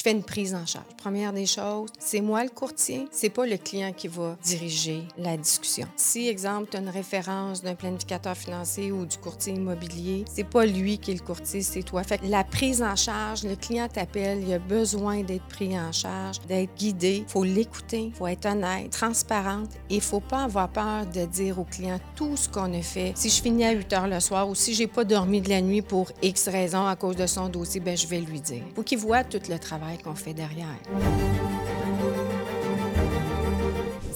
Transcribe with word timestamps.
je 0.00 0.02
fais 0.02 0.12
une 0.12 0.22
prise 0.22 0.54
en 0.54 0.64
charge. 0.64 0.86
Première 0.96 1.34
des 1.34 1.44
choses, 1.44 1.90
c'est 1.98 2.22
moi 2.22 2.42
le 2.42 2.48
courtier, 2.48 3.06
c'est 3.10 3.28
pas 3.28 3.44
le 3.44 3.58
client 3.58 3.92
qui 3.92 4.08
va 4.08 4.34
diriger 4.42 5.02
la 5.18 5.36
discussion. 5.36 5.86
Si, 5.94 6.26
exemple, 6.26 6.68
tu 6.70 6.78
as 6.78 6.80
une 6.80 6.88
référence 6.88 7.60
d'un 7.60 7.74
planificateur 7.74 8.34
financier 8.34 8.92
ou 8.92 9.04
du 9.04 9.18
courtier 9.18 9.52
immobilier, 9.52 10.24
c'est 10.26 10.48
pas 10.48 10.64
lui 10.64 10.96
qui 10.96 11.10
est 11.10 11.14
le 11.14 11.20
courtier, 11.20 11.60
c'est 11.60 11.82
toi. 11.82 12.02
Fait 12.02 12.16
que 12.16 12.24
la 12.24 12.44
prise 12.44 12.82
en 12.82 12.96
charge, 12.96 13.44
le 13.44 13.56
client 13.56 13.88
t'appelle, 13.88 14.42
il 14.42 14.54
a 14.54 14.58
besoin 14.58 15.22
d'être 15.22 15.46
pris 15.48 15.78
en 15.78 15.92
charge, 15.92 16.40
d'être 16.48 16.74
guidé, 16.76 17.26
faut 17.28 17.44
l'écouter, 17.44 18.10
faut 18.14 18.26
être 18.26 18.46
honnête, 18.46 18.88
transparente 18.92 19.68
et 19.90 19.96
il 19.96 20.00
faut 20.00 20.20
pas 20.20 20.44
avoir 20.44 20.70
peur 20.70 21.04
de 21.04 21.26
dire 21.26 21.58
au 21.58 21.64
client 21.64 22.00
tout 22.16 22.38
ce 22.38 22.48
qu'on 22.48 22.72
a 22.72 22.80
fait. 22.80 23.12
Si 23.16 23.28
je 23.28 23.42
finis 23.42 23.66
à 23.66 23.72
8 23.72 23.92
heures 23.92 24.08
le 24.08 24.20
soir 24.20 24.48
ou 24.48 24.54
si 24.54 24.72
j'ai 24.72 24.86
pas 24.86 25.04
dormi 25.04 25.42
de 25.42 25.50
la 25.50 25.60
nuit 25.60 25.82
pour 25.82 26.10
X 26.22 26.48
raison 26.48 26.86
à 26.86 26.96
cause 26.96 27.16
de 27.16 27.26
son 27.26 27.50
dossier, 27.50 27.80
ben 27.80 27.94
je 27.94 28.06
vais 28.06 28.20
lui 28.20 28.40
dire. 28.40 28.62
Faut 28.74 28.82
qu'il 28.82 28.96
voit 28.96 29.24
tout 29.24 29.42
le 29.46 29.58
travail 29.58 29.89
qu'on 29.96 30.14
fait 30.14 30.34
derrière 30.34 30.66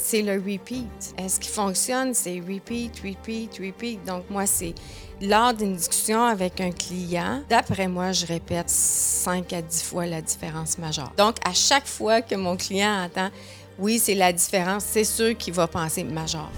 c'est 0.05 0.23
le 0.23 0.35
repeat. 0.35 1.15
Est-ce 1.19 1.41
qui 1.41 1.49
fonctionne? 1.49 2.13
C'est 2.13 2.39
repeat, 2.39 3.01
repeat, 3.03 3.59
repeat. 3.59 4.05
Donc, 4.05 4.29
moi, 4.29 4.45
c'est 4.45 4.75
lors 5.21 5.55
d'une 5.55 5.75
discussion 5.75 6.23
avec 6.23 6.61
un 6.61 6.71
client, 6.71 7.43
d'après 7.49 7.89
moi, 7.89 8.13
je 8.13 8.27
répète 8.27 8.69
5 8.69 9.53
à 9.55 9.63
10 9.63 9.83
fois 9.83 10.07
la 10.07 10.21
différence 10.21 10.77
majeure. 10.79 11.11
Donc, 11.17 11.37
à 11.45 11.55
chaque 11.55 11.87
fois 11.87 12.21
que 12.21 12.35
mon 12.35 12.57
client 12.57 13.05
entend 13.05 13.31
oui, 13.79 13.99
c'est 13.99 14.15
la 14.15 14.33
différence, 14.33 14.85
c'est 14.85 15.05
sûr 15.05 15.37
qu'il 15.37 15.53
va 15.53 15.67
penser 15.67 16.05
majeur 16.05 16.49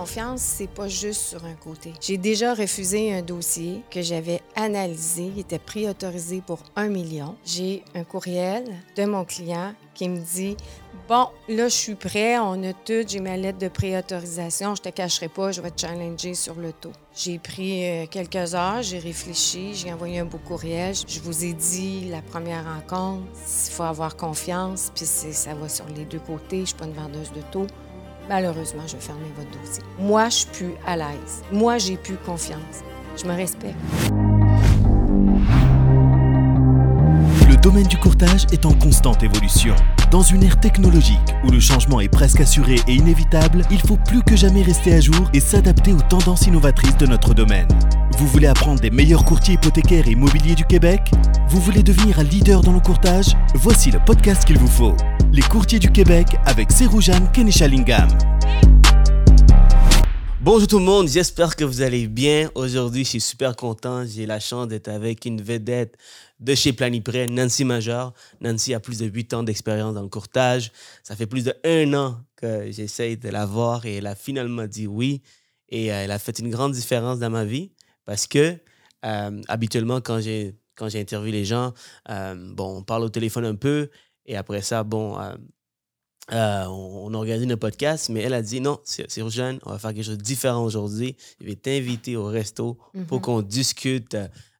confiance, 0.00 0.40
c'est 0.40 0.70
pas 0.70 0.88
juste 0.88 1.20
sur 1.20 1.44
un 1.44 1.52
côté. 1.52 1.92
J'ai 2.00 2.16
déjà 2.16 2.54
refusé 2.54 3.12
un 3.12 3.20
dossier 3.20 3.82
que 3.90 4.00
j'avais 4.00 4.40
analysé, 4.56 5.24
il 5.24 5.40
était 5.40 5.58
préautorisé 5.58 6.42
pour 6.46 6.60
un 6.74 6.88
million. 6.88 7.36
J'ai 7.44 7.82
un 7.94 8.04
courriel 8.04 8.64
de 8.96 9.04
mon 9.04 9.26
client 9.26 9.74
qui 9.94 10.08
me 10.08 10.18
dit 10.18 10.56
Bon, 11.06 11.26
là, 11.48 11.68
je 11.68 11.74
suis 11.74 11.94
prêt, 11.96 12.38
on 12.38 12.62
a 12.62 12.72
tout, 12.72 13.04
j'ai 13.06 13.20
ma 13.20 13.36
lettre 13.36 13.58
de 13.58 13.68
préautorisation, 13.68 14.74
je 14.74 14.80
te 14.80 14.88
cacherai 14.88 15.28
pas, 15.28 15.52
je 15.52 15.60
vais 15.60 15.70
te 15.70 15.82
challenger 15.82 16.32
sur 16.32 16.54
le 16.54 16.72
taux. 16.72 16.92
J'ai 17.14 17.38
pris 17.38 17.84
euh, 17.84 18.06
quelques 18.06 18.54
heures, 18.54 18.82
j'ai 18.82 19.00
réfléchi, 19.00 19.74
j'ai 19.74 19.92
envoyé 19.92 20.20
un 20.20 20.24
beau 20.24 20.38
courriel. 20.38 20.94
Je 20.94 21.20
vous 21.20 21.44
ai 21.44 21.52
dit 21.52 22.08
la 22.08 22.22
première 22.22 22.64
rencontre, 22.64 23.24
il 23.34 23.72
faut 23.72 23.82
avoir 23.82 24.16
confiance, 24.16 24.92
puis 24.94 25.04
ça 25.04 25.52
va 25.52 25.68
sur 25.68 25.86
les 25.94 26.06
deux 26.06 26.20
côtés, 26.20 26.60
je 26.60 26.66
suis 26.66 26.76
pas 26.76 26.86
une 26.86 26.94
vendeuse 26.94 27.32
de 27.32 27.42
taux 27.52 27.66
malheureusement, 28.30 28.82
je 28.86 28.94
vais 28.94 29.02
fermer 29.02 29.26
votre 29.36 29.50
dossier. 29.60 29.82
Moi, 29.98 30.28
je 30.28 30.34
suis 30.36 30.46
plus 30.46 30.74
à 30.86 30.96
l'aise. 30.96 31.42
Moi, 31.52 31.78
j'ai 31.78 31.96
plus 31.96 32.16
confiance. 32.16 32.84
Je 33.20 33.26
me 33.26 33.34
respecte. 33.34 33.74
Le 37.48 37.56
domaine 37.56 37.88
du 37.88 37.96
courtage 37.96 38.46
est 38.52 38.64
en 38.64 38.72
constante 38.72 39.24
évolution. 39.24 39.74
Dans 40.12 40.22
une 40.22 40.44
ère 40.44 40.60
technologique 40.60 41.18
où 41.44 41.50
le 41.50 41.58
changement 41.58 42.00
est 42.00 42.08
presque 42.08 42.40
assuré 42.40 42.76
et 42.86 42.94
inévitable, 42.94 43.64
il 43.70 43.80
faut 43.80 43.96
plus 43.96 44.22
que 44.22 44.36
jamais 44.36 44.62
rester 44.62 44.94
à 44.94 45.00
jour 45.00 45.28
et 45.34 45.40
s'adapter 45.40 45.92
aux 45.92 46.00
tendances 46.00 46.46
innovatrices 46.46 46.96
de 46.96 47.06
notre 47.06 47.34
domaine. 47.34 47.68
Vous 48.16 48.28
voulez 48.28 48.46
apprendre 48.46 48.80
des 48.80 48.90
meilleurs 48.90 49.24
courtiers 49.24 49.54
hypothécaires 49.54 50.06
et 50.06 50.12
immobiliers 50.12 50.54
du 50.54 50.64
Québec? 50.64 51.10
Vous 51.48 51.60
voulez 51.60 51.82
devenir 51.82 52.20
un 52.20 52.24
leader 52.24 52.60
dans 52.62 52.72
le 52.72 52.80
courtage? 52.80 53.36
Voici 53.54 53.90
le 53.90 53.98
podcast 53.98 54.44
qu'il 54.44 54.58
vous 54.58 54.68
faut. 54.68 54.94
Les 55.32 55.42
courtiers 55.42 55.78
du 55.78 55.92
Québec 55.92 56.26
avec 56.44 56.72
Seroujane 56.72 57.30
Kenishalingam. 57.30 58.08
Bonjour 60.40 60.66
tout 60.66 60.78
le 60.80 60.84
monde, 60.84 61.06
j'espère 61.06 61.54
que 61.54 61.62
vous 61.62 61.82
allez 61.82 62.08
bien. 62.08 62.50
Aujourd'hui, 62.56 63.04
je 63.04 63.10
suis 63.10 63.20
super 63.20 63.54
content. 63.54 64.04
J'ai 64.04 64.26
la 64.26 64.40
chance 64.40 64.66
d'être 64.66 64.88
avec 64.88 65.24
une 65.26 65.40
vedette 65.40 65.96
de 66.40 66.52
chez 66.56 66.72
Planiprêt, 66.72 67.28
Nancy 67.28 67.64
Major. 67.64 68.12
Nancy 68.40 68.74
a 68.74 68.80
plus 68.80 68.98
de 68.98 69.06
8 69.06 69.34
ans 69.34 69.42
d'expérience 69.44 69.94
dans 69.94 70.02
le 70.02 70.08
courtage. 70.08 70.72
Ça 71.04 71.14
fait 71.14 71.26
plus 71.26 71.44
de 71.44 71.54
un 71.64 71.94
an 71.94 72.16
que 72.34 72.72
j'essaye 72.72 73.16
de 73.16 73.28
la 73.28 73.46
voir 73.46 73.86
et 73.86 73.98
elle 73.98 74.08
a 74.08 74.16
finalement 74.16 74.66
dit 74.66 74.88
oui. 74.88 75.22
Et 75.68 75.92
euh, 75.92 76.02
elle 76.02 76.10
a 76.10 76.18
fait 76.18 76.40
une 76.40 76.50
grande 76.50 76.72
différence 76.72 77.20
dans 77.20 77.30
ma 77.30 77.44
vie 77.44 77.70
parce 78.04 78.26
que 78.26 78.56
euh, 79.06 79.42
habituellement, 79.46 80.00
quand 80.00 80.20
j'ai 80.20 80.56
quand 80.74 80.88
j'ai 80.88 81.00
interviewé 81.00 81.30
les 81.30 81.44
gens, 81.44 81.74
euh, 82.08 82.34
bon, 82.54 82.78
on 82.78 82.82
parle 82.82 83.04
au 83.04 83.10
téléphone 83.10 83.44
un 83.44 83.54
peu 83.54 83.90
et 84.30 84.36
après 84.36 84.62
ça, 84.62 84.84
bon, 84.84 85.18
on, 86.30 87.14
organise 87.14 87.50
un 87.50 87.56
podcast, 87.56 88.08
mais 88.08 88.20
elle 88.20 88.34
a 88.34 88.42
dit 88.42 88.60
non, 88.60 88.78
c'est 88.84 89.16
urgent, 89.18 89.58
on 89.64 89.70
va 89.70 89.78
faire 89.78 89.92
quelque 89.92 90.04
chose 90.04 90.18
de 90.18 90.22
différent 90.22 90.64
aujourd'hui. 90.64 91.16
Je 91.40 91.46
vais 91.46 91.56
t'inviter 91.56 92.16
au 92.16 92.26
resto 92.26 92.78
pour 93.08 93.18
mm-hmm. 93.18 93.20
qu'on 93.20 93.42
discute 93.42 94.16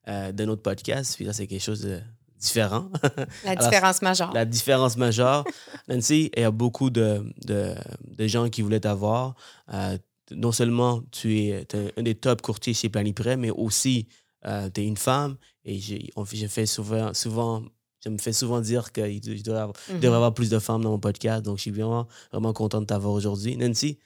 euh, 0.08 0.32
de 0.32 0.44
notre 0.44 0.62
podcast. 0.62 1.14
Puis 1.14 1.24
là, 1.24 1.32
c'est 1.32 1.46
quelque 1.46 1.62
chose 1.62 1.82
de 1.82 2.00
différent. 2.36 2.90
La 3.44 3.54
différence 3.54 4.02
majeure. 4.02 4.32
La 4.32 4.44
différence 4.44 4.96
majeure. 4.96 5.44
Nancy, 5.88 6.30
il 6.34 6.40
y 6.40 6.44
a 6.44 6.50
beaucoup 6.50 6.90
de, 6.90 7.22
de, 7.44 7.74
de 8.06 8.26
gens 8.26 8.48
qui 8.48 8.62
voulaient 8.62 8.80
t'avoir. 8.80 9.34
Euh, 9.72 9.98
non 10.32 10.52
seulement 10.52 11.02
tu 11.12 11.38
es, 11.38 11.66
un 11.96 12.02
des 12.02 12.14
top 12.14 12.42
courtiers 12.42 12.74
chez 12.74 12.88
Planiprêt, 12.88 13.36
mais 13.36 13.50
aussi 13.50 14.08
euh, 14.46 14.68
tu 14.72 14.80
es 14.80 14.84
une 14.84 14.96
femme. 14.96 15.36
Et 15.64 15.78
j'ai 15.78 16.48
fait 16.48 16.66
souvent, 16.66 17.12
souvent, 17.14 17.62
je 18.04 18.08
me 18.08 18.18
fais 18.18 18.32
souvent 18.32 18.60
dire 18.60 18.92
qu'il 18.92 19.20
devrait, 19.20 19.60
avoir, 19.60 19.76
mm-hmm. 19.76 20.00
devrait 20.00 20.16
avoir 20.16 20.34
plus 20.34 20.50
de 20.50 20.58
femmes 20.58 20.82
dans 20.82 20.90
mon 20.90 20.98
podcast. 20.98 21.42
Donc, 21.44 21.58
je 21.58 21.62
suis 21.62 21.70
vraiment, 21.70 22.06
vraiment 22.32 22.52
content 22.52 22.80
de 22.80 22.86
t'avoir 22.86 23.12
aujourd'hui. 23.12 23.56
Nancy, 23.56 23.98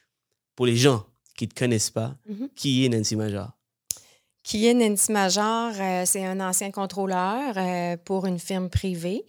pour 0.56 0.66
les 0.66 0.76
gens 0.76 1.04
qui 1.36 1.44
ne 1.44 1.50
te 1.50 1.54
connaissent 1.54 1.90
pas, 1.90 2.16
mm-hmm. 2.30 2.48
qui 2.54 2.84
est 2.84 2.88
Nancy 2.88 3.16
Major? 3.16 3.50
Qui 4.42 4.66
est 4.66 4.74
Nancy 4.74 5.12
Major? 5.12 5.72
Euh, 5.78 6.02
c'est 6.06 6.24
un 6.24 6.40
ancien 6.40 6.70
contrôleur 6.70 7.54
euh, 7.56 7.96
pour 8.04 8.26
une 8.26 8.38
firme 8.38 8.68
privée. 8.68 9.24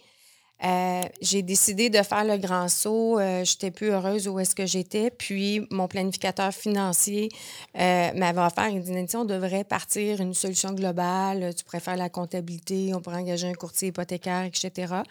Euh, 0.65 1.01
j'ai 1.21 1.43
décidé 1.43 1.89
de 1.89 2.01
faire 2.01 2.23
le 2.23 2.37
grand 2.37 2.67
saut. 2.67 3.19
Je 3.19 3.43
j'étais 3.45 3.71
plus 3.71 3.91
heureuse 3.91 4.27
où 4.27 4.39
est-ce 4.39 4.55
que 4.55 4.65
j'étais. 4.65 5.11
Puis, 5.11 5.67
mon 5.69 5.87
planificateur 5.87 6.51
financier 6.51 7.29
m'avait 7.75 8.41
offert, 8.41 8.69
il 8.69 8.81
dit, 8.81 9.15
on 9.15 9.25
devrait 9.25 9.63
partir 9.63 10.19
une 10.21 10.33
solution 10.33 10.73
globale. 10.73 11.53
Tu 11.55 11.63
pourrais 11.63 11.79
faire 11.79 11.97
la 11.97 12.09
comptabilité, 12.09 12.93
on 12.93 13.01
pourrait 13.01 13.17
engager 13.17 13.47
un 13.47 13.53
courtier 13.53 13.89
hypothécaire, 13.89 14.43
etc. 14.43 15.03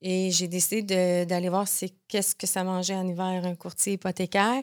Et 0.00 0.30
j'ai 0.30 0.46
décidé 0.46 1.26
d'aller 1.26 1.48
voir 1.48 1.66
qu'est-ce 2.06 2.36
que 2.36 2.46
ça 2.46 2.62
mangeait 2.62 2.94
en 2.94 3.06
hiver 3.06 3.44
un 3.44 3.56
courtier 3.56 3.94
hypothécaire. 3.94 4.62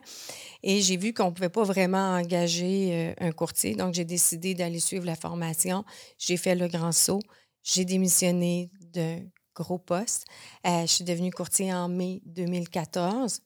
Et 0.62 0.80
j'ai 0.80 0.96
vu 0.96 1.12
qu'on 1.12 1.26
ne 1.26 1.30
pouvait 1.30 1.50
pas 1.50 1.64
vraiment 1.64 2.14
engager 2.14 3.14
euh, 3.20 3.26
un 3.26 3.32
courtier. 3.32 3.74
Donc, 3.74 3.92
j'ai 3.92 4.06
décidé 4.06 4.54
d'aller 4.54 4.80
suivre 4.80 5.04
la 5.04 5.16
formation. 5.16 5.84
J'ai 6.18 6.38
fait 6.38 6.54
le 6.54 6.68
grand 6.68 6.92
saut. 6.92 7.20
J'ai 7.62 7.84
démissionné 7.84 8.70
d'un 8.94 9.20
gros 9.56 9.78
poste. 9.78 10.26
Euh, 10.66 10.82
je 10.82 10.86
suis 10.86 11.04
devenue 11.04 11.32
courtier 11.32 11.72
en 11.72 11.88
mai 11.88 12.20
2014. 12.26 13.40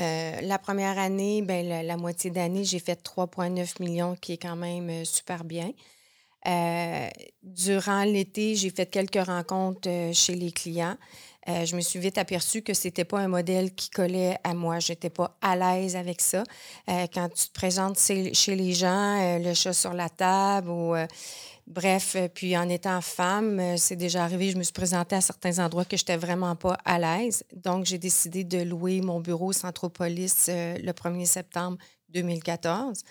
Euh, 0.00 0.40
la 0.40 0.58
première 0.58 0.98
année, 0.98 1.42
ben, 1.42 1.86
la, 1.86 1.96
moitié 1.96 2.30
d'année, 2.30 2.64
j'ai 2.64 2.78
fait 2.78 3.02
3,9 3.02 3.82
millions, 3.82 4.16
qui 4.16 4.32
est 4.32 4.38
quand 4.38 4.56
même 4.56 5.04
super 5.04 5.44
bien. 5.44 5.72
Euh, 6.46 7.08
durant 7.42 8.04
l'été, 8.04 8.54
j'ai 8.54 8.70
fait 8.70 8.86
quelques 8.86 9.22
rencontres 9.22 9.88
euh, 9.88 10.12
chez 10.12 10.34
les 10.34 10.52
clients. 10.52 10.96
Euh, 11.48 11.64
je 11.64 11.74
me 11.76 11.80
suis 11.80 11.98
vite 11.98 12.18
aperçue 12.18 12.62
que 12.62 12.74
ce 12.74 12.88
n'était 12.88 13.04
pas 13.04 13.18
un 13.18 13.28
modèle 13.28 13.74
qui 13.74 13.90
collait 13.90 14.36
à 14.44 14.54
moi. 14.54 14.78
Je 14.78 14.92
n'étais 14.92 15.10
pas 15.10 15.36
à 15.40 15.56
l'aise 15.56 15.96
avec 15.96 16.20
ça. 16.20 16.44
quand 16.86 17.28
tu 17.34 17.48
te 17.48 17.52
présentes 17.52 17.98
chez 17.98 18.56
les 18.56 18.72
gens, 18.72 19.38
le 19.38 19.54
chat 19.54 19.72
sur 19.72 19.94
la 19.94 20.10
table 20.10 20.68
ou 20.68 20.94
bref, 21.70 22.16
puis 22.34 22.56
en 22.56 22.68
étant 22.68 23.00
femme, 23.00 23.76
c'est 23.78 23.96
déjà 23.96 24.24
arrivé, 24.24 24.50
je 24.50 24.58
me 24.58 24.62
suis 24.62 24.72
présentée 24.72 25.16
à 25.16 25.20
certains 25.20 25.58
endroits 25.58 25.86
que 25.86 25.96
je 25.96 26.02
n'étais 26.02 26.18
vraiment 26.18 26.56
pas 26.56 26.76
à 26.84 26.98
l'aise. 26.98 27.44
Donc, 27.54 27.86
j'ai 27.86 27.98
décidé 27.98 28.44
de 28.44 28.58
louer 28.58 29.00
mon 29.00 29.20
bureau 29.20 29.52
Centropolis 29.52 30.48
le 30.48 30.92
1er 30.92 31.26
septembre 31.26 31.78
2014. 32.10 33.02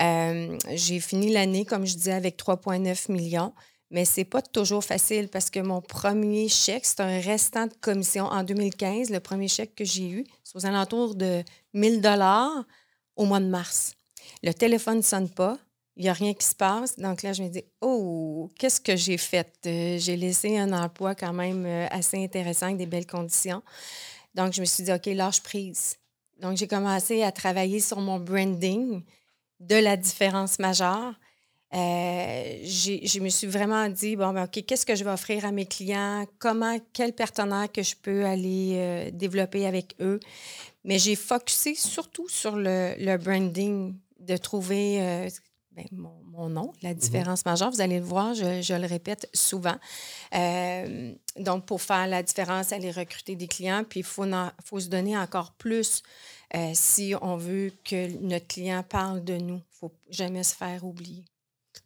Euh, 0.00 0.58
j'ai 0.74 1.00
fini 1.00 1.32
l'année, 1.32 1.64
comme 1.64 1.86
je 1.86 1.94
disais, 1.94 2.12
avec 2.12 2.36
3,9 2.38 3.12
millions. 3.12 3.52
Mais 3.90 4.06
ce 4.06 4.20
n'est 4.20 4.24
pas 4.24 4.40
toujours 4.40 4.82
facile 4.82 5.28
parce 5.28 5.50
que 5.50 5.60
mon 5.60 5.82
premier 5.82 6.48
chèque, 6.48 6.86
c'est 6.86 7.00
un 7.00 7.20
restant 7.20 7.66
de 7.66 7.74
commission 7.74 8.24
en 8.24 8.42
2015. 8.42 9.10
Le 9.10 9.20
premier 9.20 9.48
chèque 9.48 9.74
que 9.74 9.84
j'ai 9.84 10.08
eu, 10.08 10.24
c'est 10.42 10.56
aux 10.56 10.64
alentours 10.64 11.14
de 11.14 11.42
1000 11.74 12.00
dollars 12.00 12.64
au 13.16 13.26
mois 13.26 13.40
de 13.40 13.46
mars. 13.46 13.94
Le 14.42 14.54
téléphone 14.54 14.98
ne 14.98 15.02
sonne 15.02 15.28
pas. 15.28 15.58
Il 15.96 16.04
n'y 16.04 16.08
a 16.08 16.14
rien 16.14 16.32
qui 16.32 16.46
se 16.46 16.54
passe. 16.54 16.98
Donc 16.98 17.22
là, 17.22 17.32
je 17.32 17.42
me 17.42 17.48
dis, 17.48 17.64
oh, 17.80 18.50
qu'est-ce 18.58 18.80
que 18.80 18.96
j'ai 18.96 19.18
fait? 19.18 19.52
Euh, 19.66 19.98
j'ai 19.98 20.16
laissé 20.16 20.58
un 20.58 20.72
emploi 20.72 21.14
quand 21.14 21.32
même 21.32 21.66
euh, 21.66 21.86
assez 21.90 22.22
intéressant 22.22 22.66
avec 22.66 22.78
des 22.78 22.86
belles 22.86 23.06
conditions. 23.06 23.62
Donc, 24.34 24.54
je 24.54 24.60
me 24.60 24.66
suis 24.66 24.84
dit, 24.84 24.92
OK, 24.92 25.06
lâche 25.06 25.42
prise. 25.42 25.96
Donc, 26.40 26.56
j'ai 26.56 26.66
commencé 26.66 27.22
à 27.22 27.30
travailler 27.30 27.80
sur 27.80 28.00
mon 28.00 28.18
branding 28.18 29.02
de 29.60 29.76
la 29.76 29.96
différence 29.98 30.58
majeure. 30.58 31.14
Euh, 31.74 32.58
je 32.64 33.20
me 33.20 33.28
suis 33.28 33.46
vraiment 33.46 33.88
dit, 33.90 34.16
bon, 34.16 34.32
ben, 34.32 34.44
OK, 34.44 34.64
qu'est-ce 34.66 34.86
que 34.86 34.94
je 34.94 35.04
vais 35.04 35.10
offrir 35.10 35.44
à 35.44 35.52
mes 35.52 35.66
clients? 35.66 36.26
Comment, 36.38 36.78
quel 36.94 37.12
partenaire 37.12 37.70
que 37.70 37.82
je 37.82 37.94
peux 37.94 38.24
aller 38.24 39.10
développer 39.12 39.66
avec 39.66 39.94
eux? 40.00 40.20
Mais 40.84 40.98
j'ai 40.98 41.16
focusé 41.16 41.74
surtout 41.74 42.28
sur 42.28 42.56
le, 42.56 43.16
branding, 43.18 43.94
de 44.18 44.36
trouver, 44.36 45.28
ben, 45.76 45.86
mon, 45.92 46.48
nom, 46.48 46.72
la 46.82 46.90
mhm. 46.90 46.98
différence 46.98 47.44
majeure. 47.44 47.70
Vous 47.70 47.80
allez 47.80 47.98
le 47.98 48.04
voir, 48.04 48.34
je, 48.34 48.74
le 48.74 48.86
répète 48.86 49.28
souvent. 49.32 49.76
Euh, 50.34 51.14
donc, 51.38 51.66
pour 51.66 51.80
faire 51.80 52.06
la 52.06 52.22
différence, 52.22 52.72
aller 52.72 52.90
recruter 52.90 53.36
des 53.36 53.48
clients, 53.48 53.84
puis 53.88 54.00
il 54.00 54.06
faut, 54.06 54.26
faut 54.64 54.80
se 54.80 54.88
donner 54.88 55.16
encore 55.16 55.52
plus 55.52 56.02
euh, 56.54 56.70
si 56.74 57.14
on 57.22 57.36
veut 57.36 57.72
que 57.84 58.18
notre 58.20 58.46
client 58.46 58.82
parle 58.82 59.24
de 59.24 59.34
nous. 59.34 59.54
Il 59.54 59.86
ne 59.86 59.88
faut 59.88 59.92
jamais 60.10 60.42
se 60.42 60.54
faire 60.54 60.84
oublier. 60.84 61.24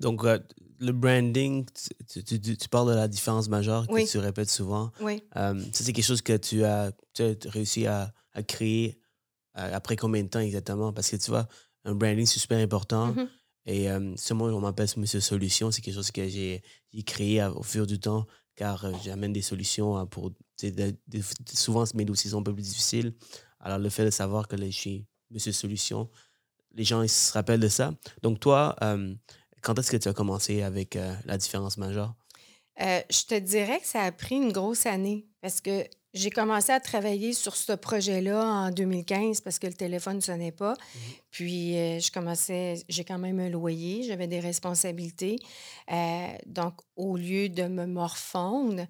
Donc, 0.00 0.24
euh, 0.24 0.38
le 0.78 0.92
branding, 0.92 1.64
tu, 2.08 2.24
tu, 2.24 2.68
parles 2.68 2.90
de 2.90 2.96
la 2.96 3.08
différence 3.08 3.48
majeure 3.48 3.86
que 3.86 4.10
tu 4.10 4.18
répètes 4.18 4.50
souvent. 4.50 4.90
Oui. 5.00 5.22
ça, 5.34 5.54
c'est 5.72 5.92
quelque 5.92 6.04
chose 6.04 6.22
que 6.22 6.36
tu 6.36 6.64
as, 6.64 6.92
réussi 7.46 7.86
à, 7.86 8.12
à 8.32 8.42
créer 8.42 8.98
après 9.54 9.96
combien 9.96 10.22
de 10.22 10.28
temps 10.28 10.40
exactement? 10.40 10.92
Parce 10.92 11.08
que 11.08 11.16
tu 11.16 11.30
vois, 11.30 11.48
un 11.86 11.94
branding, 11.94 12.26
c'est 12.26 12.40
super 12.40 12.58
important. 12.58 13.12
Mm-hmm. 13.12 13.28
Et 13.66 13.90
euh, 13.90 14.14
ce 14.16 14.32
mot, 14.32 14.48
on 14.48 14.60
m'appelle 14.60 14.88
Monsieur 14.96 15.20
Solution. 15.20 15.70
C'est 15.70 15.82
quelque 15.82 15.94
chose 15.94 16.12
que 16.12 16.26
j'ai 16.28 16.62
créé 17.04 17.44
au 17.44 17.62
fur 17.62 17.86
du 17.86 17.98
temps, 17.98 18.26
car 18.54 18.84
euh, 18.84 18.92
j'amène 19.04 19.32
des 19.32 19.42
solutions 19.42 20.06
pour. 20.06 20.30
souvent, 21.52 21.84
mes 21.94 22.04
dossiers 22.04 22.30
sont 22.30 22.40
un 22.40 22.44
peu 22.44 22.54
plus 22.54 22.62
difficiles. 22.62 23.14
Alors, 23.58 23.78
le 23.78 23.90
fait 23.90 24.04
de 24.04 24.10
savoir 24.10 24.46
que 24.46 24.56
je 24.56 24.70
suis 24.70 25.04
Monsieur 25.30 25.52
Solution, 25.52 26.08
les 26.74 26.84
gens 26.84 27.06
se 27.08 27.32
rappellent 27.32 27.60
de 27.60 27.68
ça. 27.68 27.92
Donc, 28.22 28.38
toi, 28.38 28.76
euh, 28.82 29.12
quand 29.62 29.76
est-ce 29.78 29.90
que 29.90 29.96
tu 29.96 30.08
as 30.08 30.14
commencé 30.14 30.62
avec 30.62 30.96
la 31.24 31.36
différence 31.36 31.76
majeure? 31.76 32.14
je 32.78 33.24
te 33.24 33.38
dirais 33.38 33.80
que 33.80 33.86
ça 33.86 34.02
a 34.02 34.12
pris 34.12 34.36
une 34.36 34.52
grosse 34.52 34.84
année 34.84 35.26
parce 35.40 35.62
que 35.62 35.84
j'ai 36.14 36.30
commencé 36.30 36.72
à 36.72 36.80
travailler 36.80 37.32
sur 37.32 37.56
ce 37.56 37.72
projet-là 37.72 38.42
en 38.42 38.70
2015 38.70 39.40
parce 39.42 39.58
que 39.58 39.66
le 39.66 39.74
téléphone 39.74 40.16
ne 40.16 40.20
sonnait 40.20 40.52
pas. 40.52 40.72
Mhm. 40.72 41.00
Puis, 41.30 41.76
euh, 41.76 41.98
je 42.00 42.10
commençais, 42.10 42.82
j'ai 42.88 43.04
quand 43.04 43.18
même 43.18 43.38
un 43.38 43.50
loyer, 43.50 44.02
j'avais 44.02 44.26
des 44.26 44.40
responsabilités. 44.40 45.38
Euh, 45.92 46.28
donc, 46.46 46.74
au 46.96 47.16
lieu 47.16 47.48
de 47.48 47.64
me 47.64 47.86
morfondre, 47.86 48.86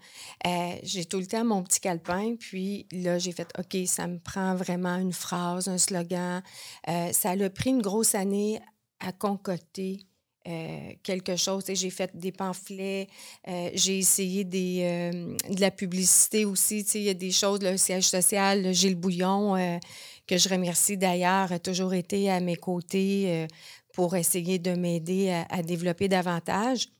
euh, 0.46 0.72
j'ai 0.82 1.04
tout 1.04 1.18
le 1.18 1.26
temps 1.26 1.44
mon 1.44 1.62
petit 1.62 1.80
calepin. 1.80 2.36
Puis 2.38 2.86
là, 2.92 3.18
j'ai 3.18 3.32
fait 3.32 3.48
OK, 3.58 3.76
ça 3.86 4.06
me 4.06 4.18
prend 4.18 4.54
vraiment 4.54 4.96
une 4.96 5.12
phrase, 5.12 5.68
un 5.68 5.78
slogan. 5.78 6.42
ça 6.86 7.30
a 7.30 7.50
pris 7.50 7.70
une 7.70 7.82
grosse 7.82 8.14
année 8.14 8.60
à 9.00 9.12
concocter 9.12 10.06
euh, 10.48 10.92
quelque 11.02 11.34
chose. 11.34 11.64
J'ai 11.66 11.90
fait 11.90 12.16
des 12.16 12.30
pamphlets, 12.30 13.08
euh, 13.48 13.70
j'ai 13.74 13.98
essayé 13.98 14.44
des, 14.44 14.78
euh, 14.82 15.36
de 15.52 15.60
la 15.60 15.72
publicité 15.72 16.44
aussi. 16.44 16.82
Il 16.94 17.02
y 17.02 17.08
a 17.08 17.14
des 17.14 17.32
choses, 17.32 17.60
le 17.62 17.76
siège 17.76 18.04
social, 18.04 18.62
le 18.62 18.72
Gilles 18.72 18.94
Bouillon, 18.94 19.80
que 20.26 20.38
je 20.38 20.48
remercie 20.48 20.96
d'ailleurs, 20.96 21.50
a 21.50 21.58
toujours 21.58 21.94
été 21.94 22.30
à 22.30 22.38
mes 22.38 22.54
côtés 22.54 23.48
pour 23.92 24.14
essayer 24.14 24.60
de 24.60 24.72
m'aider 24.72 25.30
à, 25.50 25.62
développer 25.62 26.06
davantage. 26.06 26.90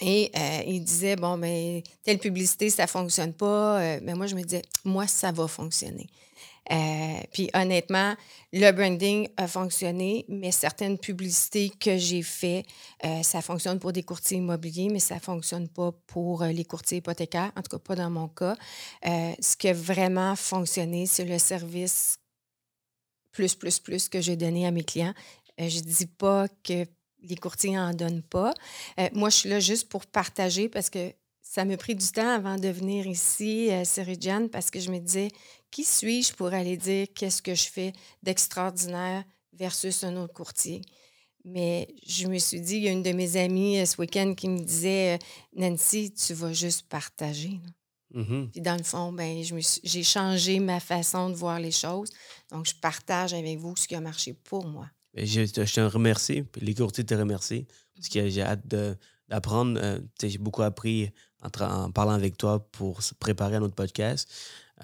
Et 0.00 0.30
il 0.66 0.82
disait, 0.82 1.16
bon, 1.16 1.36
mais 1.36 1.82
telle 2.02 2.18
publicité, 2.18 2.70
ça 2.70 2.84
ne 2.84 2.88
fonctionne 2.88 3.34
pas. 3.34 3.98
mais 4.00 4.14
moi, 4.14 4.26
je 4.26 4.34
me 4.34 4.42
disais, 4.42 4.62
moi, 4.84 5.06
ça 5.06 5.30
va 5.30 5.46
fonctionner. 5.46 6.06
Euh, 6.70 7.20
puis 7.32 7.50
honnêtement, 7.54 8.14
le 8.52 8.70
branding 8.70 9.28
a 9.36 9.48
fonctionné, 9.48 10.24
mais 10.28 10.52
certaines 10.52 10.98
publicités 10.98 11.70
que 11.70 11.96
j'ai 11.96 12.22
faites, 12.22 12.66
euh, 13.04 13.22
ça 13.22 13.42
fonctionne 13.42 13.78
pour 13.78 13.92
des 13.92 14.02
courtiers 14.02 14.38
immobiliers, 14.38 14.88
mais 14.90 15.00
ça 15.00 15.16
ne 15.16 15.20
fonctionne 15.20 15.68
pas 15.68 15.92
pour 16.06 16.42
euh, 16.42 16.48
les 16.48 16.64
courtiers 16.64 16.98
hypothécaires, 16.98 17.50
en 17.56 17.62
tout 17.62 17.76
cas 17.76 17.82
pas 17.82 17.96
dans 17.96 18.10
mon 18.10 18.28
cas. 18.28 18.56
ce 19.02 19.56
qui 19.56 19.68
a 19.68 19.72
vraiment 19.72 20.36
fonctionné, 20.36 21.06
c'est 21.06 21.24
le 21.24 21.38
service 21.38 22.18
plus, 23.32 23.54
plus, 23.54 23.78
plus 23.78 24.08
que 24.08 24.20
j'ai 24.20 24.36
donné 24.36 24.66
à 24.66 24.70
mes 24.70 24.84
clients. 24.84 25.14
je 25.58 25.78
ne 25.78 25.84
dis 25.84 26.06
pas 26.06 26.46
que 26.62 26.86
les 27.22 27.36
courtiers 27.36 27.72
n'en 27.72 27.94
donnent 27.94 28.22
pas. 28.22 28.52
moi, 29.12 29.30
je 29.30 29.36
suis 29.36 29.48
là 29.48 29.60
juste 29.60 29.88
pour 29.88 30.06
partager 30.06 30.68
parce 30.68 30.90
que 30.90 31.12
ça 31.42 31.64
m'a 31.64 31.76
pris 31.76 31.94
du 31.94 32.06
temps 32.06 32.34
avant 32.34 32.56
de 32.56 32.68
venir 32.68 33.06
ici, 33.06 33.70
à 33.70 33.82
Jeanne, 33.84 34.48
parce 34.48 34.70
que 34.70 34.80
je 34.80 34.90
me 34.90 34.98
disais, 34.98 35.28
qui 35.70 35.84
suis-je 35.84 36.32
pour 36.34 36.54
aller 36.54 36.76
dire 36.76 37.08
qu'est-ce 37.14 37.42
que 37.42 37.54
je 37.54 37.68
fais 37.68 37.92
d'extraordinaire 38.22 39.24
versus 39.52 40.04
un 40.04 40.16
autre 40.16 40.32
courtier? 40.32 40.82
Mais 41.44 41.88
je 42.06 42.28
me 42.28 42.38
suis 42.38 42.60
dit, 42.60 42.76
il 42.76 42.82
y 42.84 42.88
a 42.88 42.92
une 42.92 43.02
de 43.02 43.12
mes 43.12 43.36
amies 43.36 43.80
euh, 43.80 43.84
ce 43.84 44.00
week-end 44.00 44.34
qui 44.34 44.48
me 44.48 44.60
disait, 44.60 45.14
euh, 45.14 45.18
Nancy, 45.56 46.14
tu 46.14 46.34
vas 46.34 46.52
juste 46.52 46.88
partager. 46.88 47.58
Mm-hmm. 48.14 48.50
Puis 48.50 48.60
dans 48.60 48.76
le 48.76 48.84
fond, 48.84 49.12
ben, 49.12 49.42
j'ai 49.82 50.02
changé 50.04 50.60
ma 50.60 50.78
façon 50.78 51.30
de 51.30 51.34
voir 51.34 51.58
les 51.58 51.72
choses. 51.72 52.10
Donc, 52.50 52.66
je 52.66 52.74
partage 52.74 53.34
avec 53.34 53.58
vous 53.58 53.74
ce 53.76 53.88
qui 53.88 53.96
a 53.96 54.00
marché 54.00 54.34
pour 54.44 54.66
moi. 54.66 54.86
Je, 55.14 55.44
te 55.44 55.80
remercie, 55.80 56.44
les 56.60 56.74
courtiers 56.74 57.04
te 57.04 57.14
remercient, 57.14 57.66
parce 57.96 58.08
que 58.08 58.28
j'ai 58.28 58.42
hâte 58.42 58.66
d'apprendre. 59.28 59.80
Euh, 59.82 59.98
j'ai 60.22 60.38
beaucoup 60.38 60.62
appris 60.62 61.10
en, 61.42 61.64
en, 61.64 61.90
parlant 61.90 62.12
avec 62.12 62.36
toi 62.36 62.66
pour 62.72 63.02
se 63.02 63.14
préparer 63.14 63.56
à 63.56 63.60
notre 63.60 63.74
podcast. 63.74 64.28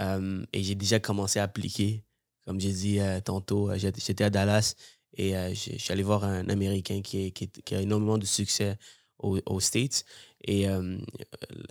Euh, 0.00 0.44
et 0.52 0.62
j'ai 0.62 0.74
déjà 0.74 1.00
commencé 1.00 1.38
à 1.38 1.44
appliquer. 1.44 2.04
Comme 2.46 2.60
j'ai 2.60 2.72
dit 2.72 3.00
euh, 3.00 3.20
tantôt, 3.20 3.70
euh, 3.70 3.78
j'étais 3.78 4.24
à 4.24 4.30
Dallas 4.30 4.74
et 5.16 5.32
je 5.54 5.78
suis 5.78 5.92
allé 5.92 6.02
voir 6.02 6.24
un 6.24 6.48
Américain 6.48 7.00
qui, 7.02 7.32
qui, 7.32 7.74
a 7.74 7.80
énormément 7.80 8.18
de 8.18 8.24
succès 8.24 8.76
aux, 9.18 9.60
States. 9.60 10.04
Et 10.46 10.66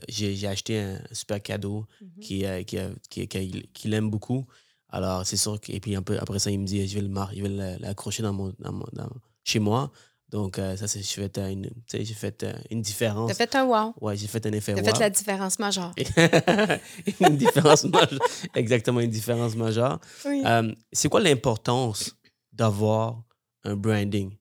j'ai 0.10 0.48
acheté 0.48 0.80
un 0.80 1.00
super 1.14 1.42
cadeau 1.42 1.86
mm-hmm. 2.20 2.66
qui, 2.66 3.28
qui, 3.28 3.68
qui, 3.74 3.88
l'aime 3.88 4.10
beaucoup. 4.10 4.48
Alors, 4.90 5.26
c'est 5.26 5.38
sûr 5.38 5.62
que. 5.62 5.72
Et 5.72 5.80
puis, 5.80 5.96
un 5.96 6.02
peu, 6.02 6.18
après 6.20 6.40
ça, 6.40 6.52
il 6.52 6.60
me 6.60 6.66
dit 6.66 6.86
je 6.88 7.00
vais 7.00 7.78
l'accrocher 7.80 8.22
dans 8.22 8.34
mon, 8.34 8.54
dans 8.60 8.74
dans, 8.92 9.10
chez 9.46 9.60
moi. 9.60 9.92
Donc, 10.30 10.60
euh, 10.60 10.76
ça, 10.76 10.88
c'est, 10.88 11.02
j'ai 11.02 11.22
fait, 11.22 11.38
une, 11.38 11.70
j'ai 11.90 12.06
fait 12.06 12.44
euh, 12.44 12.54
une 12.70 12.82
différence. 12.82 13.30
T'as 13.30 13.36
fait 13.36 13.56
un 13.56 13.66
wow. 13.66 13.94
Ouais, 14.02 14.18
j'ai 14.18 14.28
fait 14.28 14.46
un 14.46 14.52
effet 14.52 14.74
wow. 14.74 14.82
T'as 14.82 14.94
fait 14.94 15.00
la 15.00 15.10
différence 15.10 15.58
majeure. 15.58 15.94
une 17.22 17.38
différence 17.38 17.86
majeure. 17.86 18.20
Exactement, 18.54 19.00
une 19.00 19.10
différence 19.10 19.56
majeure. 19.56 20.00
Oui. 20.26 20.44
Euh, 20.46 20.74
c'est 20.92 21.08
quoi 21.08 21.22
l'importance 21.22 22.14
d'avoir 22.52 23.24
un 23.64 23.76
branding? 23.76 24.36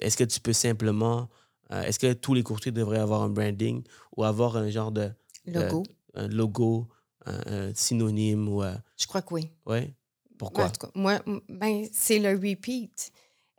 est-ce 0.00 0.16
que 0.16 0.24
tu 0.24 0.40
peux 0.40 0.52
simplement... 0.52 1.28
est-ce 1.70 1.98
que 1.98 2.12
tous 2.12 2.34
les 2.34 2.42
courtiers 2.42 2.70
devraient 2.70 2.98
avoir 2.98 3.22
un 3.22 3.30
branding 3.30 3.82
ou 4.16 4.22
avoir 4.22 4.56
un 4.56 4.68
genre 4.68 4.92
de... 4.92 5.10
Logo. 5.46 5.82
un 6.14 6.28
logo, 6.28 6.88
un, 7.24 7.72
synonyme 7.74 8.48
ou... 8.48 8.62
Je 8.96 9.06
crois 9.06 9.22
que 9.22 9.34
oui. 9.34 9.50
Oui? 9.66 9.94
Pourquoi? 10.38 10.70
moi, 10.94 11.20
ben, 11.48 11.86
c'est 11.92 12.18
le 12.18 12.32
repeat. 12.32 13.10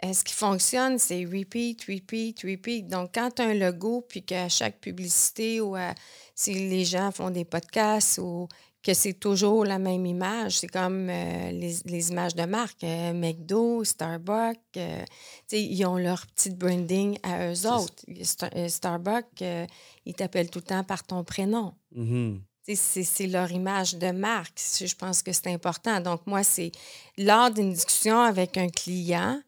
Euh, 0.06 0.14
ce 0.14 0.24
qui 0.24 0.34
fonctionne, 0.34 1.00
c'est 1.00 1.26
repeat, 1.26 1.86
repeat, 1.88 2.42
repeat. 2.44 2.88
Donc, 2.88 3.12
quand 3.14 3.32
tu 3.36 3.42
as 3.42 3.46
un 3.46 3.54
logo, 3.54 4.06
puis 4.08 4.24
qu'à 4.24 4.50
chaque 4.50 4.80
publicité 4.80 5.62
ou 5.62 5.76
si 6.34 6.54
les 6.54 6.86
gens 6.86 7.12
font 7.12 7.30
des 7.30 7.46
podcasts 7.46 8.20
ou 8.20 8.48
que 8.84 8.94
c'est 8.94 9.14
toujours 9.14 9.66
la 9.66 9.80
même 9.80 10.06
image, 10.06 10.60
c'est 10.60 10.68
comme 10.68 11.10
euh, 11.10 11.52
les, 11.52 12.10
images 12.10 12.36
de 12.36 12.44
marque, 12.44 12.84
euh, 12.84 13.14
McDo, 13.14 13.84
Starbucks, 13.84 14.80
ils 15.52 15.86
ont 15.86 15.98
leur 15.98 16.28
petite 16.28 16.56
branding 16.56 17.18
à 17.24 17.52
eux 17.52 17.68
autres. 17.68 18.04
Starbucks, 18.68 19.44
ils 20.06 20.14
t'appellent 20.14 20.52
tout 20.52 20.60
le 20.60 20.66
temps 20.66 20.84
par 20.84 21.04
ton 21.04 21.24
prénom. 21.24 21.74
Mm-hmm. 21.98 22.40
C'est 22.76 23.28
leur 23.28 23.52
image 23.52 23.96
de 23.96 24.12
marque. 24.12 24.60
Je 24.80 24.96
pense 24.96 25.24
que 25.24 25.32
c'est 25.32 25.52
important. 25.52 26.00
Donc, 26.00 26.22
moi, 26.28 26.44
c'est 26.44 26.72
lors 27.18 27.50
d'une 27.50 27.74
discussion 27.74 28.20
avec 28.20 28.58
un 28.58 28.70
client, 28.70 29.42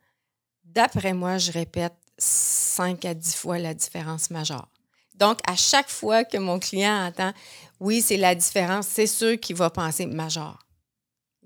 D'après 0.78 1.14
moi, 1.14 1.40
je 1.40 1.52
répète 1.52 1.96
5 2.20 3.04
à 3.06 3.16
10 3.16 3.36
fois 3.36 3.58
la 3.58 3.74
différence 3.74 4.30
majeure. 4.30 4.70
Donc, 5.16 5.40
à 5.48 5.56
chaque 5.56 5.90
fois 5.90 6.24
que 6.24 6.38
mon 6.38 6.60
client 6.60 7.08
entend 7.08 7.34
oui, 7.80 8.00
c'est 8.00 8.18
la 8.18 8.36
différence, 8.36 8.86
c'est 8.86 9.08
sûr 9.08 9.40
qu'il 9.40 9.56
va 9.56 9.72
penser 9.72 10.06
majeur. 10.06 10.60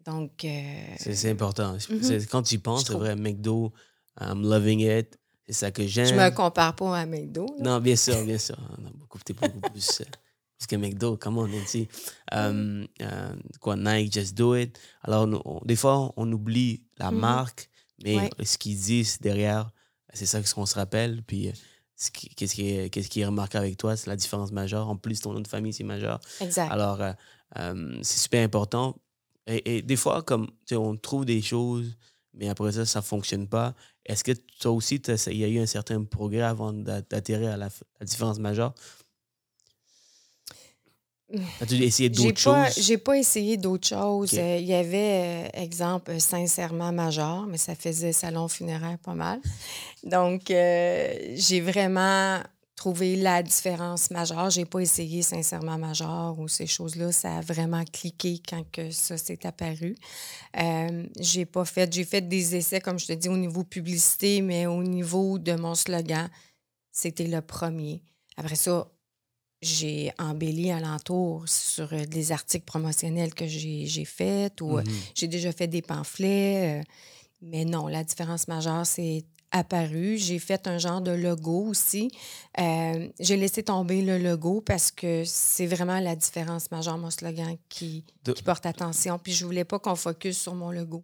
Donc. 0.06 0.44
Euh, 0.44 0.84
c'est 0.98 1.30
important. 1.30 1.78
Mhm. 1.90 2.26
Quand 2.30 2.44
tu 2.44 2.60
penses, 2.60 2.84
c'est 2.86 2.94
vrai, 2.94 3.16
McDo, 3.16 3.72
I'm 4.20 4.42
loving 4.42 4.82
it. 4.82 5.18
C'est 5.48 5.54
ça 5.54 5.72
que 5.72 5.88
j'aime. 5.88 6.08
Je 6.08 6.14
me 6.14 6.30
compare 6.32 6.76
pas 6.76 6.98
à 6.98 7.06
McDo. 7.06 7.46
Non, 7.58 7.80
bien 7.80 7.96
sûr, 7.96 8.22
bien 8.26 8.38
sûr. 8.38 8.58
On 8.78 8.86
a 8.86 8.90
beaucoup, 8.90 9.18
beaucoup 9.30 9.60
plus, 9.72 10.02
plus 10.58 10.68
que 10.68 10.76
McDo. 10.76 11.16
Comment 11.16 11.44
on 11.44 11.48
dit? 11.72 11.88
Um, 12.34 12.86
uh, 13.00 13.06
quoi, 13.62 13.78
Nike, 13.78 14.12
just 14.12 14.36
do 14.36 14.56
it. 14.56 14.78
Alors, 15.04 15.26
des 15.66 15.78
fois, 15.78 16.12
on 16.18 16.30
oublie 16.34 16.84
la 16.98 17.12
mhm. 17.12 17.20
marque 17.20 17.71
mais 18.04 18.30
ce 18.44 18.58
qu'ils 18.58 18.80
disent 18.80 19.20
derrière, 19.20 19.72
c'est 20.14 20.26
ça 20.26 20.42
qu'on 20.42 20.66
se 20.66 20.76
rappelle. 20.76 21.24
Puis 21.24 21.50
euh, 21.50 21.52
qu'est-ce 22.36 22.56
qui, 22.56 22.70
est, 22.70 22.90
qu'est-ce 22.90 23.10
qui 23.10 23.22
est 23.22 23.26
remarquable 23.26 23.66
avec 23.66 23.78
toi, 23.78 23.96
c'est 23.96 24.10
la 24.10 24.16
différence 24.16 24.52
majeure. 24.52 24.90
En 24.90 24.96
plus, 24.96 25.22
ton 25.22 25.34
nom 25.34 25.40
de 25.40 25.48
famille, 25.48 25.74
c'est 25.74 25.84
majeur. 25.84 26.20
Exact. 26.40 26.72
Alors, 26.72 27.02
euh, 27.02 27.14
euh, 27.58 28.00
c'est 28.02 28.20
super 28.20 28.44
important. 28.44 28.98
Et, 29.48 29.82
des 29.82 29.96
fois, 29.96 30.22
comme 30.22 30.50
on 30.72 30.96
trouve 30.96 31.26
des 31.26 31.42
choses, 31.42 31.98
mais 32.34 32.48
après 32.48 32.72
ça, 32.72 32.86
ça 32.86 33.00
ne 33.00 33.04
fonctionne 33.04 33.48
pas. 33.48 33.74
Est-ce 34.06 34.24
que 34.24 34.32
toi 34.60 34.72
aussi, 34.72 34.96
il 34.96 35.38
y 35.38 35.44
a 35.44 35.48
eu 35.48 35.60
un 35.60 35.66
certain 35.66 36.04
progrès 36.04 36.42
avant 36.42 36.72
d'atterrir 36.74 37.52
à 37.52 37.58
la, 37.58 37.70
différence 38.02 38.40
majeure? 38.40 38.74
As-tu 41.62 41.76
essayé 41.84 42.10
J'ai 42.14 42.24
d'autres 42.24 42.44
pas, 42.44 42.70
choses? 42.72 42.84
j'ai 42.86 42.98
pas 42.98 43.18
essayé 43.18 43.58
d'autres 43.58 43.88
choses. 43.88 44.34
Euh, 44.38 44.58
Il 44.60 44.66
y 44.66 44.74
avait, 44.74 45.48
euh, 45.56 45.62
exemple, 45.62 46.20
sincèrement 46.20 46.92
major, 46.92 47.46
mais 47.48 47.58
ça 47.58 47.76
faisait 47.76 48.14
salon 48.14 48.48
funéraire 48.48 48.98
pas 49.00 49.14
mal. 49.14 49.40
Donc, 50.04 50.50
euh, 50.52 51.14
j'ai 51.36 51.62
vraiment 51.62 52.40
trouvé 52.76 53.16
la 53.16 53.44
différence 53.44 54.10
majeure. 54.10 54.50
J'ai 54.50 54.66
pas 54.66 54.80
essayé 54.80 55.22
sincèrement 55.22 55.78
major 55.78 56.38
ou 56.40 56.48
ces 56.48 56.66
choses-là. 56.66 57.12
Ça 57.12 57.38
a 57.38 57.42
vraiment 57.42 57.84
cliqué 57.86 58.42
quand 58.50 58.64
que 58.72 58.90
ça 58.90 59.18
s'est 59.18 59.46
apparu. 59.46 59.96
Euh, 60.60 61.06
j'ai 61.20 61.46
pas 61.46 61.64
fait. 61.66 61.94
J'ai 61.94 62.06
fait 62.06 62.22
des 62.28 62.56
essais, 62.56 62.82
comme 62.82 62.98
je 62.98 63.06
te 63.06 63.14
dis, 63.14 63.30
au 63.30 63.38
niveau 63.38 63.64
publicité, 63.64 64.42
mais 64.42 64.66
au 64.66 64.82
niveau 64.82 65.38
de 65.38 65.54
mon 65.54 65.76
slogan, 65.76 66.28
c'était 66.92 67.28
le 67.28 67.42
premier. 67.42 68.02
Après 68.36 68.56
ça, 68.56 68.88
j'ai 69.62 70.12
embelli 70.18 70.72
alentour 70.72 71.48
sur 71.48 71.94
euh, 71.94 72.06
des 72.06 72.32
articles 72.32 72.66
promotionnels 72.66 73.34
que 73.34 73.46
j'ai 73.48 74.06
faits 74.06 74.62
ou 74.62 74.78
euh, 74.78 74.82
Mhm. 74.84 74.92
j'ai 75.16 75.28
déjà 75.28 75.52
fait 75.52 75.68
des 75.68 75.82
pamphlets. 75.82 76.80
euh, 76.80 76.84
mais 77.44 77.66
non, 77.66 77.88
la 77.88 78.04
différence 78.04 78.48
majeure, 78.48 78.86
c'est 78.86 79.24
apparu. 79.52 80.18
J'ai 80.18 80.40
fait 80.40 80.68
un 80.68 80.78
genre 80.78 81.02
de 81.02 81.12
logo 81.12 81.66
aussi. 81.68 82.10
Euh, 82.60 83.10
j'ai 83.20 83.36
laissé 83.36 83.64
tomber 83.64 84.02
le 84.02 84.18
logo 84.18 84.62
parce 84.62 84.92
que 84.92 85.24
c'est 85.26 85.66
vraiment 85.66 86.00
la 86.00 86.16
différence 86.16 86.70
majeure, 86.72 86.98
mon 86.98 87.10
slogan, 87.10 87.58
qui, 87.68 88.06
De- 88.24 88.32
qui 88.34 88.44
porte 88.44 88.66
attention. 88.66 89.18
Puis 89.20 89.34
je 89.34 89.46
voulais 89.46 89.66
pas 89.66 89.80
qu'on 89.80 89.96
focus 89.96 90.40
sur 90.40 90.54
mon 90.56 90.72
logo. 90.72 91.02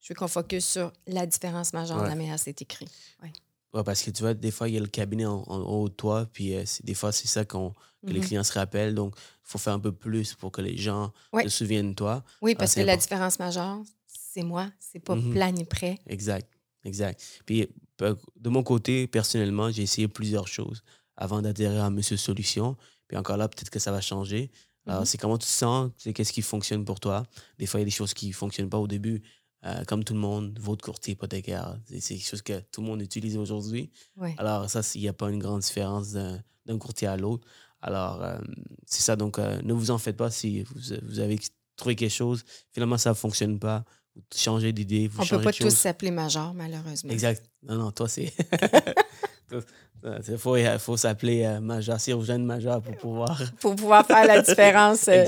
Je 0.00 0.08
veux 0.12 0.14
qu'on 0.16 0.28
focus 0.28 0.64
sur 0.66 0.92
la 1.06 1.26
différence 1.26 1.72
majeure 1.72 1.98
de 2.04 2.08
la 2.08 2.14
manière 2.16 2.38
c'est 2.38 2.60
écrit. 2.62 2.88
Ouais, 3.22 3.32
parce 3.72 4.02
que 4.02 4.10
tu 4.10 4.22
vois, 4.22 4.34
des 4.34 4.50
fois, 4.50 4.68
il 4.68 4.74
y 4.74 4.76
a 4.76 4.80
le 4.80 4.86
cabinet 4.86 5.24
en, 5.24 5.42
en 5.46 5.60
haut 5.62 5.88
de 5.88 5.94
toi, 5.94 6.26
puis 6.30 6.54
euh, 6.54 6.62
c'est- 6.66 6.84
des 6.84 6.92
fois, 6.94 7.10
c'est 7.12 7.26
ça 7.28 7.44
qu'on, 7.46 7.70
que 8.06 8.12
les 8.12 8.20
Mhm. 8.20 8.26
clients 8.26 8.44
se 8.44 8.52
rappellent. 8.52 8.94
Donc, 8.94 9.14
il 9.16 9.22
faut 9.44 9.58
faire 9.58 9.72
un 9.72 9.80
peu 9.80 9.92
plus 9.92 10.34
pour 10.34 10.52
que 10.52 10.60
les 10.60 10.76
gens 10.76 11.12
Ouais. 11.32 11.44
se 11.44 11.48
souviennent 11.48 11.90
de 11.90 11.94
toi. 11.94 12.22
Oui, 12.42 12.52
Ah, 12.54 12.58
parce 12.60 12.72
c'est 12.72 12.82
que 12.82 12.86
la 12.86 12.96
différence 12.98 13.38
majeure, 13.38 13.80
c'est 14.06 14.42
moi. 14.42 14.70
C'est 14.78 15.00
pas 15.00 15.14
Mhm. 15.14 15.32
plan 15.32 15.50
ni 15.52 15.64
prêt. 15.64 15.98
Exact, 16.06 16.46
exact. 16.84 17.22
Puis, 17.46 17.66
de 17.98 18.48
mon 18.50 18.62
côté, 18.62 19.06
personnellement, 19.06 19.70
j'ai 19.70 19.82
essayé 19.84 20.08
plusieurs 20.08 20.48
choses 20.48 20.82
avant 21.16 21.40
d'adhérer 21.40 21.78
à 21.78 21.88
Monsieur 21.88 22.16
Solution. 22.18 22.76
Puis 23.08 23.16
encore 23.16 23.36
là, 23.36 23.48
peut-être 23.48 23.70
que 23.70 23.78
ça 23.78 23.92
va 23.92 24.00
changer. 24.00 24.50
Alors, 24.86 25.00
Mhm. 25.00 25.06
c'est 25.06 25.18
comment 25.18 25.38
tu 25.38 25.46
te 25.46 25.52
sens, 25.52 25.92
sais, 25.96 26.12
qu'est-ce 26.12 26.32
qui 26.32 26.42
fonctionne 26.42 26.84
pour 26.84 26.98
toi? 26.98 27.24
Des 27.58 27.66
fois, 27.66 27.78
il 27.78 27.82
y 27.82 27.84
a 27.84 27.86
des 27.86 27.90
choses 27.92 28.12
qui 28.14 28.28
ne 28.28 28.32
fonctionnent 28.32 28.68
pas 28.70 28.78
au 28.78 28.88
début. 28.88 29.22
Euh, 29.64 29.84
comme 29.84 30.02
tout 30.02 30.14
le 30.14 30.18
monde, 30.18 30.58
votre 30.60 30.84
courtier 30.84 31.12
hypothécaire, 31.12 31.78
c'est 31.86 32.00
c'est 32.00 32.14
quelque 32.16 32.26
chose 32.26 32.42
que 32.42 32.58
tout 32.72 32.80
le 32.80 32.88
monde 32.88 33.00
utilise 33.00 33.36
aujourd'hui. 33.36 33.90
Ouais. 34.16 34.34
Alors, 34.38 34.68
ça, 34.68 34.80
il 34.96 35.02
n'y 35.02 35.08
a 35.08 35.12
pas 35.12 35.30
une 35.30 35.38
grande 35.38 35.60
différence 35.60 36.12
d'un 36.12 36.78
courtier 36.78 37.06
à 37.06 37.16
l'autre. 37.16 37.46
Alors, 37.80 38.22
euh, 38.22 38.38
c'est 38.86 39.02
ça. 39.02 39.14
Donc, 39.14 39.38
euh, 39.38 39.60
ne 39.62 39.72
vous 39.72 39.92
en 39.92 39.98
faites 39.98 40.16
pas 40.16 40.30
si 40.30 40.62
vous, 40.62 40.74
vous 41.04 41.20
avez 41.20 41.38
trouvé 41.76 41.94
quelque 41.94 42.10
chose, 42.10 42.44
finalement, 42.72 42.98
ça 42.98 43.10
ne 43.10 43.14
fonctionne 43.14 43.58
pas. 43.60 43.84
Vous 44.16 44.22
changez 44.34 44.72
d'idée, 44.72 45.08
On 45.14 45.20
peut 45.20 45.24
changez 45.26 45.44
pas 45.44 45.52
tous 45.52 45.70
s'appeler 45.70 46.10
major, 46.10 46.52
malheureusement. 46.54 47.12
Exact. 47.12 47.48
Non, 47.62 47.76
non, 47.76 47.92
toi, 47.92 48.08
c'est. 48.08 48.32
Il 50.04 50.38
faut, 50.38 50.56
faut 50.78 50.96
s'appeler 50.96 51.44
euh, 51.44 51.60
major, 51.60 51.98
major 52.40 52.82
pour 52.82 52.96
pouvoir. 52.96 53.40
Pour 53.60 53.76
pouvoir 53.76 54.06
faire 54.06 54.26
la 54.26 54.42
différence, 54.48 55.06
euh, 55.08 55.24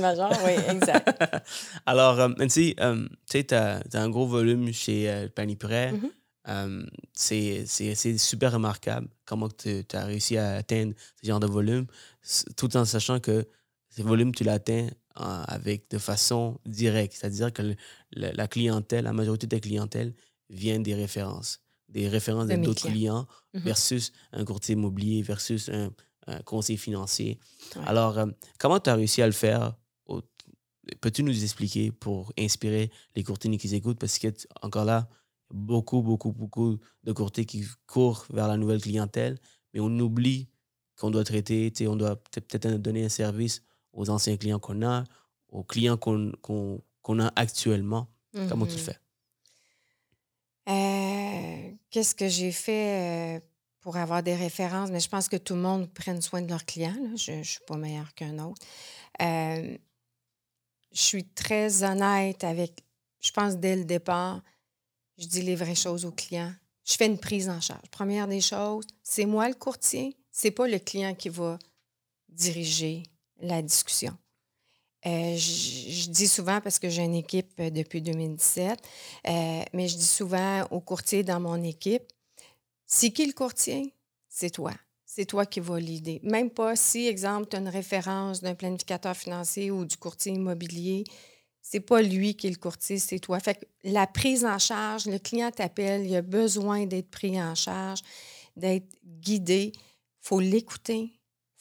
Major. 0.00 0.30
Oui, 0.44 0.52
exact. 0.68 1.42
Alors, 1.86 2.20
euh, 2.20 2.28
Nancy, 2.38 2.74
euh, 2.80 3.06
tu 3.28 3.38
sais, 3.38 3.44
tu 3.44 3.54
as, 3.54 3.80
un 3.94 4.10
gros 4.10 4.26
volume 4.26 4.72
chez 4.72 5.08
euh. 5.08 5.28
Mhm. 5.92 6.10
Euh, 6.48 6.82
c'est 7.14 8.18
super 8.18 8.52
remarquable 8.52 9.06
comment 9.24 9.48
tu 9.48 9.84
as 9.92 10.04
réussi 10.04 10.36
à 10.36 10.54
atteindre 10.56 10.92
ce 11.20 11.26
genre 11.26 11.38
de 11.40 11.46
volume, 11.46 11.86
tout 12.56 12.76
en 12.76 12.84
sachant 12.84 13.20
que 13.20 13.46
ce 13.96 14.02
volume, 14.02 14.34
tu 14.34 14.42
l'atteins 14.44 14.88
euh, 15.20 15.42
avec 15.46 15.90
de 15.90 15.98
façon 15.98 16.58
directe. 16.66 17.14
C'est-à-dire 17.18 17.52
que 17.52 17.62
le- 17.62 17.76
la 18.12 18.48
clientèle, 18.48 19.04
la 19.04 19.12
majorité 19.12 19.46
de 19.46 19.54
ta 19.56 19.60
clientèle 19.60 20.14
vient 20.50 20.80
des 20.80 20.94
références. 20.94 21.60
Des 21.92 22.08
références 22.08 22.48
De 22.48 22.56
d'autres 22.56 22.88
clients 22.88 23.26
Mhm. 23.54 23.60
versus 23.62 24.12
un 24.32 24.44
courtier 24.44 24.72
immobilier 24.74 25.22
versus 25.22 25.68
un, 25.68 25.90
un 26.26 26.40
conseiller 26.40 26.78
financier. 26.78 27.38
Ouais. 27.76 27.82
Alors, 27.86 28.18
euh, 28.18 28.26
comment 28.58 28.80
tu 28.80 28.88
as 28.90 28.94
réussi 28.94 29.20
à 29.22 29.26
le 29.26 29.32
faire? 29.32 29.74
Peux-tu 31.00 31.22
nous 31.22 31.42
expliquer 31.44 31.92
pour 31.92 32.32
inspirer 32.38 32.90
les 33.14 33.22
courtiers 33.22 33.56
qui 33.56 33.72
écoutent? 33.74 33.98
Parce 34.00 34.18
que, 34.18 34.28
encore 34.62 34.84
là, 34.84 35.08
beaucoup, 35.50 36.02
beaucoup, 36.02 36.32
beaucoup 36.32 36.78
de 37.04 37.12
courtiers 37.12 37.44
qui 37.46 37.64
courent 37.86 38.26
vers 38.32 38.48
la 38.48 38.56
nouvelle 38.56 38.80
clientèle, 38.80 39.38
mais 39.72 39.80
on 39.80 39.96
oublie 40.00 40.48
qu'on 40.96 41.10
doit 41.10 41.24
traiter, 41.24 41.72
on 41.86 41.94
doit 41.96 42.16
peut- 42.16 42.40
peut-être 42.40 42.76
donner 42.82 43.04
un 43.04 43.08
service 43.08 43.62
aux 43.92 44.10
anciens 44.10 44.36
clients 44.36 44.58
qu'on 44.58 44.82
a, 44.82 45.04
aux 45.50 45.62
clients 45.62 45.96
qu'on 45.96 47.18
a 47.20 47.32
actuellement. 47.36 48.08
Comment 48.48 48.66
tu 48.66 48.76
le 48.76 48.80
fais? 48.82 48.98
Euh, 50.68 51.70
Qu'est-ce 51.90 52.14
que 52.14 52.28
j'ai 52.28 52.52
fait 52.52 53.36
euh, 53.36 53.40
pour 53.80 53.96
avoir 53.96 54.22
des 54.22 54.34
références? 54.34 54.90
Mais 54.90 55.00
je 55.00 55.08
pense 55.08 55.28
que 55.28 55.36
tout 55.36 55.54
le 55.54 55.60
monde 55.60 55.92
prenne 55.92 56.22
soin 56.22 56.40
de 56.40 56.48
leurs 56.48 56.64
clients. 56.64 56.96
Je 57.16 57.32
ne 57.32 57.42
suis 57.42 57.60
pas 57.66 57.76
meilleure 57.76 58.14
qu'un 58.14 58.38
autre. 58.38 58.62
Euh, 59.20 59.76
je 60.92 61.00
suis 61.00 61.24
très 61.24 61.82
honnête 61.82 62.44
avec, 62.44 62.84
je 63.20 63.30
pense 63.30 63.56
dès 63.56 63.76
le 63.76 63.84
départ, 63.84 64.42
je 65.18 65.26
dis 65.26 65.42
les 65.42 65.56
vraies 65.56 65.74
choses 65.74 66.04
aux 66.04 66.12
clients. 66.12 66.54
Je 66.84 66.94
fais 66.94 67.06
une 67.06 67.18
prise 67.18 67.48
en 67.48 67.60
charge. 67.60 67.88
Première 67.90 68.26
des 68.26 68.40
choses, 68.40 68.86
c'est 69.02 69.26
moi 69.26 69.48
le 69.48 69.54
courtier, 69.54 70.16
c'est 70.30 70.50
pas 70.50 70.66
le 70.66 70.78
client 70.78 71.14
qui 71.14 71.28
va 71.28 71.58
diriger 72.28 73.04
la 73.40 73.62
discussion. 73.62 74.16
Euh, 75.04 75.36
je, 75.36 76.10
dis 76.10 76.28
souvent, 76.28 76.60
parce 76.60 76.78
que 76.78 76.88
j'ai 76.88 77.02
une 77.02 77.16
équipe 77.16 77.50
euh, 77.58 77.70
depuis 77.70 78.00
2017, 78.00 78.78
euh, 79.28 79.62
mais 79.72 79.88
je 79.88 79.96
dis 79.96 80.06
souvent 80.06 80.62
aux 80.70 80.80
courtiers 80.80 81.24
dans 81.24 81.40
mon 81.40 81.60
équipe, 81.64 82.04
c'est 82.86 83.10
qui 83.10 83.26
le 83.26 83.32
courtier? 83.32 83.94
C'est 84.28 84.50
toi. 84.50 84.72
C'est 85.04 85.26
toi 85.26 85.44
qui 85.44 85.60
vas 85.60 85.80
l'aider. 85.80 86.20
Même 86.22 86.50
pas 86.50 86.76
si, 86.76 87.06
exemple, 87.06 87.48
tu 87.50 87.56
as 87.56 87.58
une 87.58 87.68
référence 87.68 88.40
d'un 88.40 88.54
planificateur 88.54 89.16
financier 89.16 89.70
ou 89.70 89.84
du 89.84 89.96
courtier 89.96 90.32
immobilier, 90.32 91.04
c'est 91.60 91.80
pas 91.80 92.00
lui 92.00 92.34
qui 92.34 92.46
est 92.46 92.50
le 92.50 92.56
courtier, 92.56 92.98
c'est 92.98 93.18
toi. 93.18 93.40
Fait 93.40 93.54
que 93.54 93.66
la 93.84 94.06
prise 94.06 94.44
en 94.44 94.58
charge, 94.58 95.06
le 95.06 95.18
client 95.18 95.50
t'appelle, 95.50 96.06
il 96.06 96.14
a 96.14 96.22
besoin 96.22 96.86
d'être 96.86 97.10
pris 97.10 97.40
en 97.42 97.54
charge, 97.54 98.00
d'être 98.56 98.88
guidé. 99.04 99.72
Il 99.74 99.80
faut 100.20 100.40
l'écouter, 100.40 101.12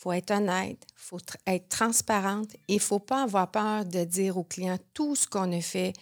faut 0.01 0.11
être 0.11 0.31
honnête, 0.31 0.83
faut 0.95 1.19
tr- 1.19 1.35
être 1.45 1.69
transparente 1.69 2.55
et 2.67 2.73
il 2.73 2.79
faut 2.79 2.99
pas 2.99 3.23
avoir 3.23 3.51
peur 3.51 3.85
de 3.85 4.03
dire 4.03 4.35
au 4.37 4.43
client 4.43 4.79
tout 4.95 5.15
ce 5.15 5.27
qu'on 5.27 5.51
a 5.51 5.61
fait. 5.61 5.93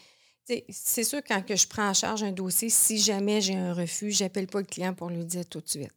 C'est 0.69 1.03
sûr, 1.03 1.19
quand 1.27 1.43
je 1.47 1.67
prends 1.67 1.89
en 1.89 1.93
charge 1.93 2.23
un 2.23 2.31
dossier, 2.31 2.69
si 2.69 2.97
jamais 2.97 3.41
j'ai 3.41 3.55
un 3.55 3.73
refus, 3.73 4.11
je 4.11 4.23
n'appelle 4.23 4.47
pas 4.47 4.59
le 4.59 4.65
client 4.65 4.93
pour 4.93 5.09
lui 5.09 5.25
dire 5.25 5.45
tout 5.45 5.59
de 5.59 5.67
suite. 5.67 5.91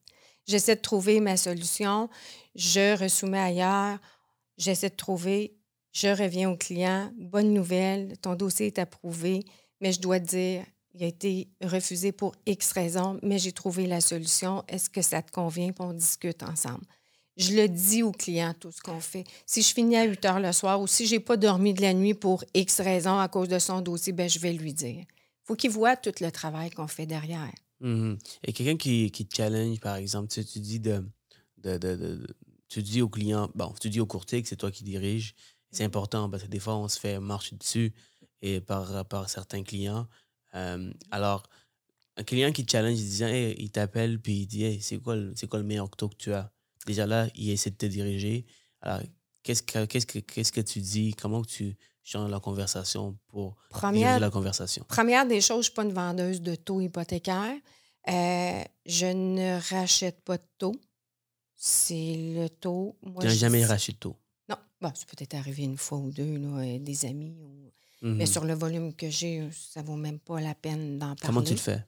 J'essaie 0.47 0.75
de 0.75 0.81
trouver 0.81 1.21
ma 1.21 1.37
solution, 1.37 2.11
je 2.57 2.99
ressoumets 3.01 3.39
ailleurs, 3.39 3.99
j'essaie 4.59 4.91
de 4.91 4.97
trouver, 4.97 5.57
je 5.93 6.09
reviens 6.09 6.51
au 6.51 6.57
client, 6.57 7.13
bonne 7.17 7.55
nouvelle, 7.55 8.19
ton 8.19 8.35
dossier 8.35 8.67
est 8.67 8.81
approuvé, 8.81 9.45
mais 9.81 9.93
je 9.93 10.01
dois 10.01 10.19
dire, 10.19 10.65
il 10.95 11.05
a 11.05 11.07
été 11.07 11.49
refusé 11.63 12.11
pour 12.11 12.35
X 12.47 12.73
raisons, 12.73 13.21
mais 13.23 13.39
j'ai 13.39 13.53
trouvé 13.53 13.87
la 13.87 14.01
solution. 14.01 14.65
Est-ce 14.67 14.91
que 14.91 15.03
ça 15.03 15.23
te 15.23 15.31
convient? 15.31 15.71
Puis 15.71 15.85
on 15.87 15.93
discute 15.93 16.43
ensemble? 16.43 16.85
Je 17.37 17.55
le 17.55 17.69
dis 17.69 18.03
au 18.03 18.13
client, 18.13 18.55
tout 18.59 18.71
ce 18.71 18.81
qu'on 18.83 19.01
fait. 19.01 19.25
Si 19.47 19.63
je 19.63 19.73
finis 19.73 19.97
à 19.97 20.05
8 20.05 20.25
heures 20.27 20.41
le 20.41 20.53
soir 20.53 20.81
ou 20.81 20.87
si 20.87 21.07
je 21.07 21.15
n'ai 21.15 21.21
pas 21.21 21.37
dormi 21.37 21.73
de 21.73 21.81
la 21.81 21.95
nuit 21.95 22.15
pour 22.15 22.45
X 22.55 22.81
raisons 22.81 23.19
à 23.19 23.29
cause 23.29 23.49
de 23.49 23.59
son 23.59 23.81
dossier, 23.81 24.13
ben, 24.13 24.29
je 24.29 24.39
vais 24.39 24.53
lui 24.53 24.75
dire. 24.75 25.05
faut 25.45 25.57
qu'il 25.57 25.71
voit 25.71 25.97
tout 25.97 26.13
le 26.21 26.31
travail 26.31 26.71
qu'on 26.71 26.87
fait 26.87 27.07
derrière. 27.07 27.51
Mhm. 27.81 28.19
Et 28.45 28.53
quelqu'un 28.53 28.77
qui, 28.77 29.11
te 29.11 29.35
challenge, 29.35 29.81
par 29.81 29.97
exemple, 29.97 30.29
tu, 30.29 30.61
dis 30.61 30.81
dis 32.77 33.03
au 33.03 33.09
client, 33.09 33.51
bon, 33.55 33.75
tu 33.81 33.89
dis 33.91 34.01
au 34.01 34.07
courtier 34.07 34.43
que 34.43 34.49
c'est 34.49 34.57
toi 34.57 34.71
qui 34.71 34.85
dirige. 34.85 35.35
C'est 35.71 35.85
important 35.85 36.29
parce 36.29 36.43
que 36.43 36.49
des 36.49 36.59
fois, 36.59 36.77
on 36.77 36.89
se 36.89 37.01
fait 37.01 37.19
marcher 37.19 37.57
dessus 37.57 37.95
et 38.43 38.61
par, 38.61 39.07
par 39.07 39.31
certains 39.31 39.63
clients. 39.63 40.07
Euh, 40.55 40.93
alors, 41.11 41.45
un 42.17 42.25
client 42.25 42.53
qui 42.53 42.67
te 42.67 42.73
challenge, 42.73 43.01
il, 43.01 43.09
dit, 43.09 43.23
Hey, 43.23 43.57
il 43.59 43.71
t'appelle 43.71 44.21
puis 44.21 44.41
il 44.41 44.47
dit 44.47 44.65
Hey, 44.65 44.83
c'est 44.83 44.99
quoi, 44.99 45.17
quoi 45.49 45.59
le 45.59 45.65
meilleur 45.65 45.89
taux 45.91 46.11
que 46.11 46.17
tu 46.17 46.33
as? 46.35 46.53
Déjà 46.87 47.07
là, 47.07 47.29
il 47.35 47.51
essaie 47.51 47.71
de 47.71 47.77
te 47.77 47.87
diriger. 47.87 48.45
Alors, 48.81 49.01
qu'est-ce 49.43 49.63
que, 49.63 49.85
qu'est-ce 49.85 50.07
que, 50.07 50.19
qu'est-ce 50.19 50.53
que 50.53 50.61
tu 50.61 50.81
dis? 50.81 51.15
Comment 51.15 51.43
tu 51.45 51.77
changes 52.03 52.31
la 52.31 52.41
conversation 52.41 53.17
pour 53.29 53.51
diriger 53.51 53.69
Première, 53.81 54.21
la 54.21 54.31
conversation? 54.31 54.85
première 54.89 55.27
des 55.27 55.41
choses, 55.41 55.49
je 55.49 55.55
ne 55.59 55.63
suis 55.63 55.73
pas 55.73 55.85
une 55.85 55.93
vendeuse 55.93 56.41
de 56.41 56.55
taux 56.57 56.81
hypothécaires. 56.81 57.55
Euh, 58.09 58.63
je 58.85 59.07
ne 59.07 59.61
rachète 59.71 60.23
pas 60.25 60.39
de 60.39 60.43
taux. 60.59 60.75
C'est 61.57 62.35
le 62.35 62.49
taux. 62.49 62.97
Moi, 63.03 63.21
Tu 63.21 63.27
n'as 63.29 63.35
jamais 63.35 63.59
dis- 63.59 63.65
racheté 63.65 63.93
de 63.93 63.99
taux? 63.99 64.17
Non, 64.49 64.57
bon, 64.81 64.91
ça 64.95 65.05
peut 65.07 65.17
être 65.23 65.35
arrivé 65.35 65.63
une 65.63 65.77
fois 65.77 65.99
ou 65.99 66.11
deux, 66.11 66.37
là, 66.39 66.49
euh, 66.65 66.79
des 66.81 67.05
amis. 67.05 67.37
ou- 67.41 67.71
Mhm. 68.05 68.17
Mais 68.17 68.27
sur 68.27 68.45
le 68.45 68.55
volume 68.55 68.93
que 68.97 69.09
j'ai, 69.09 69.49
ça 69.53 69.81
vaut 69.81 69.95
même 69.95 70.19
pas 70.19 70.41
la 70.41 70.57
peine 70.57 70.99
d'en 70.99 71.15
parler. 71.15 71.21
Comment 71.25 71.43
tu 71.43 71.53
le 71.53 71.59
fais? 71.61 71.87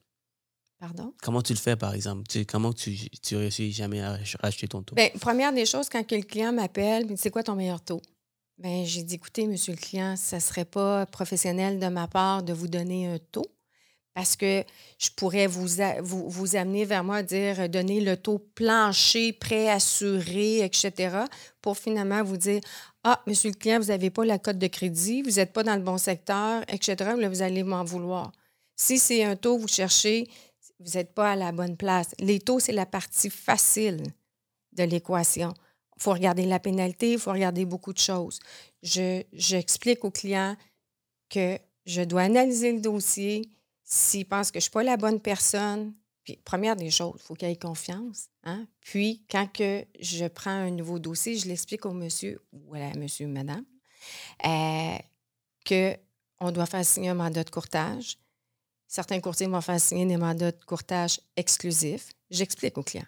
Pardon? 0.78 1.14
Comment 1.22 1.42
tu 1.42 1.52
le 1.52 1.58
fais, 1.58 1.76
par 1.76 1.94
exemple? 1.94 2.24
Tu, 2.28 2.44
comment 2.44 2.72
tu, 2.72 2.94
tu 3.22 3.36
réussis 3.36 3.72
jamais 3.72 4.00
à 4.00 4.16
rach- 4.16 4.36
racheter 4.40 4.68
ton 4.68 4.82
taux? 4.82 4.94
Bien, 4.94 5.08
première 5.20 5.52
des 5.52 5.66
choses, 5.66 5.88
quand 5.88 6.10
le 6.10 6.22
client 6.22 6.52
m'appelle, 6.52 7.06
c'est 7.16 7.30
quoi 7.30 7.42
ton 7.42 7.54
meilleur 7.54 7.80
taux? 7.80 8.02
Ben, 8.58 8.84
j'ai 8.84 9.02
dit, 9.02 9.14
écoutez, 9.14 9.46
monsieur 9.46 9.72
le 9.72 9.78
client, 9.78 10.14
ça 10.16 10.36
ne 10.36 10.40
serait 10.40 10.64
pas 10.64 11.06
professionnel 11.06 11.78
de 11.78 11.86
ma 11.86 12.06
part 12.06 12.42
de 12.42 12.52
vous 12.52 12.68
donner 12.68 13.06
un 13.06 13.18
taux 13.18 13.46
parce 14.14 14.36
que 14.36 14.62
je 14.98 15.10
pourrais 15.16 15.48
vous, 15.48 15.66
vous, 16.00 16.30
vous, 16.30 16.56
amener 16.56 16.84
vers 16.84 17.02
moi, 17.02 17.24
dire, 17.24 17.68
donner 17.68 18.00
le 18.00 18.16
taux 18.16 18.38
plancher, 18.38 19.32
préassuré, 19.32 20.60
etc., 20.60 21.24
pour 21.60 21.76
finalement 21.76 22.22
vous 22.22 22.36
dire, 22.36 22.60
ah, 23.02 23.20
monsieur 23.26 23.50
le 23.50 23.56
client, 23.56 23.80
vous 23.80 23.88
n'avez 23.88 24.10
pas 24.10 24.24
la 24.24 24.38
cote 24.38 24.58
de 24.58 24.68
crédit, 24.68 25.22
vous 25.22 25.32
n'êtes 25.32 25.52
pas 25.52 25.64
dans 25.64 25.74
le 25.74 25.82
bon 25.82 25.98
secteur, 25.98 26.62
etc., 26.68 26.94
là, 27.18 27.28
vous 27.28 27.42
allez 27.42 27.64
m'en 27.64 27.82
vouloir. 27.82 28.30
Si 28.76 28.98
c'est 28.98 29.24
un 29.24 29.34
taux, 29.34 29.58
vous 29.58 29.68
cherchez, 29.68 30.28
vous 30.84 30.98
n'êtes 30.98 31.14
pas 31.14 31.32
à 31.32 31.36
la 31.36 31.52
bonne 31.52 31.76
place. 31.76 32.14
Les 32.18 32.40
taux, 32.40 32.60
c'est 32.60 32.72
la 32.72 32.86
partie 32.86 33.30
facile 33.30 34.02
de 34.72 34.84
l'équation. 34.84 35.54
Il 35.96 36.02
faut 36.02 36.12
regarder 36.12 36.44
la 36.44 36.58
pénalité, 36.58 37.12
il 37.12 37.18
faut 37.18 37.32
regarder 37.32 37.64
beaucoup 37.64 37.92
de 37.92 37.98
choses. 37.98 38.40
J'explique 38.82 40.04
au 40.04 40.10
client 40.10 40.56
que 41.30 41.58
je 41.86 42.02
dois 42.02 42.22
analyser 42.22 42.72
le 42.72 42.80
dossier. 42.80 43.48
S'il 43.84 44.26
pense 44.26 44.50
que 44.50 44.56
je 44.56 44.58
ne 44.58 44.62
suis 44.62 44.70
pas 44.70 44.82
la 44.82 44.96
bonne 44.96 45.20
personne, 45.20 45.94
puis, 46.24 46.38
première 46.42 46.74
des 46.74 46.90
choses, 46.90 47.16
il 47.16 47.22
faut 47.22 47.34
qu'il 47.34 47.48
ait 47.48 47.56
confiance. 47.56 48.28
Hein? 48.44 48.66
Puis, 48.80 49.24
quand 49.30 49.46
que 49.52 49.84
je 50.00 50.24
prends 50.26 50.50
un 50.50 50.70
nouveau 50.70 50.98
dossier, 50.98 51.36
je 51.36 51.46
l'explique 51.46 51.84
au 51.84 51.92
monsieur 51.92 52.40
ou 52.50 52.74
à 52.74 52.78
la 52.78 52.94
monsieur, 52.94 53.26
madame, 53.26 53.64
euh, 54.46 54.96
qu'on 55.66 56.50
doit 56.50 56.64
faire 56.64 56.84
signer 56.84 57.10
un 57.10 57.14
mandat 57.14 57.44
de 57.44 57.50
courtage. 57.50 58.18
Certains 58.94 59.18
courtiers 59.18 59.48
vont 59.48 59.60
faire 59.60 59.80
signer 59.80 60.06
des 60.06 60.16
mandats 60.16 60.52
de 60.52 60.64
courtage 60.66 61.18
exclusifs. 61.36 62.12
J'explique 62.30 62.78
au 62.78 62.84
client. 62.84 63.06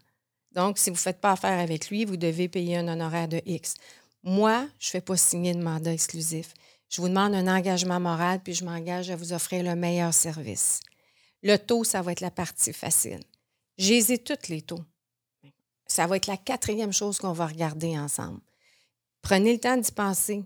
Donc, 0.50 0.78
si 0.78 0.90
vous 0.90 0.96
ne 0.96 1.00
faites 1.00 1.20
pas 1.20 1.30
affaire 1.30 1.60
avec 1.60 1.90
lui, 1.90 2.04
vous 2.04 2.16
devez 2.16 2.48
payer 2.48 2.78
un 2.78 2.88
honoraire 2.88 3.28
de 3.28 3.40
X. 3.46 3.74
Moi, 4.24 4.66
je 4.80 4.88
ne 4.88 4.90
fais 4.90 5.00
pas 5.00 5.16
signer 5.16 5.54
de 5.54 5.62
mandat 5.62 5.92
exclusif. 5.92 6.54
Je 6.88 7.00
vous 7.00 7.08
demande 7.08 7.36
un 7.36 7.46
engagement 7.46 8.00
moral, 8.00 8.40
puis 8.42 8.52
je 8.52 8.64
m'engage 8.64 9.10
à 9.10 9.16
vous 9.16 9.32
offrir 9.32 9.62
le 9.62 9.76
meilleur 9.76 10.12
service. 10.12 10.80
Le 11.44 11.56
taux, 11.56 11.84
ça 11.84 12.02
va 12.02 12.10
être 12.10 12.20
la 12.20 12.32
partie 12.32 12.72
facile. 12.72 13.20
J'ai 13.78 14.18
toutes 14.18 14.48
les 14.48 14.62
taux. 14.62 14.82
Ça 15.86 16.08
va 16.08 16.16
être 16.16 16.26
la 16.26 16.36
quatrième 16.36 16.92
chose 16.92 17.20
qu'on 17.20 17.32
va 17.32 17.46
regarder 17.46 17.96
ensemble. 17.96 18.40
Prenez 19.22 19.52
le 19.52 19.60
temps 19.60 19.76
d'y 19.76 19.92
penser. 19.92 20.42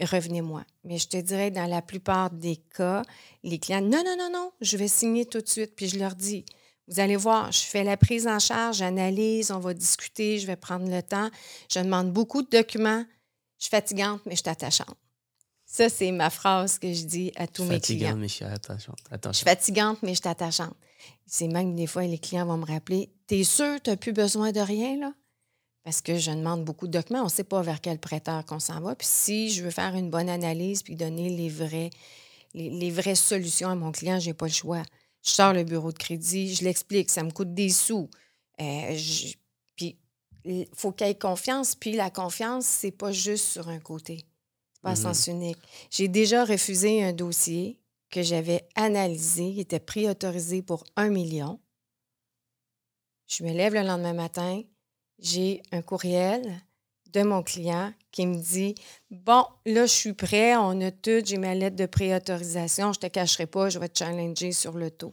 Revenez-moi. 0.00 0.64
Mais 0.84 0.98
je 0.98 1.08
te 1.08 1.16
dirais, 1.16 1.50
dans 1.50 1.66
la 1.66 1.82
plupart 1.82 2.30
des 2.30 2.56
cas, 2.56 3.02
les 3.42 3.58
clients, 3.58 3.80
non, 3.80 4.02
non, 4.04 4.16
non, 4.16 4.30
non, 4.32 4.52
je 4.60 4.76
vais 4.76 4.88
signer 4.88 5.26
tout 5.26 5.40
de 5.40 5.48
suite. 5.48 5.74
Puis 5.74 5.88
je 5.88 5.98
leur 5.98 6.14
dis, 6.14 6.44
vous 6.88 7.00
allez 7.00 7.16
voir, 7.16 7.52
je 7.52 7.60
fais 7.60 7.84
la 7.84 7.96
prise 7.96 8.26
en 8.26 8.38
charge, 8.38 8.76
j'analyse, 8.78 9.50
on 9.50 9.58
va 9.58 9.74
discuter, 9.74 10.38
je 10.38 10.46
vais 10.46 10.56
prendre 10.56 10.88
le 10.88 11.02
temps. 11.02 11.30
Je 11.72 11.80
demande 11.80 12.12
beaucoup 12.12 12.42
de 12.42 12.48
documents. 12.50 13.04
Je 13.58 13.64
suis 13.64 13.70
fatigante, 13.70 14.20
mais 14.26 14.36
je 14.36 14.42
suis 14.42 14.50
attachante. 14.50 14.96
Ça, 15.64 15.88
c'est 15.88 16.10
ma 16.10 16.28
phrase 16.28 16.78
que 16.78 16.92
je 16.92 17.04
dis 17.04 17.32
à 17.36 17.46
tous 17.46 17.64
mes 17.64 17.80
clients. 17.80 18.00
Fatigante, 18.00 18.18
mais 18.18 18.28
je 18.28 18.34
suis 18.34 18.44
attachante. 18.44 18.98
Je 19.10 19.32
suis 19.32 19.44
fatigante, 19.44 19.98
mais 20.02 20.14
je 20.14 20.20
suis 20.20 20.28
attachante. 20.28 20.76
C'est 21.26 21.48
même 21.48 21.74
des 21.74 21.86
fois, 21.86 22.02
les 22.02 22.18
clients 22.18 22.46
vont 22.46 22.58
me 22.58 22.66
rappeler 22.66 23.10
T'es 23.26 23.44
sûr, 23.44 23.80
tu 23.82 23.88
n'as 23.90 23.96
plus 23.96 24.12
besoin 24.12 24.52
de 24.52 24.60
rien, 24.60 24.98
là 24.98 25.12
Parce 25.84 26.00
que 26.00 26.16
je 26.16 26.30
demande 26.30 26.64
beaucoup 26.64 26.86
de 26.86 26.92
documents. 26.92 27.22
On 27.22 27.24
ne 27.24 27.30
sait 27.30 27.44
pas 27.44 27.60
vers 27.62 27.80
quel 27.80 27.98
prêteur 27.98 28.44
qu'on 28.44 28.60
s'en 28.60 28.80
va. 28.80 28.94
Puis 28.94 29.08
si 29.10 29.50
je 29.50 29.64
veux 29.64 29.70
faire 29.70 29.94
une 29.94 30.10
bonne 30.10 30.28
analyse 30.28 30.82
puis 30.82 30.94
donner 30.94 31.28
les, 31.28 32.90
vraies 32.90 33.14
solutions 33.14 33.68
à 33.68 33.74
mon 33.74 33.90
client, 33.90 34.20
je 34.20 34.28
n'ai 34.28 34.34
pas 34.34 34.46
le 34.46 34.52
choix 34.52 34.82
je 35.22 35.30
sors 35.30 35.52
le 35.52 35.64
bureau 35.64 35.92
de 35.92 35.98
crédit, 35.98 36.54
je 36.54 36.64
l'explique, 36.64 37.10
ça 37.10 37.22
me 37.22 37.30
coûte 37.30 37.54
des 37.54 37.70
sous. 37.70 38.10
Euh, 38.60 38.96
puis 39.76 39.96
il 40.44 40.66
faut 40.74 40.92
qu'il 40.92 41.06
y 41.06 41.10
ait 41.10 41.14
confiance. 41.14 41.74
Puis 41.74 41.92
la 41.92 42.10
confiance, 42.10 42.66
c'est 42.66 42.90
pas 42.90 43.12
juste 43.12 43.46
sur 43.46 43.68
un 43.68 43.78
côté. 43.78 44.24
C'est 44.74 44.82
pas 44.82 44.90
à 44.90 44.96
sens 44.96 45.26
mm-hmm. 45.26 45.30
unique. 45.30 45.58
J'ai 45.90 46.08
déjà 46.08 46.44
refusé 46.44 47.04
un 47.04 47.12
dossier 47.12 47.78
que 48.10 48.22
j'avais 48.22 48.68
analysé, 48.74 49.54
qui 49.54 49.60
était 49.60 49.80
préautorisé 49.80 50.60
pour 50.60 50.84
un 50.96 51.08
million. 51.08 51.60
Je 53.26 53.44
me 53.44 53.52
lève 53.52 53.72
le 53.72 53.82
lendemain 53.82 54.12
matin, 54.12 54.62
j'ai 55.22 55.62
un 55.70 55.82
courriel 55.82 56.42
de 57.12 57.22
mon 57.22 57.42
client 57.42 57.92
qui 58.10 58.26
me 58.26 58.36
dit 58.36 58.74
Bon, 59.10 59.44
là, 59.64 59.86
je 59.86 59.92
suis 59.92 60.12
prêt, 60.12 60.56
on 60.56 60.80
a 60.80 60.90
tout, 60.90 61.22
j'ai 61.24 61.38
ma 61.38 61.54
lettre 61.54 61.76
de 61.76 61.86
préautorisation, 61.86 62.92
je 62.92 62.98
ne 62.98 63.02
te 63.02 63.06
cacherai 63.06 63.46
pas, 63.46 63.70
je 63.70 63.78
vais 63.78 63.88
te 63.88 63.98
challenger 63.98 64.52
sur 64.52 64.72
le 64.72 64.90
taux. 64.90 65.10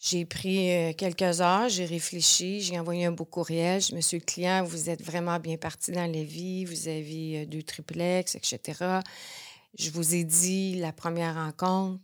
J'ai 0.00 0.26
pris 0.26 0.70
euh, 0.70 0.92
quelques 0.92 1.40
heures, 1.40 1.68
j'ai 1.68 1.86
réfléchi, 1.86 2.60
j'ai 2.60 2.78
envoyé 2.78 3.06
un 3.06 3.12
beau 3.12 3.24
courriel. 3.24 3.80
Je 3.80 3.94
Monsieur 3.94 4.18
le 4.18 4.24
client, 4.24 4.62
vous 4.62 4.90
êtes 4.90 5.02
vraiment 5.02 5.38
bien 5.38 5.56
parti 5.56 5.92
dans 5.92 6.10
la 6.10 6.22
vie, 6.24 6.66
vous 6.66 6.88
avez 6.88 7.42
euh, 7.42 7.46
deux 7.46 7.62
triplex, 7.62 8.34
etc. 8.34 9.00
Je 9.78 9.90
vous 9.90 10.14
ai 10.14 10.24
dit 10.24 10.74
la 10.74 10.92
première 10.92 11.36
rencontre, 11.36 12.00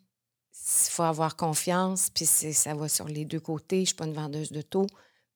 il 0.54 0.90
faut 0.90 1.02
avoir 1.02 1.36
confiance, 1.36 2.10
puis 2.14 2.24
ça 2.24 2.74
va 2.74 2.88
sur 2.88 3.06
les 3.06 3.24
deux 3.24 3.40
côtés. 3.40 3.76
Je 3.76 3.80
ne 3.80 3.86
suis 3.86 3.94
pas 3.96 4.06
une 4.06 4.14
vendeuse 4.14 4.52
de 4.52 4.62
taux. 4.62 4.86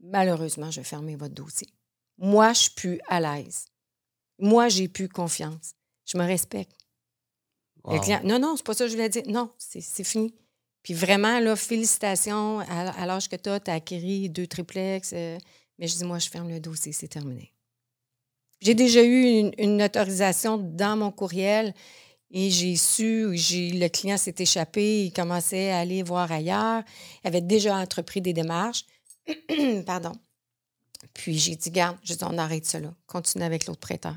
Malheureusement, 0.05 0.71
je 0.71 0.81
vais 0.81 0.85
fermer 0.85 1.17
votre 1.17 1.35
dossier. 1.35 1.69
Moi, 2.19 2.53
je 2.53 2.61
suis 2.61 2.71
plus 2.71 3.01
à 3.09 3.21
l'aise. 3.21 3.67
Moi, 4.38 4.69
j'ai 4.69 4.88
plus 4.88 5.09
confiance. 5.09 5.75
Je 6.05 6.19
me 6.19 6.25
respecte. 6.25 6.77
non, 7.85 8.38
non, 8.38 8.55
c'est 8.57 8.67
pas 8.67 8.75
ça 8.75 8.85
que 8.85 8.90
je 8.90 8.97
voulais 8.97 9.09
dire. 9.09 9.23
Non, 9.27 9.51
c'est 9.59 10.05
fini. 10.05 10.35
Puis 10.83 10.95
vraiment, 10.95 11.40
là, 11.40 11.57
félicitations. 11.57 12.61
À, 12.61 13.07
l'âge 13.07 13.29
que 13.29 13.37
tu 13.37 13.49
as, 13.49 13.61
tu 13.61 13.71
as 13.71 13.75
acquis 13.75 14.29
deux 14.29 14.47
triplex. 14.47 15.12
Euh, 15.14 15.38
mais 15.79 15.88
je 15.88 15.97
dis, 15.97 16.05
moi, 16.05 16.19
je 16.19 16.29
ferme 16.29 16.51
le 16.51 16.61
dossier, 16.61 16.93
c'est 16.93 17.09
terminé. 17.09 17.53
J'ai 18.61 18.75
déjà 18.75 19.03
eu 19.03 19.51
une, 19.59 19.83
autorisation 19.83 20.59
dans 20.59 20.97
mon 20.97 21.11
courriel 21.11 21.75
et 22.31 22.51
j'ai 22.51 22.77
su, 22.77 23.27
le 23.31 23.88
client 23.88 24.17
s'est 24.17 24.35
échappé, 24.38 25.05
il 25.05 25.12
commençait 25.12 25.71
à 25.71 25.81
aller 25.81 26.03
voir 26.03 26.33
ailleurs, 26.33 26.83
il 27.23 27.29
avait 27.29 27.40
déjà 27.40 27.77
entrepris 27.77 28.21
des 28.21 28.33
démarches. 28.33 28.85
Pardon. 29.87 30.13
Puis 31.13 31.39
j'ai 31.39 31.57
dit, 31.57 31.71
garde, 31.71 31.99
je 32.03 32.15
dis, 32.15 32.25
on 32.25 32.39
arrête 32.39 32.67
cela. 32.67 32.95
Continue 33.07 33.45
avec 33.45 33.67
l'autre 33.67 33.81
prêteur. 33.81 34.17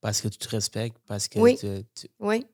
Parce 0.00 0.20
que 0.20 0.28
tu 0.28 0.38
te 0.38 0.48
respectes, 0.48 0.98
parce 1.06 1.28
que 1.28 1.38
oui. 1.38 1.58
tu, 1.58 2.08
Oui. 2.20 2.46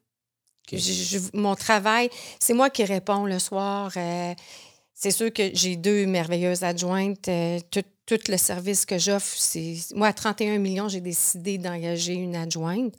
mon 1.34 1.54
travail, 1.54 2.08
c'est 2.40 2.54
moi 2.54 2.70
qui 2.70 2.84
réponds 2.84 3.26
le 3.26 3.38
soir. 3.38 3.92
Euh, 3.96 4.34
c'est 4.94 5.10
sûr 5.10 5.32
que 5.32 5.50
j'ai 5.52 5.76
deux 5.76 6.06
merveilleuses 6.06 6.62
adjointes. 6.62 7.28
Euh, 7.28 7.60
tout, 7.70 8.18
le 8.28 8.36
service 8.36 8.86
que 8.86 8.98
j'offre, 8.98 9.36
c'est. 9.36 9.76
Moi, 9.94 10.08
à 10.08 10.12
31 10.12 10.58
millions, 10.58 10.88
j'ai 10.88 11.00
décidé 11.00 11.58
d'engager 11.58 12.14
une 12.14 12.36
adjointe. 12.36 12.94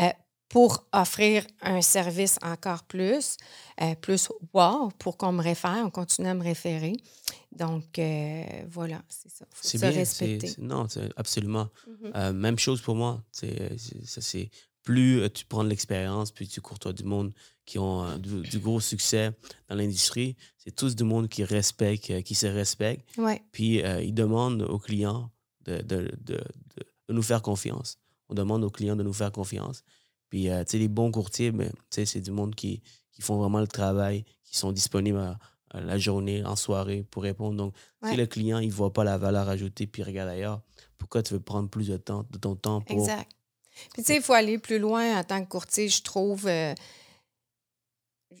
Euh, 0.00 0.08
pour 0.48 0.84
offrir 0.92 1.46
un 1.62 1.80
service 1.80 2.38
encore 2.42 2.82
plus, 2.82 3.38
plus 4.02 4.28
wow, 4.52 4.90
pour 4.98 5.16
qu'on 5.16 5.32
me 5.32 5.42
réfère, 5.42 5.82
on 5.82 5.88
continue 5.88 6.28
à 6.28 6.34
me 6.34 6.42
référer. 6.42 6.92
Donc, 7.56 7.98
euh, 7.98 8.44
voilà, 8.70 9.02
c'est 9.08 9.30
ça. 9.30 9.44
Faut 9.50 9.68
se 9.68 9.76
bien, 9.78 9.90
respecter. 9.90 10.54
non, 10.58 10.86
absolument. 11.16 11.68
Mm-hmm. 11.86 12.12
Euh, 12.16 12.32
même 12.32 12.58
chose 12.58 12.80
pour 12.80 12.94
moi. 12.94 13.22
C'est 13.30 14.50
plus 14.82 15.30
tu 15.30 15.44
prends 15.44 15.62
de 15.62 15.68
l'expérience, 15.68 16.32
plus 16.32 16.48
tu 16.48 16.60
courtois 16.60 16.92
du 16.92 17.04
monde 17.04 17.32
qui 17.64 17.78
ont 17.78 18.18
du, 18.18 18.58
gros 18.58 18.80
succès 18.80 19.30
dans 19.68 19.76
l'industrie. 19.76 20.36
C'est 20.58 20.74
tous 20.74 20.96
du 20.96 21.04
monde 21.04 21.28
qui 21.28 21.44
respecte, 21.44 22.22
qui 22.22 22.34
se 22.34 22.46
respecte. 22.48 23.06
Ouais. 23.16 23.40
Puis, 23.52 23.76
ils 23.78 24.14
demandent 24.14 24.62
aux 24.62 24.78
clients 24.78 25.30
de, 25.64 25.78
de, 25.82 26.10
de, 26.20 26.40
de, 27.06 27.12
nous 27.12 27.22
faire 27.22 27.42
confiance. 27.42 27.98
On 28.28 28.34
demande 28.34 28.64
aux 28.64 28.70
clients 28.70 28.96
de 28.96 29.02
nous 29.02 29.12
faire 29.12 29.30
confiance. 29.30 29.84
Puis, 30.32 30.48
euh, 30.48 30.64
tu 30.64 30.70
sais, 30.72 30.78
les 30.78 30.88
bons 30.88 31.10
courtiers, 31.10 31.52
ben, 31.52 31.70
c'est 31.90 32.20
du 32.20 32.30
monde 32.30 32.54
qui, 32.54 32.82
qui 33.12 33.20
font 33.20 33.36
vraiment 33.36 33.60
le 33.60 33.66
travail, 33.66 34.24
qui 34.44 34.56
sont 34.56 34.72
disponibles 34.72 35.18
à, 35.18 35.38
la 35.74 35.98
journée, 35.98 36.44
en 36.44 36.56
soirée 36.56 37.04
pour 37.10 37.22
répondre. 37.22 37.56
Donc, 37.56 37.74
si 38.04 38.16
le 38.16 38.26
client, 38.26 38.58
il 38.58 38.68
ne 38.68 38.72
voit 38.72 38.92
pas 38.92 39.04
la 39.04 39.18
valeur 39.18 39.48
ajoutée 39.48 39.86
puis 39.86 40.02
regarde 40.02 40.28
ailleurs, 40.28 40.60
pourquoi 40.98 41.22
tu 41.22 41.34
veux 41.34 41.40
prendre 41.40 41.68
plus 41.68 41.88
de 41.88 41.96
temps, 41.96 42.24
de 42.30 42.38
ton 42.38 42.54
temps 42.54 42.80
pour. 42.80 42.98
Exact. 42.98 43.30
Puis, 43.94 44.02
tu 44.02 44.12
sais, 44.12 44.16
il 44.16 44.22
faut 44.22 44.34
aller 44.34 44.58
plus 44.58 44.78
loin 44.78 45.18
en 45.18 45.24
tant 45.24 45.42
que 45.42 45.48
courtier, 45.48 45.88
je 45.88 46.02
trouve. 46.02 46.46
Euh, 46.46 46.74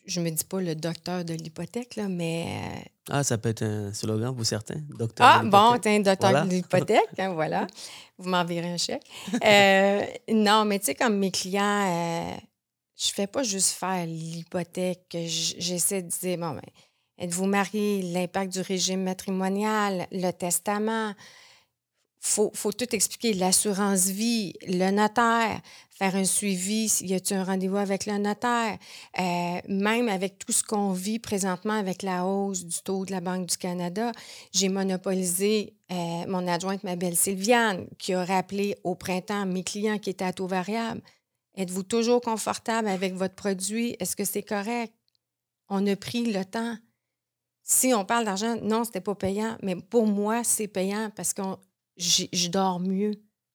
je 0.06 0.20
me 0.20 0.30
dis 0.30 0.44
pas 0.44 0.60
le 0.60 0.74
docteur 0.74 1.24
de 1.24 1.34
l'hypothèque, 1.34 1.96
là, 1.96 2.08
mais. 2.08 2.46
Euh, 2.46 2.88
ah, 3.10 3.24
ça 3.24 3.38
peut 3.38 3.50
être 3.50 3.62
un 3.62 3.92
slogan 3.92 4.34
pour 4.34 4.46
certains. 4.46 4.80
Docteur 4.96 5.26
ah, 5.26 5.42
bon, 5.44 5.78
t'es 5.78 5.96
un 5.96 6.00
docteur 6.00 6.44
de 6.44 6.50
l'hypothèque, 6.50 7.18
hein, 7.18 7.32
voilà. 7.32 7.66
Vous 8.18 8.28
m'enverrez 8.28 8.72
un 8.72 8.76
chèque. 8.76 9.04
Euh, 9.44 10.04
non, 10.30 10.64
mais 10.64 10.78
tu 10.78 10.86
sais, 10.86 10.94
comme 10.94 11.18
mes 11.18 11.30
clients, 11.30 11.62
euh, 11.62 12.36
je 12.96 13.08
fais 13.12 13.26
pas 13.26 13.42
juste 13.42 13.70
faire 13.70 14.06
l'hypothèque. 14.06 15.16
J'essaie 15.26 16.02
de 16.02 16.08
dire, 16.08 16.38
bon, 16.38 16.52
ben, 16.52 16.62
êtes-vous 17.22 17.46
marié, 17.46 18.02
l'impact 18.02 18.52
du 18.52 18.60
régime 18.60 19.02
matrimonial, 19.02 20.06
le 20.10 20.30
testament. 20.32 21.14
faut, 22.22 22.50
faut 22.54 22.72
tout 22.72 22.94
expliquer. 22.94 23.32
L'assurance 23.34 24.06
vie, 24.06 24.54
le 24.66 24.90
notaire, 24.90 25.60
faire 25.90 26.14
un 26.14 26.24
suivi, 26.24 26.86
y 27.02 27.14
a-t-il 27.14 27.36
un 27.36 27.44
rendez-vous 27.44 27.76
avec 27.76 28.06
le 28.06 28.16
notaire? 28.18 28.78
Euh, 29.18 29.60
même 29.68 30.08
avec 30.08 30.38
tout 30.38 30.52
ce 30.52 30.62
qu'on 30.62 30.92
vit 30.92 31.18
présentement 31.18 31.74
avec 31.74 32.02
la 32.02 32.24
hausse 32.24 32.64
du 32.64 32.80
taux 32.82 33.04
de 33.04 33.10
la 33.10 33.20
Banque 33.20 33.46
du 33.46 33.56
Canada, 33.56 34.12
j'ai 34.52 34.68
monopolisé 34.68 35.74
euh, 35.90 36.24
mon 36.28 36.46
adjointe, 36.46 36.84
ma 36.84 36.96
belle 36.96 37.16
Sylviane, 37.16 37.86
qui 37.98 38.14
a 38.14 38.24
rappelé 38.24 38.76
au 38.84 38.94
printemps 38.94 39.46
mes 39.46 39.64
clients 39.64 39.98
qui 39.98 40.10
étaient 40.10 40.24
à 40.24 40.32
taux 40.32 40.46
variable. 40.46 41.02
Êtes-vous 41.56 41.82
toujours 41.82 42.20
confortable 42.20 42.88
avec 42.88 43.14
votre 43.14 43.34
produit? 43.34 43.96
Est-ce 44.00 44.16
que 44.16 44.24
c'est 44.24 44.42
correct? 44.42 44.94
On 45.68 45.86
a 45.86 45.96
pris 45.96 46.32
le 46.32 46.44
temps. 46.44 46.76
Si 47.62 47.94
on 47.94 48.04
parle 48.04 48.24
d'argent, 48.24 48.56
non, 48.60 48.84
c'était 48.84 49.00
pas 49.00 49.14
payant, 49.14 49.56
mais 49.62 49.76
pour 49.76 50.06
moi, 50.06 50.42
c'est 50.44 50.68
payant 50.68 51.10
parce 51.14 51.32
que 51.32 51.42
je 51.96 52.48
dors 52.48 52.80
mieux. 52.80 53.12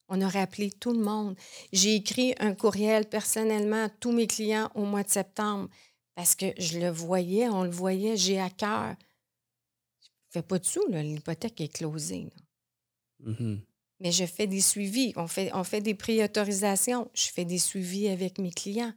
On 0.09 0.21
a 0.21 0.29
rappelé 0.29 0.71
tout 0.71 0.93
le 0.93 1.03
monde. 1.03 1.35
J'ai 1.73 1.95
écrit 1.95 2.33
un 2.39 2.53
courriel 2.53 3.09
personnellement 3.09 3.85
à 3.85 3.89
tous 3.89 4.11
mes 4.11 4.27
clients 4.27 4.69
au 4.73 4.85
mois 4.85 5.03
de 5.03 5.09
septembre 5.09 5.67
parce 6.15 6.35
que 6.35 6.45
je 6.57 6.79
le 6.79 6.89
voyais, 6.89 7.49
on 7.49 7.63
le 7.63 7.69
voyait, 7.69 8.15
j'ai 8.15 8.39
à 8.39 8.49
cœur. 8.49 8.95
Je 10.01 10.07
fais 10.29 10.41
pas 10.41 10.59
de 10.59 10.65
sous, 10.65 10.85
l'hypothèque 10.87 11.59
est 11.61 11.67
closée. 11.67 12.29
Mm-hmm. 13.23 13.59
Mais 13.99 14.11
je 14.11 14.25
fais 14.25 14.47
des 14.47 14.61
suivis. 14.61 15.13
On 15.15 15.27
fait, 15.27 15.51
on 15.53 15.63
fait 15.63 15.81
des 15.81 15.95
préautorisations. 15.95 17.09
Je 17.13 17.27
fais 17.27 17.45
des 17.45 17.57
suivis 17.57 18.07
avec 18.07 18.39
mes 18.39 18.51
clients. 18.51 18.93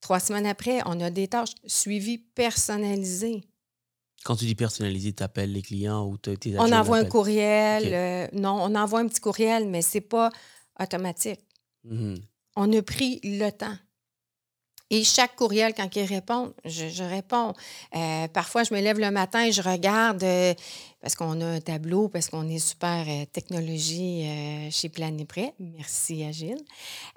Trois 0.00 0.20
semaines 0.20 0.46
après, 0.46 0.80
on 0.86 1.00
a 1.00 1.10
des 1.10 1.28
tâches. 1.28 1.54
Suivi 1.66 2.18
personnalisé. 2.18 3.42
Quand 4.24 4.36
tu 4.36 4.44
dis 4.44 4.54
personnalisé, 4.54 5.12
tu 5.12 5.22
appelles 5.22 5.52
les 5.52 5.62
clients 5.62 6.04
ou 6.04 6.18
tu 6.18 6.36
On 6.58 6.72
envoie 6.72 6.98
un 6.98 7.04
courriel. 7.04 7.84
Euh, 7.92 8.26
non, 8.32 8.58
on 8.60 8.74
envoie 8.74 9.00
un 9.00 9.06
petit 9.06 9.20
courriel, 9.20 9.68
mais 9.68 9.82
ce 9.82 9.98
n'est 9.98 10.02
pas 10.02 10.30
automatique. 10.80 11.40
Mm-hmm. 11.88 12.20
On 12.56 12.72
a 12.72 12.82
pris 12.82 13.20
le 13.22 13.50
temps. 13.50 13.76
Et 14.90 15.02
chaque 15.02 15.34
courriel, 15.36 15.74
quand 15.74 15.94
il 15.96 16.04
répond, 16.04 16.54
je, 16.64 17.02
réponds. 17.02 17.54
Euh, 17.94 18.28
parfois, 18.28 18.62
je 18.62 18.72
me 18.72 18.80
lève 18.80 18.98
le 18.98 19.10
matin 19.10 19.44
et 19.44 19.52
je 19.52 19.62
regarde, 19.62 20.22
euh, 20.22 20.54
parce 21.00 21.16
qu'on 21.16 21.40
a 21.40 21.46
un 21.46 21.60
tableau, 21.60 22.08
parce 22.08 22.28
qu'on 22.28 22.48
est 22.48 22.60
super 22.60 23.04
technologie 23.32 24.24
chez 24.70 24.88
Planiprès. 24.88 25.54
Merci, 25.58 26.24
Agile. 26.24 26.58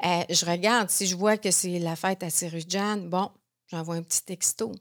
je 0.03 0.45
regarde, 0.45 0.89
si 0.89 1.05
je 1.05 1.15
vois 1.15 1.37
que 1.37 1.51
c'est 1.51 1.79
la 1.79 1.95
fête 1.95 2.23
à 2.23 2.29
Cyrus 2.29 2.67
bon, 2.67 3.29
j'envoie 3.67 3.95
un 3.95 4.03
petit 4.03 4.23
texto. 4.23 4.71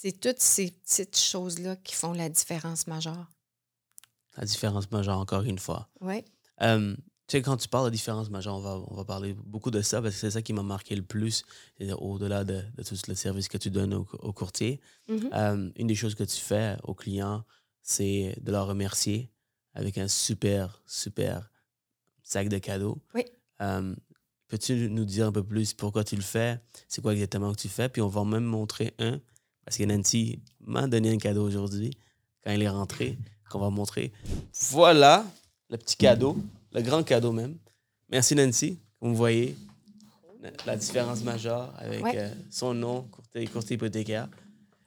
C'est 0.00 0.20
toutes 0.20 0.38
ces 0.38 0.70
petites 0.70 1.18
choses-là 1.18 1.74
qui 1.74 1.96
font 1.96 2.12
la 2.12 2.28
différence 2.28 2.86
majeure. 2.86 3.26
La 4.36 4.44
différence 4.44 4.88
majeure, 4.92 5.18
encore 5.18 5.42
une 5.42 5.58
fois. 5.58 5.88
Oui. 6.00 6.22
tu 6.60 6.96
sais, 7.26 7.42
quand 7.42 7.56
tu 7.56 7.66
parles 7.66 7.86
de 7.86 7.90
différence 7.90 8.30
majeure, 8.30 8.54
on 8.54 8.60
va, 8.60 8.80
on 8.90 8.94
va 8.94 9.04
parler 9.04 9.34
beaucoup 9.34 9.72
de 9.72 9.82
ça 9.82 10.00
parce 10.00 10.14
que 10.14 10.20
c'est 10.20 10.30
ça 10.30 10.40
qui 10.40 10.52
m'a 10.52 10.62
marqué 10.62 10.94
le 10.94 11.02
plus, 11.02 11.42
au-delà 11.98 12.44
de, 12.44 12.62
de, 12.76 12.82
tout 12.84 12.94
le 13.08 13.16
service 13.16 13.48
que 13.48 13.58
tu 13.58 13.70
donnes 13.70 13.92
au, 13.92 14.32
courtier. 14.32 14.80
Mm-hmm. 15.08 15.72
une 15.74 15.88
des 15.88 15.96
choses 15.96 16.14
que 16.14 16.22
tu 16.22 16.40
fais 16.40 16.76
aux 16.84 16.94
clients, 16.94 17.42
c'est 17.82 18.36
de 18.40 18.52
leur 18.52 18.68
remercier 18.68 19.32
avec 19.74 19.98
un 19.98 20.06
super, 20.06 20.80
super 20.86 21.50
sac 22.22 22.48
de 22.48 22.58
cadeaux. 22.58 23.02
Oui. 23.16 23.24
Peux-tu 24.46 24.88
nous 24.90 25.04
dire 25.04 25.26
un 25.26 25.32
peu 25.32 25.42
plus 25.42 25.74
pourquoi 25.74 26.04
tu 26.04 26.14
le 26.14 26.22
fais? 26.22 26.60
C'est 26.86 27.02
quoi 27.02 27.14
exactement 27.14 27.52
que 27.52 27.58
tu 27.58 27.68
fais? 27.68 27.88
Puis 27.88 28.00
on 28.00 28.08
va 28.08 28.24
même 28.24 28.44
montrer 28.44 28.94
un 29.00 29.20
parce 29.68 29.76
que 29.76 29.84
Nancy 29.84 30.38
m'a 30.64 30.86
donné 30.86 31.10
un 31.10 31.18
cadeau 31.18 31.46
aujourd'hui, 31.46 31.90
quand 32.42 32.52
il 32.52 32.62
est 32.62 32.70
rentré, 32.70 33.18
qu'on 33.50 33.58
va 33.58 33.68
montrer. 33.68 34.12
Voilà 34.70 35.26
le 35.68 35.76
petit 35.76 35.94
cadeau, 35.94 36.38
le 36.72 36.80
grand 36.80 37.02
cadeau 37.02 37.32
même. 37.32 37.54
Merci 38.08 38.34
Nancy. 38.34 38.78
Vous 39.02 39.14
voyez, 39.14 39.54
la 40.64 40.74
différence 40.74 41.22
majeure 41.22 41.70
avec 41.76 42.02
euh, 42.14 42.30
son 42.50 42.72
nom, 42.72 43.02
courtier, 43.10 43.46
courtier 43.46 43.76
hypothécaire. 43.76 44.28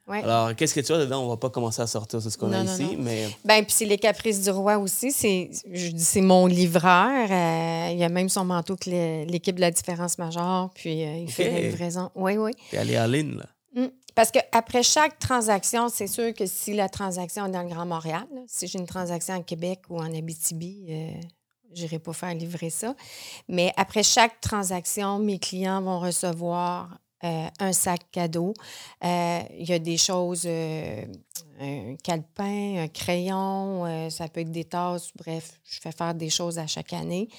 Alors, 0.08 0.56
qu'est-ce 0.56 0.74
que 0.74 0.80
tu 0.80 0.92
as 0.94 0.98
dedans? 0.98 1.24
On 1.26 1.30
va 1.30 1.38
pas 1.38 1.52
commencer 1.52 1.84
à 1.84 1.88
sortir 1.88 2.20
ce 2.20 2.36
qu'on 2.36 2.52
a 2.52 2.64
ici, 2.64 2.98
mais... 2.98 3.30
Ben, 3.46 3.64
puis 3.64 3.74
c'est 3.74 3.86
les 3.86 4.00
caprices 4.00 4.42
du 4.42 4.50
roi 4.50 4.80
aussi. 4.80 5.12
C'est, 5.12 5.52
je 5.72 5.90
dis, 5.90 6.04
c'est 6.04 6.22
mon 6.22 6.48
livreur. 6.48 7.30
Euh, 7.30 7.92
il 7.94 8.00
y 8.00 8.04
a 8.04 8.10
même 8.10 8.30
son 8.30 8.46
manteau 8.46 8.76
que 8.76 8.90
l'équipe 9.26 9.58
de 9.58 9.62
la 9.62 9.70
différence 9.70 10.18
majeure, 10.18 10.72
puis 10.74 11.04
euh, 11.04 11.18
il 11.18 11.32
fait 11.32 11.52
la 11.52 11.60
livraison. 11.62 12.10
Oui, 12.16 12.36
oui. 12.38 12.52
Puis 12.70 12.78
elle 12.78 12.90
est 12.90 13.00
en 13.00 13.06
ligne, 13.06 13.38
là. 13.38 13.46
Parce 14.16 14.32
qu'après 14.32 14.84
chaque 14.84 15.20
transaction, 15.20 15.90
c'est 15.90 16.08
sûr 16.08 16.34
que 16.34 16.46
si 16.46 16.74
la 16.74 16.90
transaction 16.90 17.46
est 17.46 17.52
dans 17.52 17.64
le 17.64 17.70
Grand 17.70 17.86
Montréal, 17.86 18.28
si 18.48 18.68
j'ai 18.68 18.80
une 18.80 18.88
transaction 18.88 19.36
en 19.36 19.42
Québec 19.42 19.82
ou 19.90 20.00
en 20.00 20.14
Abitibi, 20.14 20.86
euh, 20.90 21.12
je 21.74 21.84
n'irai 21.84 22.00
pas 22.00 22.14
faire 22.14 22.34
livrer 22.34 22.70
ça. 22.70 22.96
Mais 23.48 23.74
après 23.78 24.04
chaque 24.04 24.42
transaction, 24.42 25.20
mes 25.20 25.40
clients 25.40 25.82
vont 25.82 26.00
recevoir 26.00 26.98
euh, 27.24 27.48
un 27.60 27.72
sac 27.72 28.02
cadeau. 28.12 28.56
Euh, 29.04 29.42
il 29.56 29.70
y 29.70 29.74
a 29.74 29.80
des 29.80 29.98
choses, 29.98 30.44
euh, 30.48 31.06
un 31.60 31.96
calepin, 32.04 32.84
un 32.84 32.88
crayon, 32.88 34.10
ça 34.10 34.28
peut 34.28 34.40
être 34.40 34.50
des 34.50 34.64
tasses, 34.64 35.12
bref, 35.16 35.60
je 35.64 35.80
fais 35.80 35.92
faire 35.92 36.16
des 36.16 36.32
choses 36.32 36.58
à 36.58 36.66
chaque 36.66 36.94
année. 36.94 37.30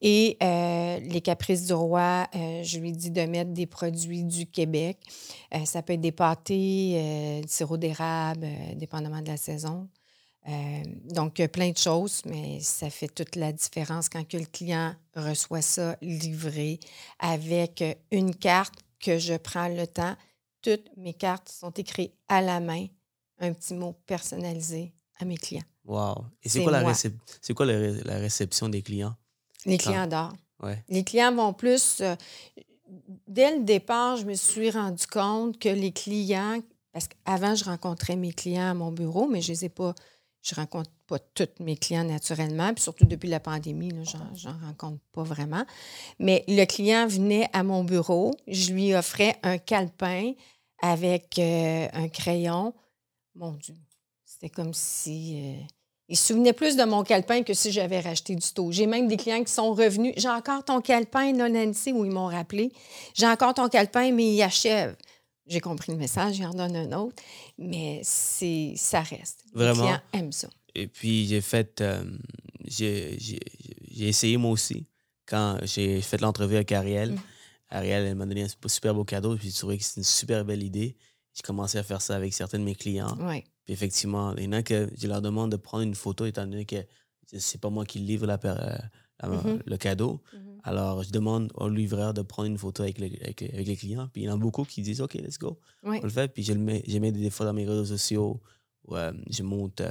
Et 0.00 0.36
les 0.40 1.20
caprices 1.20 1.66
du 1.66 1.74
roi, 1.74 2.26
je 2.34 2.78
lui 2.80 2.90
dis 2.90 3.12
de 3.12 3.20
mettre 3.22 3.52
des 3.52 3.66
produits 3.66 4.24
du 4.24 4.46
Québec. 4.46 4.98
ça 5.64 5.82
peut 5.82 5.92
être 5.92 6.00
des 6.00 6.10
pâtés, 6.10 7.40
du 7.40 7.48
sirop 7.52 7.76
d'érable, 7.76 8.48
dépendamment 8.74 9.22
de 9.22 9.28
la 9.28 9.36
saison. 9.36 9.88
donc, 11.04 11.34
plein 11.46 11.70
de 11.70 11.78
choses, 11.78 12.22
mais 12.26 12.58
ça 12.58 12.90
fait 12.90 13.06
toute 13.06 13.36
la 13.36 13.52
différence 13.52 14.08
quand 14.08 14.26
que 14.26 14.38
le 14.38 14.46
client 14.46 14.96
reçoit 15.14 15.62
ça 15.62 15.96
livré 16.02 16.80
avec 17.20 17.84
une 18.10 18.34
carte 18.34 18.87
que 19.00 19.18
je 19.18 19.34
prends 19.34 19.68
le 19.68 19.86
temps. 19.86 20.16
Toutes 20.62 20.88
mes 20.96 21.14
cartes 21.14 21.48
sont 21.48 21.70
écrites 21.70 22.14
à 22.28 22.42
la 22.42 22.60
main, 22.60 22.86
un 23.38 23.52
petit 23.52 23.74
mot 23.74 23.94
personnalisé 24.06 24.92
à 25.18 25.24
mes 25.24 25.36
clients. 25.36 25.62
Wow. 25.84 26.26
Et 26.42 26.48
c'est 26.48 26.62
quoi, 26.62 26.72
la, 26.72 26.94
c'est 26.94 27.54
quoi 27.54 27.66
la, 27.66 28.18
réception 28.18 28.68
des 28.68 28.82
clients? 28.82 29.14
Les 29.64 29.78
clients 29.78 30.02
adorent. 30.02 30.36
Ouais. 30.62 30.84
Les 30.88 31.04
clients 31.04 31.34
vont 31.34 31.52
plus. 31.54 32.00
Euh, 32.00 32.14
dès 33.26 33.56
le 33.56 33.64
départ, 33.64 34.16
je 34.16 34.24
me 34.24 34.34
suis 34.34 34.70
rendu 34.70 35.06
compte 35.06 35.58
que 35.58 35.68
les 35.68 35.92
clients, 35.92 36.60
parce 36.92 37.08
qu'avant, 37.08 37.54
je 37.54 37.64
rencontrais 37.64 38.16
mes 38.16 38.32
clients 38.32 38.70
à 38.70 38.74
mon 38.74 38.92
bureau, 38.92 39.28
mais 39.28 39.40
je 39.40 39.52
ne 39.52 39.56
les 39.56 39.64
ai 39.66 39.68
pas 39.68 39.94
je 40.42 40.54
rencontre 40.54 40.90
pas 41.06 41.18
tous 41.18 41.48
mes 41.60 41.76
clients 41.76 42.04
naturellement, 42.04 42.72
puis 42.72 42.82
surtout 42.82 43.06
depuis 43.06 43.28
la 43.28 43.40
pandémie, 43.40 43.92
j'en 44.04 44.58
rencontre 44.58 45.00
pas 45.12 45.22
vraiment. 45.22 45.64
Mais 46.18 46.44
le 46.48 46.64
client 46.64 47.06
venait 47.06 47.48
à 47.52 47.62
mon 47.62 47.84
bureau, 47.84 48.34
je 48.46 48.72
lui 48.72 48.94
offrais 48.94 49.36
un 49.42 49.58
calepin 49.58 50.32
avec 50.80 51.38
euh, 51.38 51.88
un 51.92 52.08
crayon. 52.08 52.72
Mon 53.34 53.52
Dieu, 53.52 53.74
c'était 54.24 54.50
comme 54.50 54.74
si... 54.74 55.42
Euh, 55.42 55.64
il 56.10 56.16
se 56.16 56.28
souvenait 56.28 56.54
plus 56.54 56.74
de 56.74 56.84
mon 56.84 57.02
calepin 57.02 57.42
que 57.42 57.52
si 57.52 57.70
j'avais 57.70 58.00
racheté 58.00 58.34
du 58.34 58.52
taux. 58.54 58.72
J'ai 58.72 58.86
même 58.86 59.08
des 59.08 59.18
clients 59.18 59.44
qui 59.44 59.52
sont 59.52 59.74
revenus. 59.74 60.14
J'ai 60.16 60.30
encore 60.30 60.64
ton 60.64 60.80
calepin, 60.80 61.32
non, 61.32 61.50
Nancy, 61.50 61.92
où 61.92 62.02
ils 62.06 62.10
m'ont 62.10 62.28
rappelé. 62.28 62.72
J'ai 63.12 63.26
encore 63.26 63.52
ton 63.52 63.68
calepin, 63.68 64.10
mais 64.12 64.32
il 64.32 64.42
achève. 64.42 64.96
J'ai 65.48 65.60
compris 65.60 65.92
le 65.92 65.98
message, 65.98 66.36
j'en 66.36 66.50
donne 66.50 66.76
un 66.76 66.92
autre, 66.98 67.22
mais 67.56 68.00
c'est 68.04 68.74
ça 68.76 69.00
reste. 69.00 69.44
Vraiment? 69.52 69.82
Les 69.82 69.88
clients 69.88 70.00
aiment 70.12 70.32
ça. 70.32 70.48
Et 70.74 70.86
puis, 70.86 71.26
j'ai 71.26 71.40
fait. 71.40 71.80
Euh, 71.80 72.04
j'ai 72.66 73.16
essayé 73.98 74.36
moi 74.36 74.50
aussi. 74.50 74.86
Quand 75.26 75.58
j'ai 75.62 76.00
fait 76.00 76.20
l'entrevue 76.20 76.56
avec 76.56 76.72
Ariel, 76.72 77.12
mm. 77.12 77.20
Ariel, 77.70 78.04
elle 78.06 78.14
m'a 78.14 78.26
donné 78.26 78.44
un 78.44 78.68
super 78.68 78.94
beau 78.94 79.04
cadeau, 79.04 79.36
puis 79.36 79.50
je 79.50 79.58
trouvais 79.58 79.78
que 79.78 79.84
c'était 79.84 80.00
une 80.00 80.04
super 80.04 80.44
belle 80.44 80.62
idée. 80.62 80.96
J'ai 81.34 81.42
commencé 81.42 81.78
à 81.78 81.82
faire 81.82 82.00
ça 82.00 82.16
avec 82.16 82.32
certains 82.34 82.58
de 82.58 82.64
mes 82.64 82.74
clients. 82.74 83.16
Oui. 83.20 83.44
Puis 83.64 83.74
effectivement, 83.74 84.34
il 84.36 84.44
y 84.44 84.48
en 84.48 84.52
a 84.52 84.62
que 84.62 84.90
je 84.96 85.06
leur 85.06 85.20
demande 85.20 85.52
de 85.52 85.56
prendre 85.56 85.82
une 85.82 85.94
photo, 85.94 86.24
étant 86.26 86.46
donné 86.46 86.64
que 86.64 86.76
c'est 87.26 87.60
pas 87.60 87.70
moi 87.70 87.84
qui 87.84 87.98
livre 87.98 88.26
la, 88.26 88.38
euh, 88.44 88.78
Mm-hmm. 89.26 89.62
le 89.66 89.76
cadeau. 89.76 90.20
Mm-hmm. 90.32 90.47
Alors, 90.68 91.02
je 91.02 91.10
demande 91.10 91.50
au 91.54 91.66
livreur 91.66 92.12
de 92.12 92.20
prendre 92.20 92.46
une 92.46 92.58
photo 92.58 92.82
avec, 92.82 93.00
avec, 93.00 93.40
les 93.40 93.74
clients. 93.74 94.10
Puis 94.12 94.22
il 94.22 94.24
y 94.26 94.30
en 94.30 94.34
a 94.34 94.36
beaucoup 94.36 94.64
qui 94.64 94.82
disent 94.82 95.00
OK, 95.00 95.14
let's 95.14 95.38
go. 95.38 95.58
On 95.82 95.92
le 95.92 96.10
fait. 96.10 96.28
Puis 96.28 96.42
je, 96.42 96.52
le 96.52 96.58
mets, 96.58 96.84
je 96.86 96.98
mets 96.98 97.10
des 97.10 97.30
fois 97.30 97.46
dans 97.46 97.54
mes 97.54 97.64
réseaux 97.64 97.86
sociaux. 97.86 98.38
Euh, 98.92 99.12
je 99.30 99.42
monte, 99.42 99.80
euh, 99.80 99.90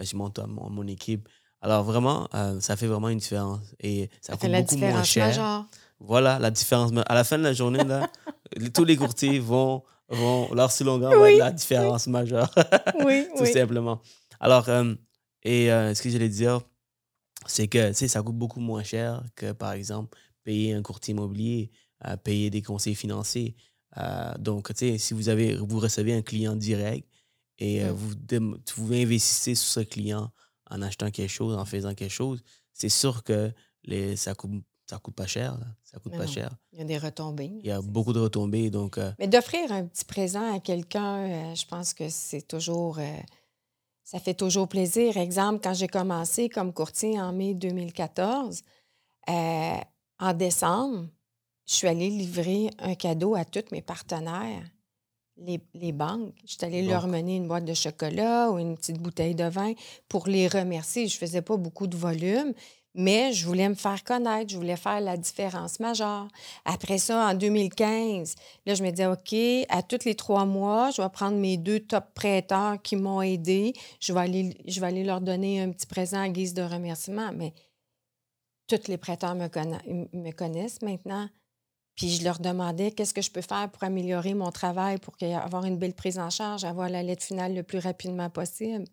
je 0.00 0.16
monte 0.16 0.40
mon, 0.48 0.70
mon, 0.70 0.86
équipe. 0.88 1.28
Alors, 1.60 1.84
vraiment, 1.84 2.28
euh, 2.34 2.58
ça 2.58 2.76
fait 2.76 2.88
vraiment 2.88 3.10
une 3.10 3.18
différence. 3.18 3.60
Et 3.78 4.10
ça, 4.20 4.32
ça 4.32 4.38
fait 4.38 4.48
la 4.48 4.62
différence 4.62 5.06
cher. 5.06 5.68
Voilà, 6.00 6.40
la 6.40 6.50
différence. 6.50 6.90
À 7.06 7.14
la 7.14 7.22
fin 7.22 7.38
de 7.38 7.44
la 7.44 7.52
journée, 7.52 7.84
là, 7.84 8.10
tous 8.74 8.84
les 8.84 8.96
courtiers 8.96 9.38
vont, 9.38 9.84
vont 10.08 10.52
leur 10.52 10.72
slogan 10.72 11.12
oui. 11.16 11.38
la 11.38 11.52
différence 11.52 12.08
majeure. 12.08 12.52
oui, 13.04 13.28
Tout 13.38 13.46
simplement. 13.46 14.00
Alors, 14.40 14.68
et 15.44 15.66
ce 15.68 16.02
que 16.02 16.10
j'allais 16.10 16.28
dire, 16.28 16.60
c'est 17.46 17.68
que 17.68 17.92
ça 17.92 18.22
coûte 18.22 18.36
beaucoup 18.36 18.60
moins 18.60 18.82
cher 18.82 19.22
que, 19.34 19.52
par 19.52 19.72
exemple, 19.72 20.18
payer 20.44 20.74
un 20.74 20.82
courtier 20.82 21.12
immobilier, 21.12 21.70
euh, 22.06 22.16
payer 22.16 22.50
des 22.50 22.62
conseils 22.62 22.94
financiers. 22.94 23.56
Euh, 23.96 24.32
donc, 24.38 24.70
si 24.76 25.14
vous, 25.14 25.28
avez, 25.28 25.54
vous 25.56 25.78
recevez 25.78 26.14
un 26.14 26.22
client 26.22 26.56
direct 26.56 27.08
et 27.58 27.84
euh, 27.84 27.92
vous, 27.92 28.14
vous 28.76 28.92
investissez 28.92 29.54
sur 29.54 29.68
ce 29.68 29.80
client 29.80 30.30
en 30.70 30.82
achetant 30.82 31.10
quelque 31.10 31.30
chose, 31.30 31.56
en 31.56 31.64
faisant 31.64 31.94
quelque 31.94 32.12
chose, 32.12 32.42
c'est 32.72 32.88
sûr 32.88 33.24
que 33.24 33.52
les, 33.84 34.16
ça 34.16 34.34
coûte 34.34 34.62
ça 34.88 34.98
coûte 34.98 35.14
pas 35.14 35.26
cher. 35.26 35.52
Là. 35.58 35.66
Ça 35.84 35.98
coûte 35.98 36.12
Mais 36.12 36.18
pas 36.18 36.24
non. 36.24 36.32
cher. 36.32 36.50
Il 36.72 36.78
y 36.78 36.82
a 36.82 36.84
des 36.84 36.96
retombées. 36.98 37.52
Il 37.62 37.66
y 37.66 37.70
a 37.70 37.82
beaucoup 37.82 38.14
de 38.14 38.20
retombées. 38.20 38.70
Donc, 38.70 38.96
euh, 38.96 39.12
Mais 39.18 39.28
d'offrir 39.28 39.70
un 39.70 39.84
petit 39.84 40.04
présent 40.06 40.54
à 40.54 40.60
quelqu'un, 40.60 41.16
euh, 41.18 41.54
je 41.54 41.66
pense 41.66 41.92
que 41.92 42.08
c'est 42.08 42.40
toujours. 42.48 42.98
euh, 42.98 43.16
ça 44.10 44.18
fait 44.18 44.32
toujours 44.32 44.68
plaisir. 44.68 45.18
Exemple, 45.18 45.60
quand 45.62 45.74
j'ai 45.74 45.86
commencé 45.86 46.48
comme 46.48 46.72
courtier 46.72 47.20
en 47.20 47.30
mai 47.30 47.52
2014, 47.52 48.62
euh, 49.28 49.76
en 50.18 50.32
décembre, 50.32 51.08
je 51.66 51.74
suis 51.74 51.88
allée 51.88 52.08
livrer 52.08 52.70
un 52.78 52.94
cadeau 52.94 53.34
à 53.34 53.44
tous 53.44 53.64
mes 53.70 53.82
partenaires, 53.82 54.64
les, 55.36 55.60
les 55.74 55.92
banques. 55.92 56.32
Je 56.46 56.54
suis 56.54 56.64
allée 56.64 56.86
leur 56.86 57.06
mener 57.06 57.36
une 57.36 57.48
boîte 57.48 57.66
de 57.66 57.74
chocolat 57.74 58.50
ou 58.50 58.58
une 58.58 58.78
petite 58.78 58.98
bouteille 58.98 59.34
de 59.34 59.44
vin 59.44 59.74
pour 60.08 60.26
les 60.26 60.48
remercier. 60.48 61.06
Je 61.06 61.16
ne 61.16 61.18
faisais 61.18 61.42
pas 61.42 61.58
beaucoup 61.58 61.86
de 61.86 61.96
volume, 61.98 62.54
mais 62.98 63.32
je 63.32 63.46
voulais 63.46 63.68
me 63.68 63.76
faire 63.76 64.02
connaître, 64.02 64.50
je 64.50 64.56
voulais 64.56 64.76
faire 64.76 65.00
la 65.00 65.16
différence 65.16 65.78
majeure. 65.78 66.26
Après 66.64 66.98
ça, 66.98 67.28
en 67.28 67.34
2015, 67.34 68.34
là, 68.66 68.74
je 68.74 68.82
me 68.82 68.90
disais, 68.90 69.06
OK, 69.06 69.66
à 69.68 69.82
tous 69.84 70.04
les 70.04 70.16
trois 70.16 70.44
mois, 70.44 70.90
je 70.90 71.00
vais 71.00 71.08
prendre 71.08 71.36
mes 71.36 71.56
deux 71.56 71.78
top 71.78 72.12
prêteurs 72.12 72.82
qui 72.82 72.96
m'ont 72.96 73.22
aidé. 73.22 73.72
Je 74.00 74.12
vais, 74.12 74.18
aller, 74.82 75.04
leur 75.04 75.20
donner 75.20 75.62
un 75.62 75.70
petit 75.70 75.86
présent 75.86 76.24
en 76.24 76.28
guise 76.28 76.54
de 76.54 76.62
remerciement. 76.62 77.30
Mais 77.32 77.54
tous 78.66 78.88
les 78.88 78.98
prêteurs 78.98 79.36
me, 79.36 79.46
conna- 79.46 79.82
me 79.86 80.32
connaissent 80.32 80.82
maintenant. 80.82 81.28
Puis 81.94 82.10
je 82.10 82.24
leur 82.24 82.40
demandais 82.40 82.90
qu'est-ce 82.90 83.14
que 83.14 83.22
je 83.22 83.30
peux 83.30 83.42
faire 83.42 83.70
pour 83.70 83.84
améliorer 83.84 84.34
mon 84.34 84.50
travail, 84.50 84.98
pour 84.98 85.14
avoir 85.22 85.64
une 85.66 85.78
belle 85.78 85.94
prise 85.94 86.18
en 86.18 86.30
charge, 86.30 86.64
avoir 86.64 86.88
la 86.88 87.04
lettre 87.04 87.24
finale 87.24 87.54
le 87.54 87.62
plus 87.62 87.78
rapidement 87.78 88.28
possible? 88.28 88.86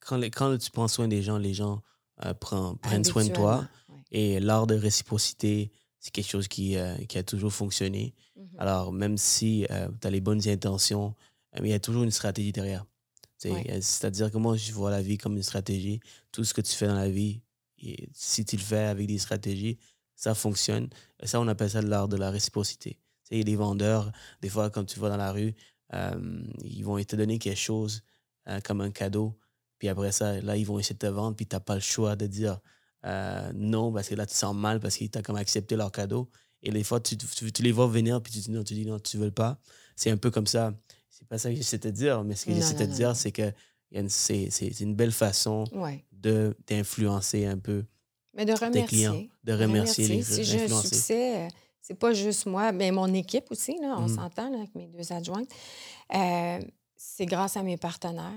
quand 0.00 0.56
tu 0.58 0.70
prends 0.70 0.88
soin 0.88 1.08
des 1.08 1.22
gens, 1.22 1.38
les 1.38 1.54
gens 1.54 1.80
euh, 2.24 2.34
prennent 2.34 3.04
soin 3.04 3.24
de 3.24 3.32
toi. 3.32 3.68
Ouais. 3.88 3.96
Et 4.10 4.40
l'art 4.40 4.66
de 4.66 4.74
réciprocité, 4.74 5.70
c'est 5.98 6.10
quelque 6.10 6.28
chose 6.28 6.48
qui, 6.48 6.76
euh, 6.76 6.96
qui 7.08 7.18
a 7.18 7.22
toujours 7.22 7.52
fonctionné. 7.52 8.14
Mhm. 8.36 8.48
Alors, 8.58 8.92
même 8.92 9.16
si 9.18 9.66
tu 10.00 10.06
as 10.06 10.10
les 10.10 10.20
bonnes 10.20 10.46
intentions, 10.48 11.14
euh, 11.56 11.60
il 11.64 11.70
y 11.70 11.74
a 11.74 11.80
toujours 11.80 12.04
une 12.04 12.10
stratégie 12.10 12.52
derrière. 12.52 12.84
Ouais. 13.44 13.70
euh, 13.70 13.78
C'est-à-dire 13.80 14.30
que 14.30 14.38
moi, 14.38 14.56
je 14.56 14.72
vois 14.72 14.90
la 14.90 15.02
vie 15.02 15.18
comme 15.18 15.36
une 15.36 15.42
stratégie. 15.42 16.00
Tout 16.32 16.44
ce 16.44 16.54
que 16.54 16.60
tu 16.60 16.72
fais 16.72 16.86
dans 16.86 16.94
la 16.94 17.08
vie, 17.08 17.40
et 17.78 18.08
si 18.12 18.44
tu 18.44 18.56
le 18.56 18.62
fais 18.62 18.84
avec 18.84 19.06
des 19.06 19.18
stratégies, 19.18 19.78
ça 20.14 20.34
fonctionne. 20.34 20.88
Et 21.20 21.26
ça, 21.26 21.40
on 21.40 21.46
appelle 21.46 21.70
ça 21.70 21.82
l'art 21.82 22.08
de 22.08 22.16
la 22.16 22.30
réciprocité. 22.30 22.98
Tu 23.28 23.38
sais, 23.38 23.42
les 23.42 23.56
vendeurs, 23.56 24.10
des 24.40 24.48
fois, 24.48 24.70
quand 24.70 24.84
tu 24.84 24.98
vas 24.98 25.08
dans 25.08 25.16
la 25.16 25.32
rue, 25.32 25.54
euh, 25.94 26.42
ils 26.64 26.82
vont 26.82 27.02
te 27.02 27.16
donner 27.16 27.38
quelque 27.38 27.56
chose 27.58 28.02
euh, 28.48 28.60
comme 28.60 28.80
un 28.80 28.90
cadeau. 28.90 29.38
Puis 29.78 29.88
après 29.88 30.12
ça, 30.12 30.40
là, 30.40 30.56
ils 30.56 30.64
vont 30.66 30.78
essayer 30.78 30.94
de 30.94 30.98
te 30.98 31.06
vendre, 31.06 31.36
puis 31.36 31.46
tu 31.46 31.54
n'as 31.56 31.60
pas 31.60 31.74
le 31.74 31.80
choix 31.80 32.16
de 32.16 32.26
dire 32.26 32.58
euh, 33.04 33.52
non, 33.54 33.92
parce 33.92 34.08
que 34.08 34.14
là, 34.16 34.26
tu 34.26 34.32
te 34.32 34.38
sens 34.38 34.54
mal 34.54 34.80
parce 34.80 34.96
qu'ils 34.96 35.08
t'ont 35.10 35.22
comme 35.22 35.36
accepté 35.36 35.76
leur 35.76 35.92
cadeau. 35.92 36.28
Et 36.62 36.70
des 36.72 36.82
fois, 36.82 36.98
tu, 36.98 37.16
tu, 37.16 37.52
tu 37.52 37.62
les 37.62 37.70
vois 37.72 37.86
venir, 37.86 38.20
puis 38.20 38.32
tu 38.32 38.40
dis 38.40 38.50
non, 38.50 38.64
tu 38.64 38.74
dis 38.74 38.84
non, 38.84 38.98
tu 38.98 39.16
veux 39.18 39.30
pas. 39.30 39.60
C'est 39.94 40.10
un 40.10 40.16
peu 40.16 40.30
comme 40.32 40.46
ça. 40.48 40.72
C'est 41.08 41.26
pas 41.28 41.38
ça 41.38 41.50
que 41.50 41.56
j'essaie 41.56 41.78
de 41.78 41.82
te 41.82 41.94
dire, 41.94 42.24
mais 42.24 42.34
ce 42.34 42.44
que 42.46 42.52
j'essaie 42.52 42.74
de 42.74 42.84
te 42.84 42.90
dire, 42.90 43.14
c'est 43.16 43.30
que 43.32 43.52
c'est 44.08 44.80
une 44.80 44.94
belle 44.94 45.12
façon 45.12 45.64
Ouais. 45.72 46.04
de 46.12 46.56
d'influencer 46.66 47.46
un 47.46 47.58
peu 47.58 47.84
Mais 48.34 48.44
de 48.44 48.52
tes 48.52 48.64
remercier. 48.64 48.86
clients, 48.86 49.26
de 49.44 49.52
remercier 49.52 50.08
les 50.08 50.22
Si 50.22 50.44
j'ai 50.44 50.64
un 50.64 50.82
succès, 50.82 51.46
euh, 51.46 51.48
c'est 51.80 51.94
pas 51.94 52.12
juste 52.12 52.46
moi, 52.46 52.72
mais 52.72 52.90
mon 52.90 53.12
équipe 53.14 53.50
aussi, 53.50 53.78
là, 53.80 53.96
on 53.98 54.02
Mhm. 54.02 54.08
s'entend 54.16 54.52
avec 54.54 54.74
mes 54.74 54.86
deux 54.88 55.12
adjointes. 55.12 55.50
Euh, 56.14 56.60
c'est 56.96 57.26
grâce 57.26 57.56
à 57.56 57.62
mes 57.62 57.76
partenaires. 57.76 58.32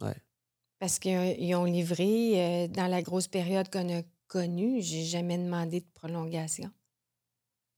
Ouais. 0.00 0.16
Parce 0.84 0.98
qu'ils 0.98 1.54
ont 1.54 1.64
livré 1.64 2.64
euh, 2.64 2.68
dans 2.68 2.88
la 2.88 3.00
grosse 3.00 3.26
période 3.26 3.70
qu'on 3.70 3.88
a 3.88 4.02
connue. 4.26 4.82
J'ai 4.82 5.02
jamais 5.02 5.38
demandé 5.38 5.80
de 5.80 5.86
prolongation 5.94 6.70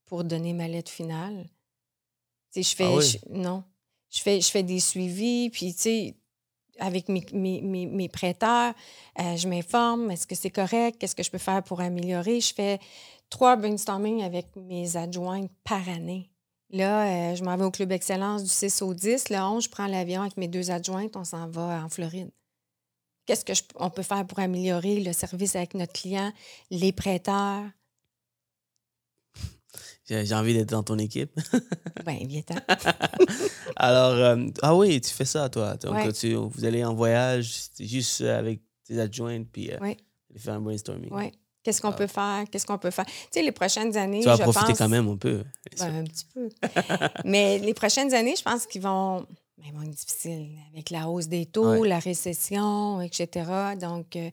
pour 0.07 0.25
donner 0.25 0.53
ma 0.53 0.66
lettre 0.66 0.90
finale. 0.90 1.47
Je 2.57 2.62
fais. 2.62 2.83
Ah 2.83 2.97
oui? 2.97 3.05
je- 3.05 3.19
non. 3.33 3.62
Je 4.11 4.19
fais, 4.23 4.40
je 4.40 4.51
fais 4.51 4.64
des 4.64 4.81
suivis, 4.81 5.51
puis 5.51 5.73
tu 5.73 5.83
sais, 5.83 6.16
avec 6.81 7.09
mes, 7.09 7.25
mes, 7.33 7.62
mes- 7.62 7.87
mes 7.87 8.09
prêteurs, 8.09 8.75
euh, 9.21 9.37
je 9.37 9.47
m'informe, 9.47 10.11
est-ce 10.11 10.27
que 10.27 10.35
c'est 10.35 10.51
correct, 10.51 10.99
qu'est-ce 10.99 11.14
que 11.14 11.23
je 11.23 11.31
peux 11.31 11.38
faire 11.38 11.62
pour 11.62 11.81
améliorer? 11.81 12.40
Je 12.40 12.53
fais 12.53 12.81
trois 13.31 13.55
brainstorming 13.55 14.25
avec 14.25 14.49
mes 14.57 14.97
adjointes 14.97 15.53
par 15.62 15.88
année. 15.88 16.29
Là, 16.71 17.31
euh, 17.31 17.37
je 17.37 17.45
m'en 17.45 17.57
vais 17.57 17.66
au 17.66 17.71
Club 17.71 17.92
Excellence 17.92 18.42
du 18.42 18.49
6 18.51 18.83
au 18.83 18.95
10. 18.95 19.29
Le 19.29 19.37
11, 19.38 19.62
je 19.62 19.71
prends 19.71 19.87
l'avion 19.87 20.23
avec 20.23 20.37
mes 20.37 20.49
deux 20.49 20.73
adjointes, 20.73 21.14
on 21.16 21.23
s'en 21.23 21.47
va 21.49 21.85
en 21.85 21.88
Floride. 21.88 22.33
Qu'est-ce 23.27 23.62
qu'on 23.75 23.91
peut 23.91 24.03
faire 24.03 24.25
pour 24.27 24.39
améliorer 24.39 25.01
le 25.01 25.12
service 25.12 25.57
avec 25.57 25.75
notre 25.75 25.93
client, 25.93 26.33
les 26.71 26.93
prêteurs? 26.93 27.65
J'ai 30.09 30.35
envie 30.35 30.55
d'être 30.55 30.69
dans 30.71 30.85
ton 30.85 30.99
équipe. 30.99 31.33
Bien, 32.07 32.19
viens 32.23 32.43
Alors, 33.77 34.12
euh, 34.12 34.47
ah 34.62 34.75
oui, 34.77 35.01
tu 35.01 35.11
fais 35.12 35.25
ça, 35.25 35.49
toi. 35.49 35.77
Donc, 35.77 35.95
Ouais. 35.95 36.12
tu- 36.12 36.35
vous 36.35 36.65
allez 36.65 36.85
en 36.85 36.95
voyage 36.95 37.71
juste 37.81 38.21
avec 38.21 38.61
tes 38.85 39.01
adjointes, 39.01 39.49
puis 39.51 39.73
euh, 39.73 39.79
faire 40.37 40.55
un 40.55 40.61
brainstorming. 40.61 41.09
Oui. 41.11 41.33
Qu'est-ce 41.65 41.83
qu'on 41.83 41.89
Ah. 41.91 41.93
peut 41.95 42.07
faire? 42.07 42.45
Qu'est-ce 42.49 42.65
qu'on 42.65 42.79
peut 42.79 42.93
faire? 42.93 43.05
Tu 43.07 43.12
sais, 43.33 43.43
les 43.43 43.51
prochaines 43.51 43.97
années, 43.97 44.21
Tu 44.21 44.27
vas 44.27 44.37
je 44.37 44.43
profiter 44.43 44.67
pense... 44.69 44.79
quand 44.79 44.89
même 44.89 45.09
un 45.09 45.17
peu. 45.17 45.43
Ben, 45.77 45.97
un 45.97 46.05
petit 46.05 46.27
peu. 46.33 46.49
Mais 47.25 47.59
les 47.59 47.75
prochaines 47.75 48.15
années, 48.15 48.37
je 48.37 48.43
pense 48.43 48.67
qu'ils 48.69 48.83
vont, 48.83 49.27
ils 49.64 49.73
vont 49.73 49.83
être 49.83 49.90
difficiles 49.90 50.59
avec 50.73 50.90
la 50.90 51.09
hausse 51.09 51.29
des 51.29 51.47
taux, 51.47 51.81
Ouais. 51.81 51.88
la 51.88 51.99
récession, 51.99 53.01
etc. 53.01 53.77
Donc, 53.81 54.16
euh, 54.16 54.31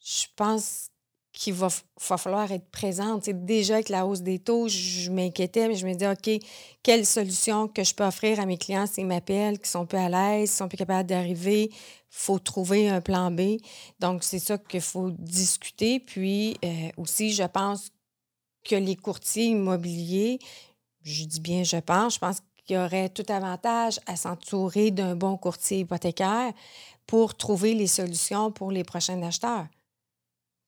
je 0.00 0.24
pense 0.36 0.88
qu'il 1.32 1.52
va, 1.54 1.68
va 2.08 2.16
falloir 2.16 2.50
être 2.52 2.70
présente. 2.70 3.28
Déjà, 3.28 3.74
avec 3.74 3.88
la 3.88 4.06
hausse 4.06 4.22
des 4.22 4.38
taux, 4.38 4.68
je, 4.68 5.10
m'inquiétais, 5.10 5.66
mais 5.68 5.74
je 5.74 5.86
me 5.86 5.92
disais, 5.92 6.08
OK, 6.10 6.44
quelle 6.82 7.04
solution 7.04 7.66
que 7.66 7.82
je 7.82 7.94
peux 7.94 8.04
offrir 8.04 8.38
à 8.38 8.46
mes 8.46 8.56
clients 8.56 8.86
s'ils 8.86 9.06
m'appellent, 9.06 9.58
qui 9.58 9.68
sont 9.68 9.84
peu 9.84 9.96
à 9.96 10.08
l'aise, 10.08 10.50
qui 10.50 10.56
sont 10.56 10.68
plus 10.68 10.78
capables 10.78 11.08
d'arriver? 11.08 11.70
faut 12.16 12.38
trouver 12.38 12.88
un 12.88 13.00
plan 13.00 13.32
B. 13.32 13.56
Donc, 13.98 14.22
c'est 14.22 14.38
ça 14.38 14.56
qu'il 14.56 14.80
faut 14.80 15.10
discuter. 15.10 15.98
Puis 15.98 16.56
euh, 16.64 16.90
aussi, 16.96 17.32
je 17.32 17.42
pense 17.42 17.90
que 18.62 18.76
les 18.76 18.94
courtiers 18.94 19.46
immobiliers, 19.46 20.38
je 21.02 21.24
dis 21.24 21.40
bien 21.40 21.64
je 21.64 21.76
pense, 21.78 22.14
je 22.14 22.18
pense 22.20 22.38
y 22.68 22.76
aurait 22.76 23.08
tout 23.08 23.26
avantage 23.28 24.00
à 24.06 24.16
s'entourer 24.16 24.90
d'un 24.90 25.16
bon 25.16 25.36
courtier 25.36 25.80
hypothécaire 25.80 26.52
pour 27.06 27.34
trouver 27.34 27.74
les 27.74 27.86
solutions 27.86 28.50
pour 28.50 28.70
les 28.70 28.84
prochains 28.84 29.22
acheteurs. 29.22 29.66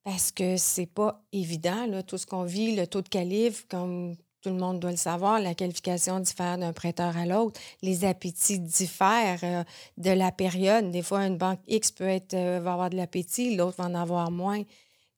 Parce 0.05 0.31
que 0.31 0.57
c'est 0.57 0.87
pas 0.87 1.25
évident, 1.33 2.03
tout 2.07 2.19
ce 2.19 2.27
qu'on 2.27 2.45
vit, 2.45 2.77
le 2.77 2.87
taux 2.87 3.03
de 3.03 3.09
calibre, 3.09 3.57
comme 3.69 4.15
tout 4.41 4.51
le 4.51 4.57
monde 4.61 4.79
doit 4.79 4.93
le 4.93 4.97
savoir, 4.97 5.41
la 5.41 5.57
qualification 5.57 6.21
diffère 6.21 6.57
d'un 6.59 6.73
prêteur 6.73 7.17
à 7.17 7.27
l'autre, 7.27 7.61
les 7.83 8.05
appétits 8.05 8.61
diffèrent 8.61 9.41
euh, 9.43 9.65
de 9.97 10.11
la 10.11 10.31
période. 10.31 10.93
Des 10.93 11.03
fois, 11.03 11.27
une 11.27 11.37
banque 11.37 11.59
X 11.67 11.91
peut 11.91 12.05
être, 12.05 12.35
euh, 12.35 12.61
va 12.63 12.75
avoir 12.75 12.91
de 12.91 12.97
l'appétit, 12.97 13.57
l'autre 13.57 13.79
va 13.79 13.87
en 13.87 13.95
avoir 13.97 14.31
moins. 14.31 14.63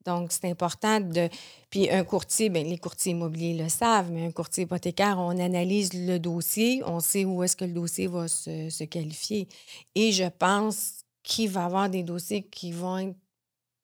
Donc, 0.08 0.32
c'est 0.32 0.48
important 0.48 1.00
de. 1.00 1.28
Puis, 1.68 1.90
un 1.90 2.02
courtier, 2.02 2.48
bien, 2.48 2.64
les 2.64 2.78
courtiers 2.78 3.12
immobiliers 3.12 3.62
le 3.62 3.68
savent, 3.68 4.10
mais 4.10 4.24
un 4.24 4.30
courtier 4.30 4.64
hypothécaire, 4.64 5.18
on 5.18 5.38
analyse 5.38 5.92
le 5.92 6.18
dossier, 6.18 6.82
on 6.86 7.00
sait 7.00 7.26
où 7.26 7.42
est-ce 7.42 7.56
que 7.56 7.66
le 7.66 7.74
dossier 7.74 8.06
va 8.06 8.26
se, 8.26 8.84
qualifier. 8.84 9.48
Et 9.94 10.10
je 10.12 10.24
pense 10.24 11.04
qu'il 11.22 11.50
va 11.50 11.60
y 11.60 11.64
avoir 11.64 11.90
des 11.90 12.02
dossiers 12.02 12.42
qui 12.42 12.72
vont 12.72 12.96
être 12.98 13.16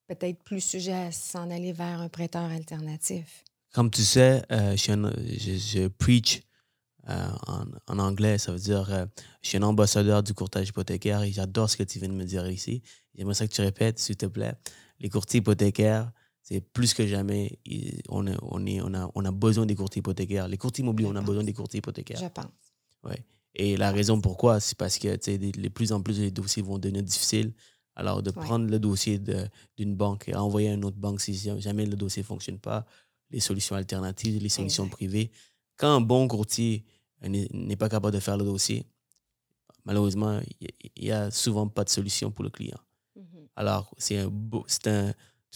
peut-être 0.07 0.43
plus 0.43 0.61
sujets 0.61 0.93
à 0.93 1.11
s'en 1.11 1.51
aller 1.51 1.73
vers 1.73 2.01
un 2.01 2.09
prêteur 2.09 2.45
alternatif. 2.45 3.43
Comme 3.71 3.91
tu 3.91 4.03
sais, 4.03 4.41
euh, 4.51 4.75
je, 4.75 5.57
je, 5.57 5.87
preach 5.87 6.41
euh, 7.07 7.27
en, 7.45 7.65
en 7.87 7.99
anglais, 7.99 8.39
ça 8.39 8.51
veut 8.51 8.59
dire 8.59 8.91
euh, 8.91 9.05
je 9.43 9.49
suis 9.49 9.57
un 9.57 9.63
ambassadeur 9.63 10.23
du 10.23 10.33
courtage 10.33 10.69
hypothécaire 10.69 11.21
et 11.21 11.31
j'adore 11.31 11.69
ce 11.69 11.77
que 11.77 11.83
tu 11.83 11.99
viens 11.99 12.09
de 12.09 12.13
me 12.13 12.23
dire 12.23 12.49
ici. 12.49 12.81
J'aimerais 13.15 13.35
ça 13.35 13.47
que 13.47 13.53
tu 13.53 13.61
répètes, 13.61 13.99
s'il 13.99 14.17
te 14.17 14.25
plaît. 14.25 14.55
Les 14.99 15.09
courtiers 15.09 15.39
hypothécaires, 15.39 16.11
c'est 16.41 16.61
plus 16.61 16.93
que 16.93 17.05
jamais, 17.07 17.59
on 18.09 18.27
a, 18.27 18.35
on, 18.41 18.65
est, 18.65 18.79
on, 18.81 18.93
a, 18.93 19.09
on 19.15 19.25
a 19.25 19.31
besoin 19.31 19.65
des 19.65 19.75
courtiers 19.75 19.99
hypothécaires. 19.99 20.47
Les 20.47 20.57
courtiers 20.57 20.83
immobiliers, 20.83 21.09
on 21.11 21.15
a 21.15 21.21
besoin 21.21 21.43
des 21.43 21.53
courtiers 21.53 21.79
hypothécaires. 21.79 22.19
Je 22.19 22.27
pense. 22.27 22.45
Ouais. 23.03 23.23
Et 23.55 23.77
la 23.77 23.91
raison 23.91 24.19
pourquoi, 24.21 24.59
c'est 24.59 24.77
parce 24.77 24.97
que 24.99 25.15
de 25.15 25.69
plus 25.69 25.91
en 25.91 26.01
plus 26.01 26.19
les 26.19 26.31
dossiers 26.31 26.61
vont 26.61 26.77
devenir 26.77 27.03
difficiles. 27.03 27.53
Alors, 27.95 28.21
de 28.21 28.29
Ouais. 28.29 28.43
prendre 28.45 28.69
le 28.69 28.77
dossier 28.77 29.19
d'une 29.77 29.95
banque 29.95 30.27
et 30.27 30.35
envoyer 30.35 30.69
à 30.69 30.73
une 30.73 30.83
autre 30.83 30.97
banque 30.97 31.21
si 31.21 31.33
jamais 31.59 31.85
le 31.85 31.95
dossier 31.95 32.21
ne 32.23 32.25
fonctionne 32.27 32.59
pas, 32.59 32.85
les 33.31 33.39
solutions 33.39 33.75
alternatives, 33.75 34.41
les 34.41 34.49
solutions 34.49 34.83
Exact. 34.83 34.95
privées. 34.97 35.31
Quand 35.77 35.95
un 35.95 36.01
bon 36.01 36.27
courtier 36.27 36.83
n'est 37.23 37.75
pas 37.77 37.87
capable 37.89 38.13
de 38.13 38.19
faire 38.19 38.35
le 38.37 38.43
dossier, 38.43 38.85
malheureusement, 39.85 40.41
il 40.59 41.03
n'y 41.05 41.11
a 41.11 41.31
souvent 41.31 41.67
pas 41.69 41.83
de 41.85 41.89
solution 41.89 42.31
pour 42.31 42.43
le 42.43 42.49
client. 42.49 42.77
Alors, 43.55 43.93
c'est 43.97 44.17
un, 44.17 44.27
beau- 44.27 44.65
c'est 44.67 44.87
un, 44.87 45.13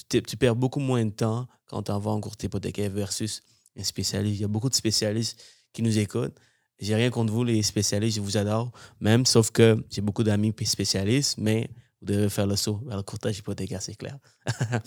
tu, 0.09 0.21
perds 0.37 0.55
beaucoup 0.55 0.79
moins 0.79 1.05
de 1.05 1.11
temps 1.11 1.47
quand 1.67 1.83
tu 1.83 1.91
envoies 1.91 2.13
un 2.13 2.21
courtier 2.21 2.47
hypothécaire 2.47 2.89
versus 2.89 3.41
un 3.77 3.83
spécialiste. 3.83 4.37
Il 4.37 4.41
y 4.41 4.45
a 4.45 4.47
beaucoup 4.47 4.69
de 4.69 4.75
spécialistes 4.75 5.43
qui 5.73 5.81
nous 5.81 5.97
écoutent. 5.99 6.35
J'ai 6.79 6.95
rien 6.95 7.09
contre 7.09 7.33
vous, 7.33 7.43
les 7.43 7.61
spécialistes, 7.61 8.15
je 8.17 8.21
vous 8.21 8.37
adore, 8.37 8.71
même, 9.01 9.25
sauf 9.25 9.51
que 9.51 9.83
j'ai 9.89 10.01
beaucoup 10.01 10.23
d'amis 10.23 10.53
spécialistes, 10.63 11.37
mais 11.37 11.69
vous 12.01 12.07
devez 12.07 12.29
faire 12.29 12.47
le 12.47 12.55
saut 12.55 12.81
vers 12.85 12.95
le 12.95 13.03
courtage 13.03 13.37
hypothécaire, 13.37 13.81
c'est 13.81 13.95
clair. 13.95 14.17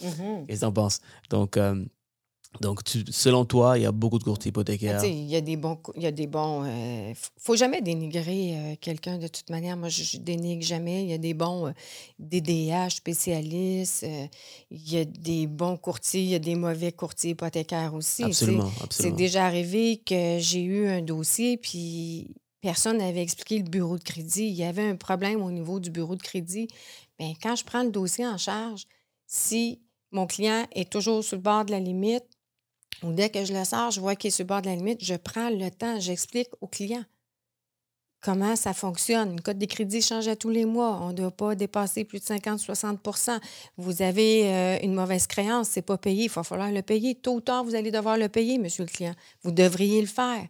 Mhm. 0.03 0.47
Qu'est-ce 0.47 0.61
que 0.61 0.67
t'en 0.67 0.73
penses? 0.73 1.01
Donc, 1.29 1.59
euh, 1.59 1.85
donc 2.61 2.85
tu- 2.85 3.05
selon 3.11 3.45
toi, 3.45 3.79
il 3.79 3.83
y 3.83 3.87
a 3.87 3.93
beaucoup 3.93 4.19
de 4.19 4.25
courtiers 4.25 4.51
hypothécaires. 4.51 5.03
Il 5.05 5.25
y 5.29 5.37
a 5.37 5.41
des 5.41 5.57
bons. 5.57 5.79
Il 5.97 6.03
y 6.03 6.07
a 6.07 6.13
des 6.13 6.27
bons. 6.27 6.65
euh, 6.65 7.13
faut 7.39 7.57
jamais 7.57 7.81
dénigrer 7.81 8.57
euh, 8.57 8.75
quelqu'un 8.81 9.19
de 9.19 9.27
toute 9.27 9.49
manière. 9.51 9.77
Moi, 9.77 9.89
je, 9.89 10.03
je 10.03 10.19
dénigre 10.19 10.63
jamais. 10.65 11.03
Il 11.03 11.11
y 11.11 11.15
a 11.15 11.19
des 11.19 11.35
bons 11.35 11.69
euh, 11.69 11.73
DDH 12.19 12.91
spécialistes. 12.97 14.05
euh, 14.05 14.27
il 14.71 14.93
y 14.93 14.99
a 14.99 15.05
des 15.05 15.47
bons 15.47 15.77
courtiers. 15.77 16.23
Il 16.23 16.29
y 16.29 16.35
a 16.35 16.39
des 16.39 16.55
mauvais 16.55 16.93
courtiers 16.93 17.31
hypothécaires 17.31 17.95
aussi. 17.95 18.25
Absolument, 18.25 18.71
C'est 18.91 19.13
déjà 19.13 19.47
arrivé 19.47 19.97
que 20.05 20.39
j'ai 20.39 20.63
eu 20.63 20.87
un 20.89 21.03
dossier, 21.03 21.57
puis 21.57 22.29
personne 22.61 22.99
n'avait 22.99 23.23
expliqué 23.23 23.59
le 23.59 23.65
bureau 23.69 23.99
de 23.99 24.05
crédit. 24.05 24.45
Il 24.47 24.55
y 24.55 24.65
avait 24.65 24.87
un 24.89 24.97
problème 24.97 25.43
au 25.43 25.51
niveau 25.51 25.81
du 25.81 25.91
bureau 25.91 26.15
de 26.17 26.23
crédit. 26.23 26.69
Bien, 27.19 27.33
quand 27.43 27.57
je 27.57 27.65
prends 27.65 27.83
le 27.83 27.91
dossier 27.91 28.27
en 28.27 28.39
charge, 28.39 28.85
si 29.27 29.81
mon 30.11 30.27
client 30.27 30.67
est 30.73 30.91
toujours 30.91 31.25
sur 31.25 31.37
le 31.37 31.43
bord 31.43 31.65
de 31.65 31.71
la 31.73 31.81
limite, 31.81 32.25
ou 33.03 33.13
dès 33.13 33.31
que 33.31 33.45
je 33.45 33.53
le 33.53 33.65
sors, 33.65 33.91
je 33.91 34.01
vois 34.01 34.17
qu'il 34.17 34.29
est 34.29 34.31
sur 34.31 34.45
le 34.45 34.49
bord 34.49 34.63
de 34.63 34.67
la 34.67 34.77
limite, 34.77 35.05
je 35.05 35.15
prends 35.15 35.51
le 35.51 35.71
temps, 35.71 35.99
j'explique 36.01 36.49
au 36.61 36.67
client 36.67 37.05
comment 38.23 38.57
ça 38.57 38.73
fonctionne. 38.73 39.33
Une 39.33 39.41
cote 39.41 39.59
de 39.59 39.67
crédit 39.67 40.01
change 40.01 40.29
à 40.29 40.37
tous 40.37 40.49
les 40.49 40.65
mois. 40.65 40.99
On 41.03 41.09
ne 41.09 41.13
doit 41.13 41.31
pas 41.31 41.55
dépasser 41.55 42.05
plus 42.05 42.21
de 42.21 42.25
50-60% 42.25 43.39
Vous 43.77 44.01
avez 44.01 44.47
euh, 44.47 44.79
une 44.83 44.95
mauvaise 44.95 45.27
créance, 45.27 45.69
c'est 45.69 45.83
pas 45.83 45.99
payé, 45.99 46.25
il 46.25 46.31
va 46.31 46.43
falloir 46.43 46.71
le 46.71 46.83
payer. 46.83 47.15
Tôt 47.15 47.35
ou 47.35 47.41
tard, 47.41 47.65
vous 47.65 47.75
allez 47.75 47.91
devoir 47.91 48.17
le 48.17 48.29
payer, 48.29 48.57
monsieur 48.59 48.85
le 48.85 48.91
client. 48.91 49.15
Vous 49.43 49.51
devriez 49.51 50.01
le 50.01 50.07
faire. 50.07 50.47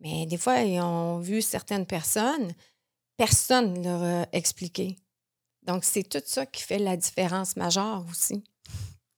Mais 0.00 0.26
des 0.26 0.36
fois, 0.36 0.60
ils 0.60 0.80
ont 0.80 1.18
vu 1.18 1.40
certaines 1.40 1.86
personnes, 1.86 2.52
personne 3.16 3.72
ne 3.74 3.84
leur 3.84 4.02
a 4.02 4.26
expliqué. 4.32 4.96
Donc, 5.62 5.84
c'est 5.84 6.04
tout 6.04 6.22
ça 6.24 6.46
qui 6.46 6.62
fait 6.62 6.78
la 6.78 6.96
différence 6.96 7.56
majeure 7.56 8.04
aussi 8.10 8.44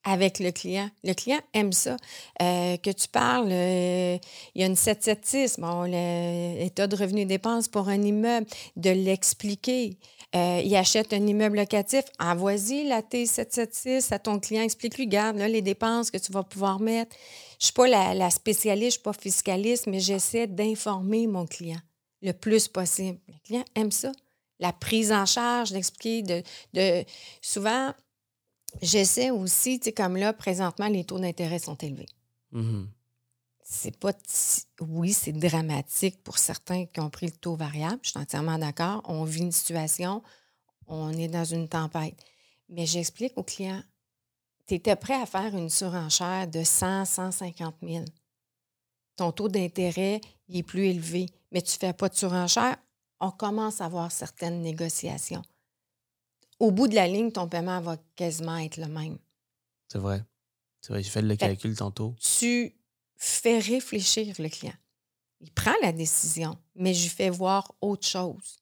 avec 0.04 0.38
le 0.38 0.50
client. 0.50 0.88
Le 1.04 1.12
client 1.14 1.40
aime 1.52 1.72
ça. 1.72 1.96
Euh, 2.42 2.76
que 2.78 2.90
tu 2.90 3.08
parles, 3.08 3.50
euh, 3.50 4.18
il 4.54 4.60
y 4.60 4.64
a 4.64 4.66
une 4.66 4.76
776, 4.76 5.58
bon, 5.58 5.82
l'état 5.82 6.86
de 6.86 6.96
revenus 6.96 7.22
et 7.22 7.26
dépenses 7.26 7.68
pour 7.68 7.88
un 7.88 8.02
immeuble, 8.02 8.46
de 8.76 8.90
l'expliquer. 8.90 9.96
Euh, 10.34 10.62
il 10.64 10.74
achète 10.76 11.12
un 11.12 11.26
immeuble 11.26 11.56
locatif, 11.56 12.04
envoie-y 12.18 12.84
la 12.86 13.02
T776 13.02 14.14
à 14.14 14.18
ton 14.18 14.38
client, 14.38 14.62
explique-lui, 14.62 15.08
garde 15.08 15.36
les 15.36 15.62
dépenses 15.62 16.10
que 16.10 16.18
tu 16.18 16.30
vas 16.32 16.44
pouvoir 16.44 16.80
mettre. 16.80 17.16
Je 17.58 17.64
ne 17.64 17.64
suis 17.64 17.72
pas 17.72 17.88
la, 17.88 18.14
la 18.14 18.30
spécialiste, 18.30 18.82
je 18.82 18.86
ne 18.86 18.90
suis 18.90 19.00
pas 19.00 19.12
fiscaliste, 19.12 19.86
mais 19.86 20.00
j'essaie 20.00 20.46
d'informer 20.46 21.26
mon 21.26 21.46
client 21.46 21.80
le 22.22 22.32
plus 22.32 22.68
possible. 22.68 23.18
Le 23.28 23.34
client 23.44 23.64
aime 23.74 23.90
ça. 23.90 24.12
La 24.58 24.72
prise 24.72 25.10
en 25.10 25.26
charge, 25.26 25.72
d'expliquer, 25.72 26.22
de, 26.22 26.42
de 26.74 27.04
souvent, 27.40 27.92
J'essaie 28.83 29.30
aussi, 29.30 29.78
tu 29.78 29.87
sais, 29.87 29.92
comme 29.92 30.16
là, 30.16 30.33
présentement, 30.33 30.88
les 30.88 31.04
taux 31.04 31.18
d'intérêt 31.18 31.59
sont 31.59 31.76
élevés. 31.76 32.09
Mhm. 32.52 32.88
C'est 33.62 33.96
pas. 33.96 34.12
Oui, 34.80 35.12
c'est 35.12 35.33
dramatique 35.33 36.22
pour 36.24 36.38
certains 36.38 36.87
qui 36.87 37.00
ont 37.00 37.11
pris 37.11 37.26
le 37.26 37.33
taux 37.33 37.54
variable. 37.54 38.00
Je 38.02 38.11
suis 38.11 38.18
entièrement 38.18 38.59
d'accord. 38.59 39.02
On 39.04 39.24
vit 39.24 39.42
une 39.42 39.52
situation, 39.52 40.22
on 40.88 41.12
est 41.12 41.28
dans 41.28 41.44
une 41.44 41.68
tempête. 41.68 42.16
Mais 42.68 42.87
j'explique 42.87 43.33
aux 43.37 43.44
clients 43.44 43.83
tu 44.70 44.76
étais 44.76 44.94
prêt 44.94 45.20
à 45.20 45.26
faire 45.26 45.56
une 45.56 45.68
surenchère 45.68 46.46
de 46.46 46.62
100, 46.62 47.04
150 47.04 47.74
000. 47.83 48.04
Ton 49.16 49.33
taux 49.33 49.48
d'intérêt 49.48 50.20
il 50.48 50.59
est 50.59 50.62
plus 50.62 50.87
élevé, 50.87 51.26
mais 51.50 51.61
tu 51.61 51.74
ne 51.74 51.78
fais 51.80 51.92
pas 51.92 52.09
de 52.09 52.14
surenchère. 52.14 52.76
On 53.18 53.33
commence 53.33 53.80
à 53.80 53.87
avoir 53.87 54.12
certaines 54.12 54.62
négociations. 54.62 55.42
Au 56.61 56.70
bout 56.70 56.88
de 56.88 56.94
la 56.94 57.09
ligne, 57.09 57.33
ton 57.33 57.49
paiement 57.49 57.81
va 57.81 57.96
quasiment 58.14 58.59
être 58.59 58.77
le 58.77 58.87
même. 58.87 59.18
C'est 59.88 59.99
vrai. 59.99 60.23
C'est 60.81 60.92
vrai, 60.92 61.03
j'ai 61.03 61.11
fait 61.11 61.23
le 61.23 61.37
calcul 61.37 61.75
tantôt. 61.75 62.14
tu 62.20 62.75
fais 63.16 63.59
réfléchir 63.59 64.35
le 64.38 64.49
client. 64.49 64.75
Il 65.40 65.51
prend 65.51 65.75
la 65.83 65.92
décision, 65.92 66.59
mais 66.75 66.94
je 66.94 67.03
lui 67.03 67.09
fais 67.09 67.31
voir 67.31 67.75
autre 67.81 68.07
chose. 68.07 68.60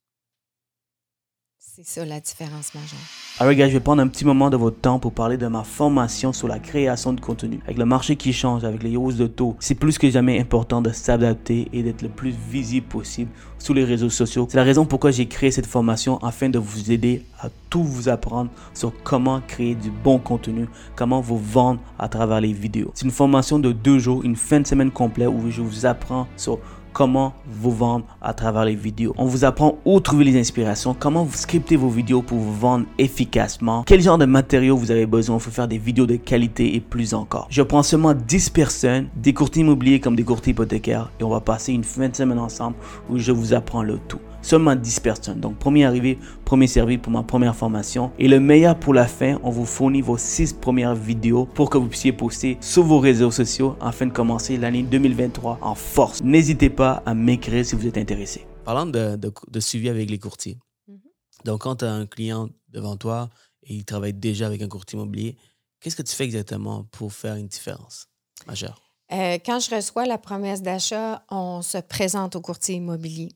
C'est 1.76 1.86
ça 1.86 2.04
la 2.04 2.18
différence 2.18 2.74
majeure. 2.74 2.98
Alors 3.38 3.52
gars, 3.54 3.68
je 3.68 3.74
vais 3.74 3.80
prendre 3.80 4.02
un 4.02 4.08
petit 4.08 4.24
moment 4.24 4.50
de 4.50 4.56
votre 4.56 4.80
temps 4.80 4.98
pour 4.98 5.12
parler 5.12 5.36
de 5.36 5.46
ma 5.46 5.62
formation 5.62 6.32
sur 6.32 6.48
la 6.48 6.58
création 6.58 7.12
de 7.12 7.20
contenu. 7.20 7.60
Avec 7.64 7.78
le 7.78 7.84
marché 7.84 8.16
qui 8.16 8.32
change, 8.32 8.64
avec 8.64 8.82
les 8.82 8.96
hausses 8.96 9.16
de 9.16 9.26
taux, 9.26 9.54
c'est 9.60 9.76
plus 9.76 9.98
que 9.98 10.10
jamais 10.10 10.40
important 10.40 10.80
de 10.80 10.90
s'adapter 10.90 11.68
et 11.72 11.82
d'être 11.82 12.02
le 12.02 12.08
plus 12.08 12.34
visible 12.50 12.86
possible 12.86 13.30
sur 13.58 13.74
les 13.74 13.84
réseaux 13.84 14.10
sociaux. 14.10 14.46
C'est 14.50 14.56
la 14.56 14.64
raison 14.64 14.86
pourquoi 14.86 15.10
j'ai 15.10 15.26
créé 15.26 15.50
cette 15.50 15.66
formation 15.66 16.18
afin 16.18 16.48
de 16.48 16.58
vous 16.58 16.90
aider 16.90 17.24
à 17.38 17.48
tout 17.70 17.84
vous 17.84 18.08
apprendre 18.08 18.50
sur 18.74 18.92
comment 19.04 19.40
créer 19.46 19.74
du 19.74 19.90
bon 19.90 20.18
contenu, 20.18 20.68
comment 20.96 21.20
vous 21.20 21.38
vendre 21.38 21.80
à 21.98 22.08
travers 22.08 22.40
les 22.40 22.52
vidéos. 22.52 22.90
C'est 22.94 23.04
une 23.04 23.12
formation 23.12 23.58
de 23.58 23.70
deux 23.72 23.98
jours, 23.98 24.24
une 24.24 24.36
fin 24.36 24.58
de 24.60 24.66
semaine 24.66 24.90
complète 24.90 25.28
où 25.28 25.50
je 25.50 25.60
vous 25.60 25.86
apprends 25.86 26.26
sur 26.36 26.58
comment 26.92 27.34
vous 27.46 27.70
vendre 27.70 28.04
à 28.20 28.34
travers 28.34 28.64
les 28.64 28.74
vidéos. 28.74 29.14
On 29.18 29.26
vous 29.26 29.44
apprend 29.44 29.78
où 29.84 30.00
trouver 30.00 30.24
les 30.24 30.38
inspirations, 30.38 30.94
comment 30.98 31.24
vous 31.24 31.36
scripter 31.36 31.76
vos 31.76 31.88
vidéos 31.88 32.22
pour 32.22 32.38
vous 32.38 32.54
vendre 32.54 32.86
efficacement, 32.98 33.84
quel 33.86 34.00
genre 34.00 34.18
de 34.18 34.24
matériaux 34.24 34.76
vous 34.76 34.90
avez 34.90 35.06
besoin 35.06 35.38
pour 35.38 35.52
faire 35.52 35.68
des 35.68 35.78
vidéos 35.78 36.06
de 36.06 36.16
qualité 36.16 36.74
et 36.74 36.80
plus 36.80 37.14
encore. 37.14 37.46
Je 37.50 37.62
prends 37.62 37.82
seulement 37.82 38.14
10 38.14 38.50
personnes, 38.50 39.08
des 39.16 39.32
courtiers 39.32 39.62
immobiliers 39.62 40.00
comme 40.00 40.16
des 40.16 40.24
courtiers 40.24 40.52
hypothécaires 40.52 41.10
et 41.20 41.24
on 41.24 41.30
va 41.30 41.40
passer 41.40 41.72
une 41.72 41.84
fin 41.84 42.08
de 42.08 42.16
semaine 42.16 42.38
ensemble 42.38 42.76
où 43.10 43.18
je 43.18 43.32
vous 43.32 43.54
apprends 43.54 43.82
le 43.82 43.98
tout. 44.08 44.20
Seulement 44.40 44.74
10 44.76 45.00
personnes. 45.00 45.40
Donc, 45.40 45.58
premier 45.58 45.84
arrivé, 45.84 46.18
premier 46.44 46.66
servi 46.68 46.96
pour 46.96 47.12
ma 47.12 47.22
première 47.22 47.54
formation. 47.56 48.12
Et 48.18 48.28
le 48.28 48.40
meilleur 48.40 48.78
pour 48.78 48.94
la 48.94 49.06
fin, 49.06 49.38
on 49.42 49.50
vous 49.50 49.66
fournit 49.66 50.00
vos 50.00 50.16
6 50.16 50.54
premières 50.54 50.94
vidéos 50.94 51.44
pour 51.44 51.68
que 51.70 51.76
vous 51.76 51.88
puissiez 51.88 52.12
poster 52.12 52.56
sur 52.60 52.84
vos 52.84 52.98
réseaux 53.00 53.30
sociaux 53.30 53.76
afin 53.80 54.06
de 54.06 54.12
commencer 54.12 54.56
l'année 54.56 54.82
2023 54.84 55.58
en 55.60 55.74
force. 55.74 56.22
N'hésitez 56.22 56.70
pas 56.70 57.02
à 57.04 57.14
m'écrire 57.14 57.64
si 57.66 57.74
vous 57.74 57.86
êtes 57.86 57.98
intéressé. 57.98 58.46
Parlant 58.64 58.86
de, 58.86 59.16
de- 59.16 59.32
de 59.50 59.60
suivi 59.60 59.88
avec 59.88 60.08
les 60.08 60.18
courtiers. 60.18 60.56
Mhm. 60.86 60.98
Donc, 61.44 61.62
quand 61.62 61.76
tu 61.76 61.84
as 61.84 61.92
un 61.92 62.06
client 62.06 62.48
devant 62.68 62.96
toi 62.96 63.28
et 63.64 63.74
il 63.74 63.84
travaille 63.84 64.14
déjà 64.14 64.46
avec 64.46 64.62
un 64.62 64.68
courtier 64.68 64.96
immobilier, 64.98 65.36
qu'est-ce 65.80 65.96
que 65.96 66.02
tu 66.02 66.14
fais 66.14 66.24
exactement 66.24 66.84
pour 66.92 67.12
faire 67.12 67.34
une 67.34 67.48
différence 67.48 68.08
majeure? 68.46 68.80
Euh, 69.10 69.38
quand 69.44 69.58
je 69.58 69.74
reçois 69.74 70.06
la 70.06 70.18
promesse 70.18 70.62
d'achat, 70.62 71.24
on 71.30 71.60
se 71.62 71.78
présente 71.78 72.36
au 72.36 72.40
courtier 72.40 72.76
immobilier 72.76 73.30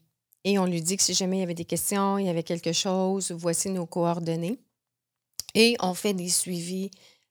et 0.45 0.59
on 0.59 0.67
lui 0.67 0.83
dit 0.83 0.97
que 0.97 1.03
si 1.03 1.15
jamais 1.15 1.39
il 1.39 1.41
y 1.41 1.45
avait 1.45 1.55
des 1.55 1.65
questions, 1.65 2.19
il 2.19 2.27
y 2.27 2.29
avait 2.29 2.43
quelque 2.43 2.73
chose, 2.73 3.31
voici 3.33 3.71
nos 3.71 3.87
coordonnées. 3.87 4.59
Et 5.55 5.77
on 5.81 5.95
fait 5.95 6.15
des 6.15 6.29
suivis 6.29 6.91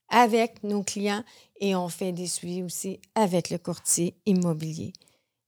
avec 0.09 0.63
nos 0.63 0.83
clients 0.83 1.23
et 1.59 1.75
on 1.75 1.89
fait 1.89 2.11
des 2.11 2.27
suivis 2.27 2.63
aussi 2.63 2.99
avec 3.15 3.49
le 3.49 3.57
courtier 3.57 4.15
immobilier. 4.25 4.93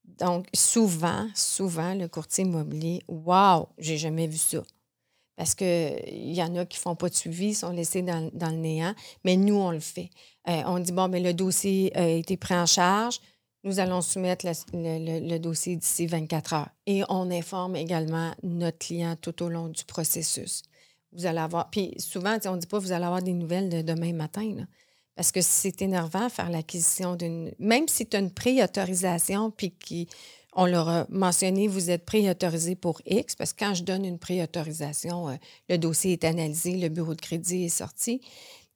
Donc, 0.03 0.47
souvent, 0.53 1.27
souvent, 1.35 1.93
le 1.95 2.07
courtier 2.07 2.43
immobilier, 2.43 3.01
wow, 3.07 3.67
j'ai 3.77 3.97
jamais 3.97 4.27
vu 4.27 4.37
ça. 4.37 4.63
Parce 5.35 5.55
qu'il 5.55 6.33
y 6.33 6.41
en 6.43 6.55
a 6.55 6.65
qui 6.65 6.77
ne 6.77 6.81
font 6.81 6.95
pas 6.95 7.09
de 7.09 7.15
suivi, 7.15 7.55
sont 7.55 7.71
laissés 7.71 8.03
dans, 8.03 8.29
le 8.31 8.55
néant, 8.55 8.93
mais 9.23 9.35
nous, 9.35 9.55
on 9.55 9.71
le 9.71 9.79
fait. 9.79 10.09
Euh, 10.47 10.61
on 10.67 10.79
dit, 10.79 10.91
bon, 10.91 11.07
mais 11.07 11.19
le 11.19 11.33
dossier 11.33 11.95
a 11.97 12.07
été 12.07 12.37
pris 12.37 12.53
en 12.53 12.67
charge, 12.67 13.19
nous 13.63 13.79
allons 13.79 14.01
soumettre 14.01 14.45
le, 14.73 15.37
dossier 15.37 15.75
d'ici 15.75 16.05
24 16.05 16.53
heures. 16.53 16.69
Et 16.85 17.03
on 17.09 17.31
informe 17.31 17.75
également 17.75 18.33
notre 18.43 18.77
client 18.77 19.15
tout 19.19 19.41
au 19.41 19.49
long 19.49 19.69
du 19.69 19.85
processus. 19.85 20.63
Vous 21.13 21.25
allez 21.25 21.39
avoir, 21.39 21.69
puis 21.69 21.93
souvent, 21.97 22.37
on 22.45 22.55
ne 22.55 22.57
dit 22.57 22.67
pas, 22.67 22.79
vous 22.79 22.91
allez 22.91 23.05
avoir 23.05 23.21
des 23.21 23.33
nouvelles 23.33 23.69
de 23.69 23.81
demain 23.81 24.13
matin. 24.13 24.65
Parce 25.15 25.31
que 25.31 25.41
c'est 25.41 25.81
énervant 25.81 26.27
faire 26.29 26.49
l'acquisition 26.49 27.15
d'une. 27.15 27.51
Même 27.59 27.87
si 27.87 28.07
tu 28.07 28.17
as 28.17 28.19
une 28.19 28.31
préautorisation, 28.31 29.51
puis 29.51 29.71
qui, 29.71 30.09
on 30.55 30.65
leur 30.65 30.89
a 30.89 31.05
mentionné, 31.09 31.67
vous 31.67 31.91
êtes 31.91 32.03
préautorisé 32.03 32.75
pour 32.75 32.99
X, 33.05 33.35
parce 33.35 33.53
que 33.53 33.63
quand 33.63 33.75
je 33.75 33.83
donne 33.83 34.05
une 34.05 34.17
préautorisation, 34.17 35.29
euh, 35.29 35.35
le 35.69 35.77
dossier 35.77 36.13
est 36.13 36.23
analysé, 36.23 36.77
le 36.77 36.89
bureau 36.89 37.13
de 37.13 37.21
crédit 37.21 37.65
est 37.65 37.69
sorti. 37.69 38.21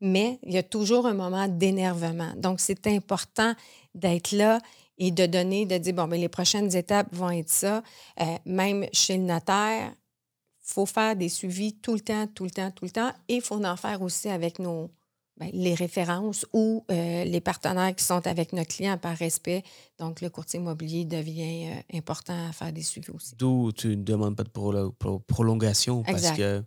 Mais 0.02 0.40
il 0.44 0.54
y 0.54 0.58
a 0.58 0.64
toujours 0.64 1.08
un 1.08 1.14
moment 1.14 1.48
d'énervement. 1.48 2.34
Donc, 2.38 2.60
c'est 2.60 2.86
important 2.88 3.54
d'être 3.96 4.32
là 4.32 4.60
et 4.98 5.12
de 5.12 5.26
donner, 5.26 5.66
de 5.66 5.78
dire, 5.78 5.94
bon, 5.94 6.08
bien, 6.08 6.20
les 6.20 6.30
prochaines 6.30 6.76
étapes 6.76 7.08
vont 7.12 7.30
être 7.32 7.50
ça. 7.50 7.84
Euh, 8.20 8.26
même 8.46 8.86
chez 8.94 9.18
le 9.18 9.24
notaire, 9.24 9.92
il 9.92 10.74
faut 10.74 10.86
faire 10.86 11.16
des 11.16 11.30
suivis 11.30 11.74
tout 11.74 11.94
le 11.94 12.00
temps, 12.02 12.28
tout 12.28 12.44
le 12.44 12.52
temps, 12.52 12.72
tout 12.72 12.86
le 12.86 12.92
temps. 12.92 13.12
Et 13.28 13.36
il 13.36 13.42
faut 13.42 13.64
en 13.64 13.76
faire 13.76 14.02
aussi 14.02 14.28
avec 14.30 14.60
nos, 14.60 14.90
ben, 15.38 15.50
les 15.54 15.74
références 15.76 16.46
ou 16.54 16.84
euh, 16.92 17.24
les 17.24 17.42
partenaires 17.42 17.96
qui 17.96 18.04
sont 18.04 18.26
avec 18.28 18.54
notre 18.54 18.76
client 18.76 18.98
par 18.98 19.16
respect. 19.16 19.64
Donc, 19.98 20.22
le 20.22 20.30
courtier 20.30 20.60
immobilier 20.60 21.06
devient 21.06 21.70
euh, 21.72 21.98
important 21.98 22.50
à 22.50 22.52
faire 22.52 22.74
des 22.74 22.82
suivis 22.84 23.12
aussi. 23.12 23.36
D'où 23.36 23.72
tu 23.72 23.90
ne 23.90 24.04
demandes 24.04 24.36
pas 24.36 24.44
de 24.44 24.50
prolo- 24.50 24.92
pro- 24.92 25.20
prolongation 25.20 26.04
parce 26.04 26.22
que 26.38 26.64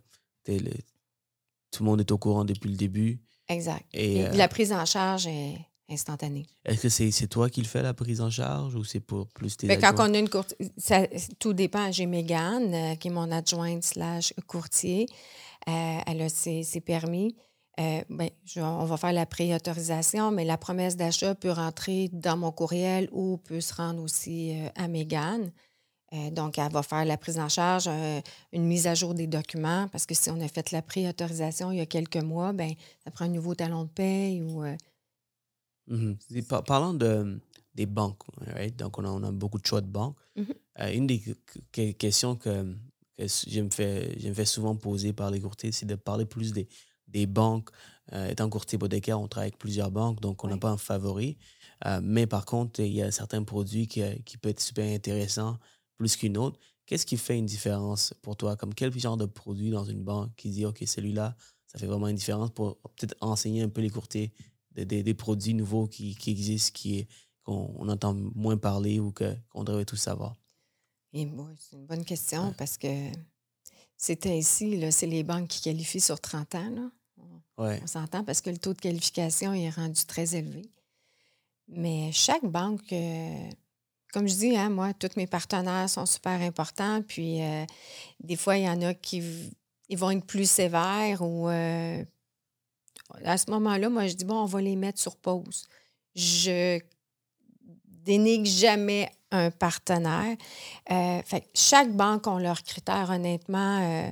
le- 0.47 0.71
tout 1.71 1.83
le 1.83 1.89
monde 1.89 2.01
est 2.01 2.11
au 2.11 2.17
courant 2.17 2.45
depuis 2.45 2.69
le 2.69 2.75
début. 2.75 3.19
Exact. 3.47 3.85
Et, 3.93 4.17
Et 4.17 4.25
euh, 4.25 4.31
la 4.33 4.47
prise 4.47 4.71
en 4.71 4.85
charge 4.85 5.27
est 5.27 5.57
instantanée. 5.89 6.45
Est-ce 6.65 6.81
que 6.83 6.89
c'est 7.11 7.27
toi 7.27 7.49
qui 7.49 7.61
le 7.61 7.67
fais 7.67 7.81
la 7.81 7.93
prise 7.93 8.21
en 8.21 8.29
charge 8.29 8.75
ou 8.75 8.83
c'est 8.83 8.99
pour 8.99 9.27
plus 9.27 9.57
tes 9.57 9.67
Ben, 9.67 9.79
quand 9.79 9.93
on 9.97 10.13
a 10.13 10.17
une 10.17 10.29
courtier, 10.29 10.57
ça, 10.77 11.05
tout 11.39 11.53
dépend. 11.53 11.91
J'ai 11.91 12.05
Mégane, 12.05 12.73
euh, 12.73 12.95
qui 12.95 13.09
est 13.09 13.11
mon 13.11 13.31
adjointe 13.31 13.83
slash 13.83 14.33
courtier. 14.47 15.07
elle 15.65 16.21
a 16.21 16.29
ses, 16.29 16.63
permis. 16.85 17.35
ben, 17.77 18.29
on 18.57 18.85
va 18.85 18.97
faire 18.97 19.13
la 19.13 19.25
préautorisation, 19.25 20.31
mais 20.31 20.45
la 20.45 20.57
promesse 20.57 20.95
d'achat 20.95 21.35
peut 21.35 21.51
rentrer 21.51 22.09
dans 22.13 22.37
mon 22.37 22.51
courriel 22.51 23.09
ou 23.11 23.37
peut 23.37 23.61
se 23.61 23.73
rendre 23.73 24.01
aussi 24.01 24.55
à 24.75 24.87
Mégane. 24.87 25.51
Donc, 26.31 26.57
elle 26.57 26.71
va 26.71 26.83
faire 26.83 27.05
la 27.05 27.17
prise 27.17 27.39
en 27.39 27.47
charge, 27.47 27.89
une 28.51 28.65
mise 28.65 28.87
à 28.87 28.95
jour 28.95 29.13
des 29.13 29.27
documents, 29.27 29.87
parce 29.89 30.05
que 30.05 30.13
si 30.13 30.29
on 30.29 30.41
a 30.41 30.47
fait 30.47 30.71
la 30.71 30.81
préautorisation 30.81 31.71
il 31.71 31.77
y 31.77 31.81
a 31.81 31.85
quelques 31.85 32.17
mois, 32.17 32.51
ben, 32.51 32.73
ça 33.03 33.11
prend 33.11 33.25
un 33.25 33.29
nouveau 33.29 33.55
talon 33.55 33.83
de 33.83 33.89
paye 33.89 34.41
ou. 34.41 34.63
Mmh 35.87 36.13
parlant 36.65 36.93
de, 36.93 37.41
des 37.75 37.85
banques, 37.85 38.23
donc 38.77 38.97
on 38.97 39.05
a, 39.05 39.09
on 39.09 39.23
a, 39.23 39.31
beaucoup 39.31 39.57
de 39.57 39.65
choix 39.65 39.81
de 39.81 39.87
banques. 39.87 40.17
Mmh 40.35 40.43
une 40.93 41.07
des 41.07 41.21
questions 41.93 42.35
que, 42.35 42.75
je, 43.17 43.61
me 43.61 43.69
fais, 43.69 44.19
je 44.19 44.29
me 44.29 44.33
fais 44.33 44.45
souvent 44.45 44.75
poser 44.75 45.13
par 45.13 45.31
les 45.31 45.39
courtiers, 45.39 45.71
c'est 45.71 45.85
de 45.85 45.95
parler 45.95 46.25
plus 46.25 46.53
des, 46.53 46.67
des 47.07 47.25
banques. 47.25 47.69
étant 48.29 48.49
courtier 48.49 48.77
hypothécaire, 48.77 49.19
on 49.19 49.27
travaille 49.27 49.49
avec 49.49 49.59
plusieurs 49.59 49.91
banques, 49.91 50.19
donc 50.19 50.43
on 50.43 50.47
n'a 50.47 50.57
pas 50.57 50.71
un 50.71 50.77
favori. 50.77 51.37
mais 52.01 52.25
par 52.25 52.45
contre, 52.45 52.79
il 52.79 52.93
y 52.93 53.01
a 53.01 53.11
certains 53.11 53.43
produits 53.43 53.87
qui, 53.87 54.01
qui 54.25 54.37
peuvent 54.37 54.51
être 54.51 54.61
super 54.61 54.85
intéressants 54.93 55.57
plus 56.01 56.15
qu'une 56.15 56.35
autre. 56.35 56.59
Qu'est-ce 56.87 57.05
qui 57.05 57.15
fait 57.15 57.37
une 57.37 57.45
différence 57.45 58.15
pour 58.23 58.35
toi? 58.35 58.55
Comme 58.55 58.73
quel 58.73 58.91
genre 58.97 59.17
de 59.17 59.27
produit 59.27 59.69
dans 59.69 59.85
une 59.85 60.03
banque 60.03 60.31
qui 60.35 60.49
dit, 60.49 60.65
OK, 60.65 60.81
celui-là, 60.83 61.35
ça 61.67 61.77
fait 61.77 61.85
vraiment 61.85 62.07
une 62.07 62.15
différence 62.15 62.49
pour 62.49 62.79
peut-être 62.97 63.15
enseigner 63.21 63.61
un 63.61 63.69
peu 63.69 63.81
les 63.81 63.91
courtiers 63.91 64.33
des, 64.71 65.03
des, 65.03 65.13
produits 65.13 65.53
nouveaux 65.53 65.87
qui, 65.87 66.15
qui 66.15 66.31
existent, 66.31 66.71
qui 66.73 67.07
qu'on 67.43 67.87
entend 67.87 68.15
moins 68.35 68.57
parler 68.57 68.99
ou 68.99 69.13
qu'on 69.13 69.63
devrait 69.63 69.85
tous 69.85 69.97
savoir? 69.97 70.35
c'est 71.13 71.19
une 71.19 71.85
bonne 71.85 72.05
question 72.05 72.53
parce 72.57 72.77
que 72.77 73.11
c'est 73.95 74.25
ainsi, 74.25 74.91
c'est 74.91 75.07
les 75.07 75.23
banques 75.23 75.49
qui 75.49 75.61
qualifient 75.61 76.01
sur 76.01 76.19
30 76.19 76.55
ans. 76.55 76.69
Là. 76.69 76.91
On, 77.57 77.87
s'entend 77.87 78.23
parce 78.23 78.41
que 78.41 78.49
le 78.49 78.57
taux 78.57 78.73
de 78.73 78.79
qualification 78.79 79.53
est 79.53 79.69
rendu 79.69 80.03
très 80.05 80.35
élevé. 80.35 80.63
Mais 81.67 82.11
chaque 82.11 82.45
banque, 82.45 82.91
euh, 82.91 83.49
comme 84.11 84.27
je 84.27 84.35
dis, 84.35 84.57
hein, 84.57 84.69
moi, 84.69 84.93
tous 84.93 85.09
mes 85.17 85.27
partenaires 85.27 85.89
sont 85.89 86.05
super 86.05 86.41
importants. 86.41 87.01
Puis 87.01 87.41
euh, 87.41 87.65
des 88.19 88.35
fois, 88.35 88.57
il 88.57 88.65
y 88.65 88.69
en 88.69 88.81
a 88.81 88.93
qui 88.93 89.51
ils 89.89 89.97
vont 89.97 90.11
être 90.11 90.25
plus 90.25 90.49
sévères 90.49 91.21
ou 91.21 91.49
euh, 91.49 92.03
à 93.25 93.37
ce 93.37 93.51
moment-là, 93.51 93.89
moi, 93.89 94.07
je 94.07 94.13
dis, 94.13 94.25
bon, 94.25 94.43
on 94.43 94.45
va 94.45 94.61
les 94.61 94.75
mettre 94.75 94.99
sur 94.99 95.17
pause. 95.17 95.67
Je 96.15 96.79
dénigre 97.85 98.49
jamais 98.49 99.09
un 99.31 99.51
partenaire. 99.51 100.37
Euh, 100.91 101.21
chaque 101.53 101.91
banque 101.93 102.27
a 102.27 102.39
leurs 102.39 102.63
critères, 102.63 103.09
honnêtement. 103.09 104.09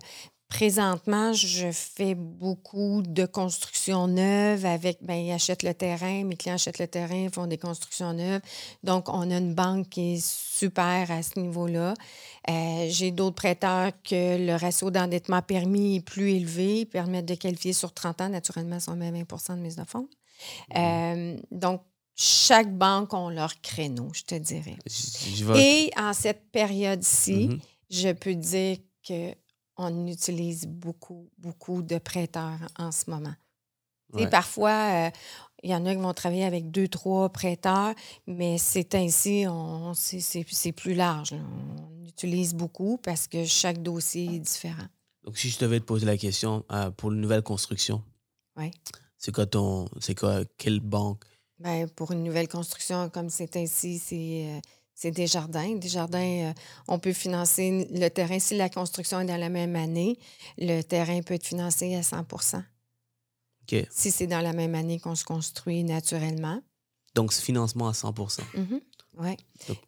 Présentement, 0.50 1.32
je 1.32 1.72
fais 1.72 2.16
beaucoup 2.16 3.04
de 3.04 3.28
constructions 3.28 4.08
neuves 4.08 4.66
avec, 4.66 4.98
ben, 5.02 5.14
ils 5.14 5.32
achètent 5.32 5.62
le 5.62 5.76
terrain, 5.76 6.24
mes 6.24 6.36
clients 6.36 6.56
achètent 6.56 6.80
le 6.80 6.88
terrain, 6.88 7.30
font 7.32 7.46
des 7.46 7.60
constructions 7.60 8.14
neuves. 8.14 8.42
Donc, 8.84 9.10
on 9.10 9.30
a 9.30 9.38
une 9.38 9.54
banque 9.54 9.90
qui 9.90 10.16
est 10.16 10.26
super 10.26 11.12
à 11.12 11.22
ce 11.22 11.40
niveau-là. 11.40 11.94
Euh, 12.50 12.88
j'ai 12.90 13.12
d'autres 13.12 13.36
prêteurs 13.36 13.92
que 14.04 14.44
le 14.44 14.56
ratio 14.56 14.90
d'endettement 14.90 15.44
permis 15.44 15.98
est 15.98 16.02
plus 16.02 16.32
élevé, 16.32 16.86
permettent 16.86 17.28
de 17.28 17.36
qualifier 17.36 17.74
sur 17.74 17.94
30 17.94 18.22
ans, 18.22 18.30
naturellement, 18.30 18.80
sont 18.80 18.96
même 18.96 19.16
20% 19.16 19.56
de 19.56 19.62
mise 19.62 19.76
de 19.76 19.84
fonds. 19.84 20.10
Mmh. 20.74 21.36
donc, 21.52 21.82
chaque 22.16 22.76
banque 22.76 23.14
a 23.14 23.30
leur 23.30 23.62
créneau, 23.62 24.10
je 24.14 24.24
te 24.24 24.36
dirais. 24.36 24.78
Et 25.56 25.92
en 25.96 26.12
cette 26.14 26.52
période-ci, 26.52 27.48
mm-hmm. 27.48 27.60
je 27.92 28.10
peux 28.10 28.36
dire 28.36 28.78
qu'on 29.80 30.08
utilise 30.08 30.68
beaucoup, 30.68 31.30
beaucoup 31.38 31.82
de 31.82 32.00
prêteurs 32.00 32.60
en 32.78 32.92
ce 32.92 33.10
moment. 33.10 33.34
Et 34.18 34.28
parfois, 34.28 35.08
euh, 35.08 35.10
il 35.64 35.70
y 35.70 35.76
en 35.76 35.86
a 35.86 35.96
qui 35.96 36.02
vont 36.02 36.14
travailler 36.14 36.44
avec 36.44 36.70
deux, 36.70 36.90
trois 36.90 37.30
prêteurs, 37.30 37.94
mais 38.28 38.58
c'est 38.58 38.94
ainsi, 38.96 39.46
on, 39.48 39.94
c'est, 39.94 40.72
plus 40.74 40.96
large. 40.96 41.34
On 41.34 42.06
utilise 42.06 42.56
beaucoup 42.56 42.98
parce 42.98 43.28
que 43.28 43.46
chaque 43.46 43.82
dossier 43.82 44.36
est 44.36 44.40
différent. 44.40 44.88
Donc, 45.24 45.38
si 45.38 45.50
je 45.50 45.60
devais 45.60 45.80
te 45.80 45.86
poser 45.86 46.06
la 46.06 46.18
question 46.18 46.66
euh, 46.72 46.90
pour 46.92 47.14
une 47.14 47.22
nouvelle 47.22 47.44
construction, 47.44 48.04
c'est 49.18 49.34
quoi 49.34 49.46
ton. 49.46 49.88
C'est 50.02 50.18
quoi, 50.18 50.42
quelle 50.58 50.82
banque? 50.82 51.24
Bien, 51.60 51.88
pour 51.88 52.12
une 52.12 52.24
nouvelle 52.24 52.50
construction 52.50 53.10
comme 53.10 53.30
c'est 53.30 53.56
ainsi, 53.56 54.00
c'est, 54.00 54.46
euh, 54.50 54.60
c'est 55.00 55.12
des 55.12 55.28
jardins. 55.28 55.76
Des 55.76 55.88
jardins, 55.88 56.50
euh, 56.50 56.54
on 56.90 57.00
peut 57.00 57.14
financer 57.14 57.88
le 57.90 58.10
terrain. 58.10 58.38
Si 58.38 58.58
la 58.58 58.68
construction 58.68 59.22
est 59.22 59.26
dans 59.26 59.38
la 59.38 59.48
même 59.48 59.78
année, 59.78 60.20
le 60.58 60.82
terrain 60.82 61.22
peut 61.22 61.36
être 61.36 61.46
financé 61.46 61.96
à 61.96 62.02
100% 62.02 62.62
Si 63.90 64.12
c'est 64.12 64.28
dans 64.28 64.42
la 64.42 64.52
même 64.52 64.76
année 64.76 65.00
qu'on 65.00 65.16
se 65.16 65.24
construit 65.24 65.86
naturellement. 65.86 66.62
Donc, 67.16 67.32
ce 67.32 67.42
financement 67.42 67.88
à 67.88 67.94
100 67.94 68.12
mm-hmm. 68.12 68.82
Oui. 69.20 69.38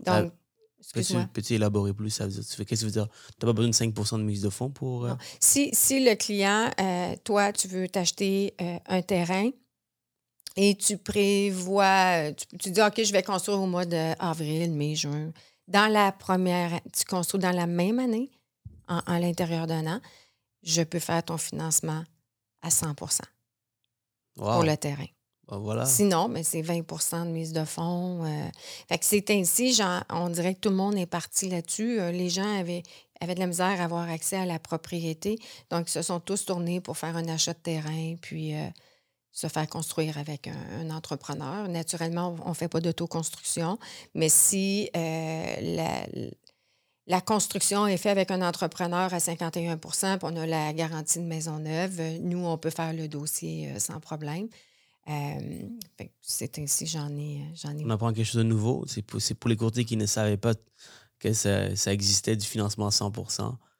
Donc, 0.06 0.32
excuse-moi. 0.80 1.28
Peux-tu 1.34 1.56
élaborer 1.56 1.94
plus? 1.94 2.12
Ça 2.12 2.28
qu'est-ce 2.28 2.64
que 2.64 2.76
ça 2.78 2.86
veut 2.86 2.92
dire? 2.92 3.10
Tu 3.38 3.46
n'as 3.46 3.52
pas 3.52 3.54
besoin 3.54 3.70
de 3.70 3.94
5% 3.94 4.18
de 4.18 4.24
mise 4.24 4.42
de 4.42 4.50
fonds 4.50 4.70
pour. 4.70 5.08
Euh? 5.08 5.16
Si, 5.42 5.72
si 5.74 6.06
le 6.06 6.16
client, 6.16 6.72
toi, 7.26 7.52
tu 7.52 7.68
veux 7.68 7.90
t'acheter 7.90 8.56
un 8.88 9.02
terrain, 9.02 9.50
et 10.56 10.76
tu 10.76 10.98
prévois, 10.98 12.32
tu, 12.60 12.72
dis, 12.72 12.82
OK, 12.82 13.04
je 13.04 13.12
vais 13.12 13.24
construire 13.24 13.60
au 13.60 13.68
mois 13.68 13.86
d'avril, 13.86 14.72
mai, 14.72 14.96
juin. 14.96 15.32
Dans 15.68 15.92
la 15.92 16.12
première, 16.12 16.80
tu 16.92 17.06
construis 17.06 17.40
dans 17.40 17.56
la 17.56 17.68
même 17.68 18.00
année, 18.00 18.30
en, 18.88 19.00
à 19.00 19.20
l'intérieur 19.20 19.68
d'un 19.68 19.88
an, 19.88 20.02
je 20.64 20.82
peux 20.82 21.00
faire 21.00 21.24
ton 21.24 21.38
financement 21.38 22.04
à 22.62 22.70
100% 22.70 23.20
pour 24.36 24.64
le 24.64 24.76
terrain. 24.76 25.08
Ben, 25.48 25.58
voilà. 25.58 25.86
Sinon, 25.86 26.28
mais 26.28 26.44
c'est 26.44 26.62
20% 26.62 27.26
de 27.26 27.30
mise 27.30 27.54
de 27.54 27.66
fonds. 27.66 28.26
Euh. 28.26 28.50
fait 28.88 28.98
que 28.98 29.06
c'est 29.06 29.30
ainsi, 29.32 29.74
genre, 29.74 30.04
on 30.10 30.30
dirait 30.30 30.56
que 30.56 30.60
tout 30.60 30.70
le 30.70 30.76
monde 30.76 30.96
est 30.98 31.06
parti 31.06 31.50
là-dessus. 31.50 32.00
Euh, 32.00 32.12
les 32.12 32.30
gens 32.30 32.60
avaient, 32.60 32.84
avaient 33.20 33.36
de 33.36 33.40
la 33.40 33.48
misère 33.48 33.82
à 33.82 33.84
avoir 33.84 34.10
accès 34.10 34.38
à 34.38 34.46
la 34.46 34.60
propriété. 34.60 35.40
Donc, 35.70 35.90
ils 35.90 35.92
se 35.92 36.02
sont 36.02 36.20
tous 36.20 36.46
tournés 36.46 36.80
pour 36.80 36.98
faire 36.98 37.18
un 37.18 37.28
achat 37.28 37.54
de 37.54 37.60
terrain. 37.60 38.16
Puis, 38.22 38.56
euh, 38.56 38.68
se 39.32 39.48
faire 39.48 39.68
construire 39.68 40.18
avec 40.18 40.48
un, 40.48 40.90
entrepreneur. 40.90 41.68
Naturellement, 41.70 42.36
on 42.46 42.50
ne 42.50 42.54
fait 42.54 42.68
pas 42.68 42.82
d'autoconstruction, 42.82 43.80
mais 44.14 44.30
si 44.30 44.90
euh, 44.96 46.30
la, 47.08 47.22
construction 47.22 47.88
est 47.88 47.98
faite 47.98 48.12
avec 48.12 48.32
un 48.32 48.42
entrepreneur 48.42 49.14
à 49.14 49.18
51% 49.18 50.18
puis 50.18 50.20
on 50.24 50.36
a 50.36 50.46
la 50.46 50.74
garantie 50.74 51.20
de 51.20 51.24
maison 51.24 51.60
neuve, 51.60 52.02
nous, 52.22 52.46
on 52.46 52.58
peut 52.58 52.70
faire 52.70 52.94
le 52.94 53.08
dossier 53.08 53.70
euh, 53.70 53.80
sans 53.80 54.00
problème. 54.00 54.48
Euh, 55.10 55.64
c'est 56.22 56.60
ainsi, 56.60 56.86
j'en 56.86 57.10
ai, 57.18 57.42
j'en 57.56 57.76
ai. 57.78 57.86
On 57.86 57.90
apprend 57.90 58.14
quelque 58.14 58.26
chose 58.26 58.44
de 58.44 58.44
nouveau. 58.44 58.84
C'est 58.88 59.02
pour, 59.02 59.20
pour, 59.40 59.50
les 59.50 59.58
courtiers 59.58 59.86
qui 59.86 59.98
ne 59.98 60.06
savaient 60.06 60.38
pas 60.38 60.54
que 61.20 61.34
ça, 61.34 61.76
ça 61.76 61.94
existait 61.94 62.36
du 62.36 62.46
financement 62.46 62.88
à 62.88 62.92
100 62.92 63.12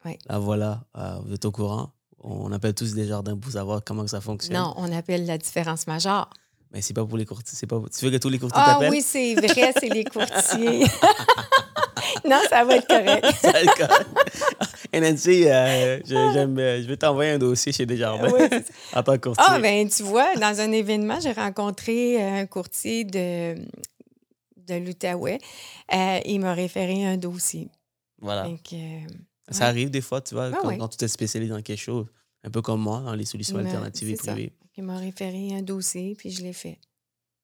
oui. 0.04 0.18
Là, 0.26 0.40
voilà, 0.40 0.84
vous 1.24 1.34
êtes 1.34 1.46
au 1.46 1.52
courant. 1.52 1.94
On 2.24 2.52
appelle 2.52 2.74
tous 2.74 2.94
des 2.94 3.08
jardins 3.08 3.38
pour 3.38 3.52
savoir 3.52 3.82
comment 3.84 4.08
ça 4.08 4.22
fonctionne. 4.22 4.56
Non, 4.56 4.74
on 4.78 4.92
appelle 4.92 5.26
la 5.26 5.38
différence 5.38 5.88
majeure. 5.88 6.30
Mais 6.72 6.82
c'est 6.82 6.94
pas 6.94 7.06
pour 7.06 7.18
les 7.18 7.26
courtiers. 7.26 7.58
C'est 7.58 7.68
pas... 7.68 7.82
Tu 7.98 8.06
veux 8.06 8.12
que 8.12 8.18
tous 8.18 8.30
les 8.30 8.40
courtiers 8.40 8.62
ah, 8.64 8.74
t'appellent? 8.74 8.90
Ah 8.90 8.92
oui, 8.92 9.02
c'est 9.02 9.36
vrai, 9.36 9.74
c'est 9.78 9.90
les 9.90 10.06
courtiers. 10.06 10.80
non, 12.26 12.40
ça 12.50 12.64
va 12.64 12.76
être 12.76 12.88
correct. 12.88 13.26
ça 13.42 13.52
va 13.52 13.62
être 13.62 13.76
correct. 13.76 14.08
Et 14.94 15.00
Nancy, 15.00 15.48
euh, 15.48 16.00
je, 16.06 16.16
euh, 16.16 16.82
je, 16.82 16.88
vais 16.88 16.98
t'envoyer 16.98 17.32
un 17.32 17.38
dossier 17.38 17.72
chez 17.72 17.86
Desjardins 17.86 18.32
oui. 18.32 18.48
en 18.94 19.04
tant 19.04 19.14
que 19.14 19.30
courtier. 19.30 19.46
Ah, 19.48 19.60
bien, 19.60 19.86
tu 19.88 20.04
vois, 20.04 20.36
dans 20.36 20.60
un 20.60 20.72
événement, 20.72 21.20
j'ai 21.20 21.32
rencontré 21.32 22.22
un 22.22 22.46
courtier 22.46 23.06
de, 23.06 23.56
de 24.68 24.76
l'Outaouais. 24.76 25.40
Euh, 25.94 26.20
il 26.26 26.40
m'a 26.40 26.54
référé 26.54 27.06
un 27.06 27.18
dossier. 27.18 27.70
Voilà. 28.20 28.44
Donc, 28.44 28.74
ça 29.50 29.68
arrive 29.68 29.90
des 29.90 30.02
fois, 30.02 30.22
tu 30.22 30.36
vois, 30.36 30.52
ah 30.54 30.60
quand, 30.62 30.88
tu 30.88 30.98
te 30.98 31.08
spécialises 31.08 31.50
dans 31.50 31.62
quelque 31.62 31.80
chose, 31.80 32.08
un 32.44 32.50
peu 32.50 32.62
comme 32.62 32.82
moi, 32.82 33.02
dans 33.02 33.14
les 33.14 33.26
solutions 33.26 33.58
alternatives 33.58 34.10
et 34.10 34.16
privées. 34.16 34.54
Il 34.78 34.84
m'a 34.84 34.98
référé 34.98 35.54
un 35.54 35.62
dossier, 35.62 36.16
puis 36.16 36.32
je 36.32 36.42
l'ai 36.42 36.54
fait. 36.54 36.80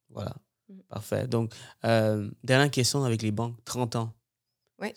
Voilà. 0.10 0.36
Mm. 0.70 0.80
Parfait. 0.90 1.28
Donc, 1.28 1.54
euh, 1.86 2.30
dernière 2.44 2.72
question 2.72 3.04
avec 3.04 3.22
les 3.22 3.32
banques. 3.32 3.56
30 3.66 3.96
ans. 3.98 4.14
Oui. 4.80 4.94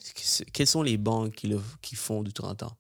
Quelles 0.53 0.67
sont 0.67 0.83
les 0.83 0.97
banques 0.97 1.35
qui, 1.35 1.49
le, 1.49 1.61
qui 1.81 1.97
font 1.97 2.23
du 2.23 2.33
30 2.33 2.65
ans? 2.65 2.77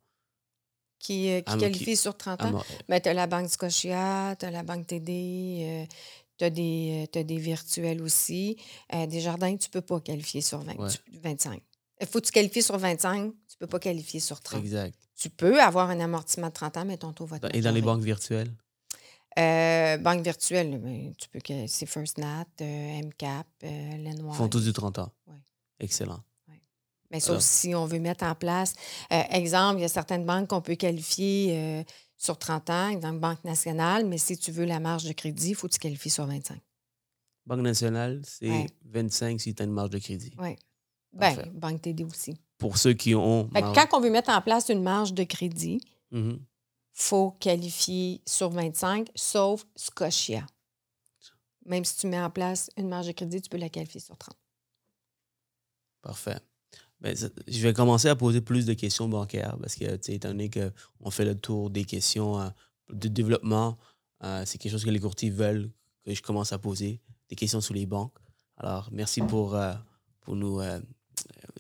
Qui, 0.99 1.31
euh, 1.31 1.41
qui 1.41 1.57
qualifient 1.57 1.97
sur 1.97 2.17
30 2.17 2.43
ans? 2.43 2.63
Ben, 2.89 3.01
tu 3.01 3.09
as 3.09 3.15
la 3.15 3.27
Banque 3.27 3.49
Scotia, 3.49 4.37
tu 4.39 4.45
as 4.45 4.51
la 4.51 4.63
Banque 4.63 4.87
TD, 4.87 5.89
tu 6.37 6.45
as, 6.45 6.51
des, 6.51 7.09
as 7.15 7.23
des 7.23 7.39
virtuels 7.39 8.03
aussi. 8.03 8.59
Euh, 8.95 9.07
des 9.07 9.21
jardins, 9.21 9.57
tu 9.57 9.69
ne 9.69 9.73
peux 9.73 9.81
pas 9.81 10.01
qualifier 10.01 10.43
sur 10.43 10.61
20, 10.61 10.75
25. 11.23 11.63
Il 12.01 12.07
faut 12.07 12.21
que 12.21 12.27
tu 12.27 12.33
qualifies 12.33 12.63
sur 12.63 12.79
25 12.79 13.33
peux 13.61 13.67
pas 13.67 13.79
qualifier 13.79 14.21
sur 14.21 14.41
30. 14.41 14.59
Exact. 14.61 14.99
Tu 15.15 15.29
peux 15.31 15.61
avoir 15.61 15.91
un 15.91 16.01
amortissement 16.01 16.49
de 16.49 16.53
30 16.53 16.79
ans, 16.79 16.85
mais 16.87 16.97
ton 16.97 17.13
taux 17.13 17.27
va 17.27 17.39
Et 17.53 17.61
dans 17.61 17.71
les 17.71 17.83
banques 17.83 18.03
virtuelles? 18.03 18.51
Euh, 19.39 19.97
banque 19.99 20.23
virtuelle, 20.23 21.15
tu 21.17 21.29
peux 21.29 21.39
que 21.39 21.67
c'est 21.69 21.87
First 21.87 22.19
Nat, 22.19 22.47
euh, 22.63 23.01
MCAP, 23.03 23.47
euh, 23.63 23.91
Ils 24.03 24.35
font 24.35 24.49
tous 24.49 24.65
du 24.65 24.73
30 24.73 24.99
ans. 24.99 25.13
Oui. 25.29 25.37
Excellent. 25.79 26.21
Mais 27.13 27.21
sauf 27.21 27.41
si 27.41 27.75
on 27.75 27.87
veut 27.87 27.99
mettre 27.99 28.25
en 28.25 28.37
place, 28.37 28.75
exemple, 29.11 29.81
il 29.81 29.83
y 29.83 29.85
a 29.85 29.89
certaines 29.89 30.25
banques 30.25 30.49
qu'on 30.49 30.61
peut 30.61 30.77
qualifier 30.77 31.85
sur 32.17 32.39
30 32.39 32.71
ans 32.71 32.93
dans 32.95 33.11
une 33.11 33.19
banque 33.19 33.43
nationale, 33.43 34.07
mais 34.07 34.17
si 34.17 34.39
tu 34.39 34.53
veux 34.53 34.65
la 34.65 34.79
marge 34.79 35.05
de 35.05 35.13
crédit, 35.13 35.51
il 35.51 35.55
faut 35.57 35.67
que 35.67 35.73
tu 35.73 35.81
qualifies 35.81 36.11
sur 36.11 36.25
25. 36.27 36.61
Banque 37.47 37.63
nationale, 37.63 38.23
c'est 38.25 38.49
Ouais. 38.49 38.67
25 38.85 39.41
si 39.41 39.55
tu 39.55 39.63
as 39.63 39.67
une 39.67 39.73
marge 39.73 39.91
de 39.91 39.99
crédit. 39.99 40.33
Oui. 40.39 40.57
Parfait. 41.19 41.43
Bien, 41.43 41.53
Banque 41.55 41.83
TD 41.83 42.05
aussi. 42.05 42.37
Pour 42.59 42.77
ceux 42.79 42.93
qui 42.93 43.15
ont. 43.15 43.49
Fait 43.53 43.63
que 43.63 43.75
quand 43.75 43.97
on 43.97 44.01
veut 44.01 44.11
mettre 44.11 44.31
en 44.31 44.41
place 44.41 44.69
une 44.69 44.83
marge 44.83 45.13
de 45.15 45.25
crédit, 45.25 45.81
Mhm. 46.11 46.39
faut 46.93 47.31
qualifier 47.33 48.21
sur 48.27 48.51
25, 48.51 49.09
sauf 49.15 49.65
Scotia. 49.77 50.47
Même 51.67 51.85
si 51.85 51.97
tu 51.99 52.07
mets 52.07 52.21
en 52.21 52.31
place 52.31 52.71
une 52.77 52.89
marge 52.89 53.07
de 53.07 53.13
crédit, 53.13 53.41
tu 53.41 53.49
peux 53.49 53.57
la 53.59 53.69
qualifier 53.69 54.01
sur 54.01 54.17
30. 54.17 54.35
Parfait. 56.03 56.39
Ben, 57.01 57.17
je 57.17 57.61
vais 57.61 57.73
commencer 57.73 58.09
à 58.09 58.17
poser 58.17 58.41
plus 58.41 58.67
de 58.67 58.75
questions 58.75 59.09
bancaires 59.09 59.57
parce 59.61 59.75
que, 59.75 59.85
étant 60.11 60.29
donné 60.29 60.51
qu'on 60.51 61.11
fait 61.11 61.25
le 61.25 61.35
tour 61.35 61.71
des 61.71 61.85
questions 61.85 62.41
euh, 62.41 62.49
de 62.93 63.09
développement, 63.09 63.79
euh, 64.23 64.45
c'est 64.45 64.59
quelque 64.59 64.73
chose 64.73 64.85
que 64.85 64.91
les 64.91 65.01
courtiers 65.01 65.31
veulent 65.31 65.71
que 66.05 66.13
je 66.15 66.23
commence 66.23 66.53
à 66.53 66.59
poser, 66.59 67.01
des 67.29 67.37
questions 67.37 67.61
sur 67.61 67.75
les 67.75 67.87
banques. 67.87 68.17
Alors, 68.57 68.89
merci 68.93 69.23
pour, 69.23 69.55
euh, 69.55 69.73
pour 70.21 70.37
nous 70.37 70.61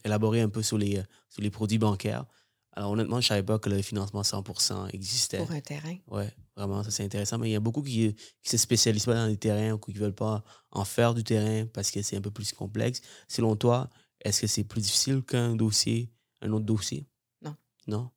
élaborer 0.04 0.40
un 0.40 0.48
peu 0.48 0.62
sur 0.62 0.78
les, 0.78 0.98
euh, 0.98 1.02
sur 1.28 1.42
les 1.42 1.50
produits 1.50 1.78
bancaires. 1.78 2.24
Alors, 2.72 2.92
honnêtement, 2.92 3.20
je 3.20 3.26
ne 3.26 3.28
savais 3.28 3.42
pas 3.42 3.58
que 3.58 3.68
le 3.68 3.82
financement 3.82 4.22
100% 4.22 4.90
existait. 4.94 5.38
Pour 5.38 5.50
un 5.50 5.60
terrain. 5.60 5.96
Oui, 6.08 6.22
vraiment, 6.56 6.82
ça 6.84 6.90
c'est 6.90 7.04
intéressant. 7.04 7.36
Mais 7.38 7.48
il 7.48 7.52
y 7.52 7.56
a 7.56 7.60
beaucoup 7.60 7.82
qui 7.82 8.06
ne 8.06 8.12
se 8.44 8.56
spécialisent 8.56 9.06
pas 9.06 9.14
dans 9.14 9.26
les 9.26 9.36
terrains 9.36 9.72
ou 9.72 9.78
qui 9.78 9.92
ne 9.92 9.98
veulent 9.98 10.14
pas 10.14 10.44
en 10.70 10.84
faire 10.84 11.12
du 11.14 11.24
terrain 11.24 11.66
parce 11.66 11.90
que 11.90 12.00
c'est 12.02 12.16
un 12.16 12.20
peu 12.20 12.30
plus 12.30 12.52
complexe. 12.52 13.00
Selon 13.26 13.56
toi, 13.56 13.90
est-ce 14.24 14.42
que 14.42 14.46
c'est 14.46 14.64
plus 14.64 14.82
difficile 14.82 15.22
qu'un 15.22 15.56
dossier, 15.56 16.12
un 16.42 16.52
autre 16.52 16.64
dossier? 16.64 17.06
Non. 17.42 17.56
Non? 17.88 18.10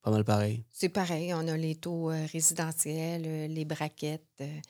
Pas 0.00 0.12
mal 0.12 0.24
pareil. 0.24 0.64
C'est 0.70 0.88
pareil, 0.90 1.34
on 1.34 1.46
a 1.48 1.56
les 1.56 1.74
taux 1.74 2.10
euh, 2.10 2.24
résidentiels, 2.32 3.24
euh, 3.26 3.46
les 3.48 3.64
braquettes. 3.64 4.24
euh, 4.40 4.60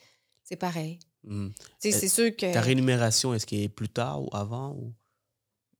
c'est 0.43 0.55
pareil. 0.55 0.97
Euh, 1.27 1.49
c'est 1.77 2.07
sûr 2.07 2.35
que. 2.35 2.51
Ta 2.51 2.61
rémunération, 2.61 3.33
est-ce 3.33 3.45
qu'elle 3.45 3.59
est 3.59 3.69
plus 3.69 3.89
tard 3.89 4.23
ou 4.23 4.29
avant? 4.33 4.71
Ou... 4.73 4.93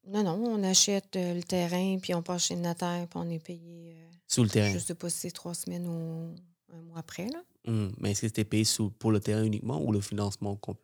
Non, 0.10 0.24
non, 0.24 0.34
on 0.46 0.64
achète 0.64 1.16
euh, 1.16 1.34
le 1.36 1.44
terrain, 1.44 1.98
puis 2.02 2.14
on 2.16 2.22
passe 2.24 2.46
chez 2.46 2.56
le 2.56 2.62
notaire, 2.62 3.08
puis 3.08 3.20
on 3.24 3.30
est 3.30 3.40
payé. 3.44 3.96
euh, 3.96 4.06
Sous 4.28 4.44
le 4.44 4.50
terrain. 4.50 4.72
je 4.74 4.80
sais 4.80 4.96
pas 4.96 5.10
si 5.10 5.20
c'est 5.20 5.32
trois 5.32 5.54
semaines 5.54 5.88
ou 5.88 6.36
un 6.74 6.82
mois 6.82 7.00
après. 7.00 7.28
Là. 7.28 7.42
Mhm. 7.72 7.94
Mais 8.00 8.12
est-ce 8.12 8.22
que 8.22 8.28
c'était 8.28 8.46
payé 8.46 8.64
sous, 8.64 8.90
pour 8.90 9.12
le 9.12 9.20
terrain 9.20 9.44
uniquement 9.44 9.82
ou 9.82 9.92
le 9.92 10.02
financement 10.02 10.56
complet? 10.56 10.84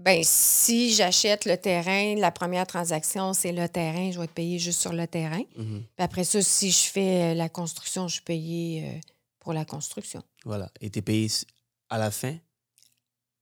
Ben, 0.00 0.22
si 0.24 0.92
j'achète 0.92 1.44
le 1.44 1.56
terrain, 1.56 2.16
la 2.16 2.32
première 2.32 2.66
transaction, 2.66 3.32
c'est 3.32 3.52
le 3.52 3.68
terrain, 3.68 4.10
je 4.10 4.18
vais 4.18 4.24
être 4.24 4.34
payé 4.34 4.58
juste 4.58 4.80
sur 4.80 4.92
le 4.92 5.06
terrain. 5.06 5.42
Mhm. 5.56 5.82
Puis 5.96 6.04
après 6.04 6.24
ça, 6.24 6.42
si 6.42 6.70
je 6.72 6.88
fais 6.88 7.32
euh, 7.32 7.34
la 7.34 7.48
construction, 7.48 8.08
je 8.08 8.14
suis 8.14 8.24
payé 8.24 8.84
euh, 8.88 8.98
pour 9.38 9.52
la 9.52 9.64
construction. 9.64 10.22
Voilà. 10.44 10.70
Et 10.80 10.90
tu 10.90 10.98
es 10.98 11.02
payé 11.02 11.26
s- 11.26 11.46
à 11.88 11.98
la 11.98 12.10
fin? 12.10 12.36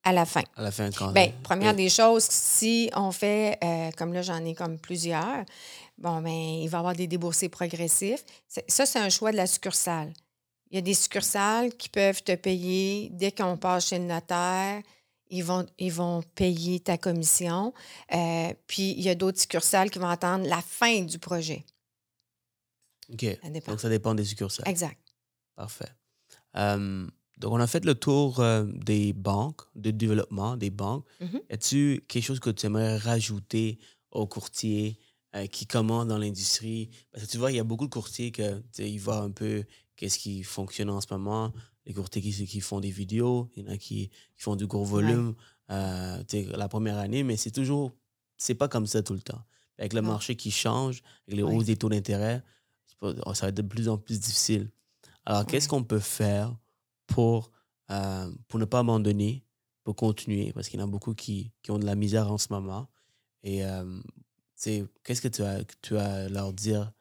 À 0.05 0.12
la 0.12 0.24
fin. 0.24 0.42
À 0.57 0.62
la 0.62 0.72
fin, 0.72 0.90
quand 0.90 1.12
Bien, 1.12 1.28
euh, 1.28 1.42
première 1.42 1.74
des 1.74 1.88
choses, 1.88 2.24
si 2.24 2.90
on 2.94 3.12
fait, 3.12 3.59
euh, 3.62 3.90
comme 3.96 4.12
là, 4.12 4.22
j'en 4.22 4.44
ai 4.44 4.55
comme 4.55 4.78
plusieurs, 4.78 5.44
bon, 5.98 6.20
ben, 6.20 6.30
il 6.30 6.68
va 6.68 6.78
y 6.78 6.80
avoir 6.80 6.94
des 6.94 7.07
déboursés 7.07 7.48
progressifs. 7.48 8.24
Ça, 8.48 8.84
c'est 8.86 8.98
un 8.98 9.11
choix 9.11 9.30
de 9.30 9.36
la 9.36 9.46
succursale. 9.46 10.12
Il 10.70 10.76
y 10.76 10.78
a 10.78 10.80
des 10.80 10.94
succursales 10.94 11.74
qui 11.74 11.88
peuvent 11.88 12.22
te 12.22 12.34
payer 12.34 13.11
dès 13.12 13.30
qu'on 13.30 13.57
passe 13.57 13.88
chez 13.88 13.98
le 13.98 14.07
notaire. 14.07 14.82
Ils 15.28 15.44
vont, 15.44 15.66
ils 15.78 15.92
vont 15.92 16.22
payer 16.34 16.80
ta 16.80 16.98
commission. 16.98 17.72
Euh, 18.12 18.53
puis, 18.66 18.92
il 18.92 19.03
y 19.03 19.09
a 19.09 19.14
d'autres 19.14 19.40
succursales 19.40 19.90
qui 19.90 19.98
vont 19.98 20.09
attendre 20.09 20.48
la 20.48 20.61
fin 20.62 21.03
du 21.03 21.18
projet. 21.18 21.64
OK. 23.12 23.24
Ça. 23.42 23.50
Donc, 23.50 23.80
ça 23.80 23.88
dépend 23.88 24.14
des 24.14 24.24
succursales. 24.24 24.68
Exact. 24.68 24.98
Parfait. 25.55 25.88
Euh, 26.57 27.07
donc, 27.43 27.53
on 27.53 27.61
a 27.61 27.66
fait 27.66 27.84
le 27.84 27.95
tour 27.95 28.40
euh, 28.40 28.64
des 28.64 29.12
banques, 29.12 29.62
de 29.74 29.90
développement 29.90 30.57
des 30.57 30.70
banques. 30.70 31.05
Mhm. 31.20 31.40
As-tu 31.51 32.05
quelque 32.09 32.24
chose 32.24 32.40
que 32.40 32.51
tu 32.51 32.64
aimerais 32.66 32.97
rajouter 32.97 33.78
aux 34.11 34.26
courtiers 34.26 34.99
euh, 35.34 35.47
qui 35.47 35.66
commencent 35.66 36.07
dans 36.07 36.18
l'industrie? 36.18 36.90
Parce 37.12 37.26
que 37.26 37.30
tu 37.30 37.38
vois, 37.38 37.51
il 37.53 37.57
y 37.57 37.61
a 37.61 37.64
beaucoup 37.64 37.86
de 37.86 37.90
courtiers 37.93 38.30
que, 38.32 38.62
ils 38.78 38.99
voient 38.99 39.18
un 39.20 39.30
peu 39.30 39.64
qu'est-ce 39.97 40.18
qui 40.18 40.43
fonctionne 40.43 40.88
en 40.90 41.01
ce 41.01 41.09
moment. 41.11 41.53
Les 41.84 41.93
courtiers 41.95 42.22
qui, 42.22 42.47
qui 42.47 42.61
font 42.61 42.80
des 42.80 42.90
vidéos, 42.90 43.51
il 43.57 43.64
y 43.64 43.68
en 43.68 43.72
a 43.72 43.76
qui, 43.76 44.09
qui 44.09 44.43
font 44.43 44.55
du 44.57 44.66
gros 44.66 44.84
volume 44.84 45.34
euh, 45.70 46.22
tu 46.28 46.45
sais, 46.45 46.57
la 46.57 46.68
première 46.68 46.99
année, 46.99 47.22
mais 47.24 47.36
c'est 47.36 47.51
toujours, 47.51 47.93
c'est 48.36 48.55
pas 48.55 48.68
comme 48.68 48.86
ça 48.86 49.03
tout 49.03 49.14
le 49.14 49.20
temps. 49.22 49.43
Avec 49.78 49.95
le 49.95 50.03
marché 50.03 50.36
qui 50.36 50.51
change, 50.51 51.03
avec 51.26 51.36
les 51.38 51.43
hausses 51.43 51.64
des 51.64 51.76
taux 51.76 51.88
d'intérêt, 51.88 52.45
pas- 53.01 53.14
ça 53.34 53.47
va 53.47 53.49
être 53.49 53.57
de 53.57 53.62
plus 53.62 53.88
en 53.88 53.97
plus 53.99 54.20
difficile. 54.20 54.70
Alors, 55.24 55.45
qu'est-ce 55.47 55.66
Ouais. 55.66 55.70
qu'on 55.70 55.82
peut 55.84 55.99
faire 55.99 56.55
pour, 57.13 57.51
euh, 57.91 58.31
pour 58.49 58.59
ne 58.59 58.65
pas 58.65 58.81
abandonner, 58.81 59.45
pour 59.85 59.97
continuer? 59.97 60.53
Parce 60.53 60.69
qu'il 60.69 60.81
y 60.81 60.83
en 60.83 60.87
a 60.87 60.91
beaucoup 60.91 61.15
qui, 61.15 61.53
qui 61.63 61.71
ont 61.71 61.79
de 61.79 61.87
la 61.87 61.95
misère 61.95 62.31
en 62.31 62.39
ce 62.39 62.49
moment. 62.51 62.89
Et 63.43 63.65
euh, 63.65 64.01
qu'est-ce 65.05 65.21
que 65.21 65.29
tu 65.29 65.43
as, 65.43 65.61
tu 65.81 65.97
as 65.97 66.25
à 66.25 66.29
leur 66.29 66.53
dire 66.53 66.93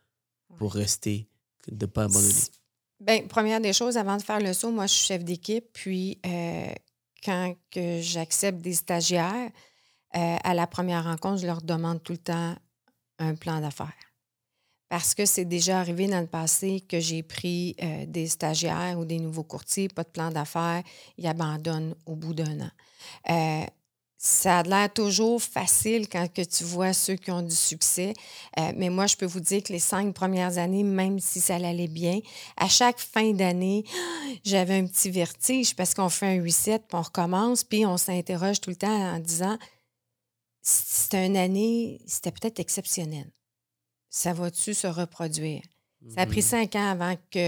pour 0.58 0.74
rester, 0.74 1.28
de 1.68 1.86
ne 1.86 1.92
pas 1.92 2.04
abandonner? 2.04 2.34
Bien, 3.00 3.28
première 3.28 3.62
des 3.62 3.74
choses, 3.74 3.98
avant 3.98 4.18
de 4.18 4.22
faire 4.22 4.40
le 4.40 4.54
saut, 4.54 4.72
moi, 4.72 4.86
je 4.86 4.94
suis 4.94 5.06
chef 5.08 5.24
d'équipe. 5.24 5.66
Puis, 5.74 6.20
euh, 6.26 6.74
quand 7.24 7.56
que 7.72 8.02
j'accepte 8.02 8.62
des 8.62 8.74
stagiaires, 8.74 9.52
euh, 10.16 10.38
à 10.44 10.54
la 10.54 10.68
première 10.68 11.06
rencontre, 11.06 11.42
je 11.42 11.48
leur 11.48 11.62
demande 11.62 12.04
tout 12.04 12.12
le 12.12 12.18
temps 12.18 12.56
un 13.18 13.36
plan 13.36 13.62
d'affaires. 13.62 13.94
Parce 14.92 15.16
que 15.16 15.26
c'est 15.26 15.46
déjà 15.46 15.80
arrivé 15.80 16.08
dans 16.08 16.20
le 16.20 16.28
passé 16.28 16.82
que 16.82 17.00
j'ai 17.00 17.24
pris 17.24 17.78
euh, 17.82 18.06
des 18.06 18.28
stagiaires 18.28 19.00
ou 19.00 19.06
des 19.06 19.20
nouveaux 19.20 19.42
courtiers, 19.42 19.88
pas 19.88 20.04
de 20.04 20.10
plan 20.10 20.32
d'affaires, 20.32 20.84
ils 21.18 21.26
abandonnent 21.28 21.96
au 22.06 22.18
bout 22.18 22.34
d'un 22.34 22.60
an. 22.60 22.72
Euh, 23.30 23.66
ça 24.18 24.60
a 24.60 24.64
l'air 24.64 24.92
toujours 24.92 25.42
facile 25.42 26.10
quand 26.10 26.28
tu 26.34 26.66
vois 26.66 26.92
ceux 26.92 27.16
qui 27.16 27.32
ont 27.32 27.42
du 27.42 27.56
succès, 27.56 28.12
Euh, 28.60 28.74
mais 28.76 28.90
moi, 28.90 29.08
je 29.08 29.16
peux 29.16 29.26
vous 29.26 29.40
dire 29.40 29.64
que 29.64 29.72
les 29.72 29.80
cinq 29.80 30.14
premières 30.14 30.58
années, 30.58 30.84
même 30.84 31.22
si 31.22 31.40
ça 31.40 31.56
allait 31.56 31.88
bien, 31.88 32.20
à 32.58 32.68
chaque 32.68 33.00
fin 33.00 33.32
d'année, 33.32 33.86
j'avais 34.44 34.76
un 34.76 34.88
petit 34.88 35.10
vertige 35.10 35.74
parce 35.74 35.94
qu'on 35.94 36.10
fait 36.10 36.38
un 36.38 36.44
reset, 36.44 36.80
puis 36.80 36.98
on 36.98 37.02
recommence, 37.02 37.64
puis 37.64 37.86
on 37.86 37.96
s'interroge 37.96 38.60
tout 38.60 38.72
le 38.72 38.76
temps 38.76 39.16
en 39.16 39.20
disant 39.20 39.58
c'était 40.62 41.28
une 41.28 41.38
année, 41.38 42.02
c'était 42.08 42.32
peut-être 42.32 42.60
exceptionnel. 42.60 43.32
Ça 44.12 44.34
va-tu 44.34 44.74
se 44.76 44.86
reproduire? 44.88 45.64
Ça 46.10 46.22
a 46.22 46.26
pris 46.26 46.38
Mhm. 46.42 46.46
cinq 46.46 46.76
ans 46.76 46.90
avant 46.90 47.16
que 47.32 47.40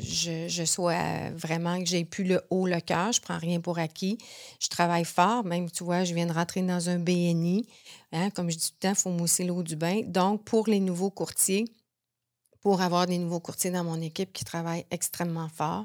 je, 0.00 0.46
je 0.48 0.64
sois 0.64 1.30
vraiment, 1.34 1.78
que 1.80 1.86
j'ai 1.86 2.04
plus 2.04 2.22
le 2.24 2.40
haut 2.48 2.66
le 2.66 2.80
cœur. 2.80 3.12
Je 3.12 3.20
prends 3.20 3.36
rien 3.38 3.60
pour 3.60 3.78
acquis. 3.80 4.16
Je 4.60 4.68
travaille 4.68 5.04
fort. 5.04 5.44
Même, 5.44 5.68
tu 5.70 5.82
vois, 5.84 6.04
je 6.04 6.14
viens 6.14 6.26
de 6.26 6.32
rentrer 6.32 6.62
dans 6.62 6.88
un 6.88 6.98
BNI. 7.00 7.66
Hein, 8.12 8.30
comme 8.30 8.48
je 8.50 8.56
dis 8.56 8.68
tout 8.68 8.76
le 8.76 8.88
temps, 8.88 8.90
il 8.90 8.94
faut 8.96 9.10
mousser 9.10 9.44
l'eau 9.44 9.62
du 9.64 9.76
bain. 9.76 10.02
Donc, 10.06 10.44
pour 10.44 10.68
les 10.68 10.80
nouveaux 10.80 11.10
courtiers, 11.10 11.64
pour 12.60 12.80
avoir 12.80 13.06
des 13.06 13.18
nouveaux 13.18 13.40
courtiers 13.40 13.70
dans 13.72 13.84
mon 13.84 14.00
équipe 14.00 14.32
qui 14.32 14.44
travaillent 14.44 14.86
extrêmement 14.92 15.48
fort, 15.48 15.84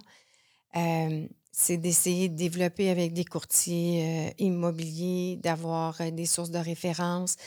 euh, 0.75 1.27
c'est 1.57 1.77
d'essayer 1.77 2.27
de 2.27 2.35
développer 2.35 2.89
avec 2.89 3.13
des 3.13 3.23
courtiers 3.23 4.27
euh, 4.27 4.29
immobiliers, 4.39 5.39
d'avoir 5.41 6.01
euh, 6.01 6.11
des 6.11 6.25
sources 6.25 6.51
de 6.51 6.57
référence. 6.57 7.37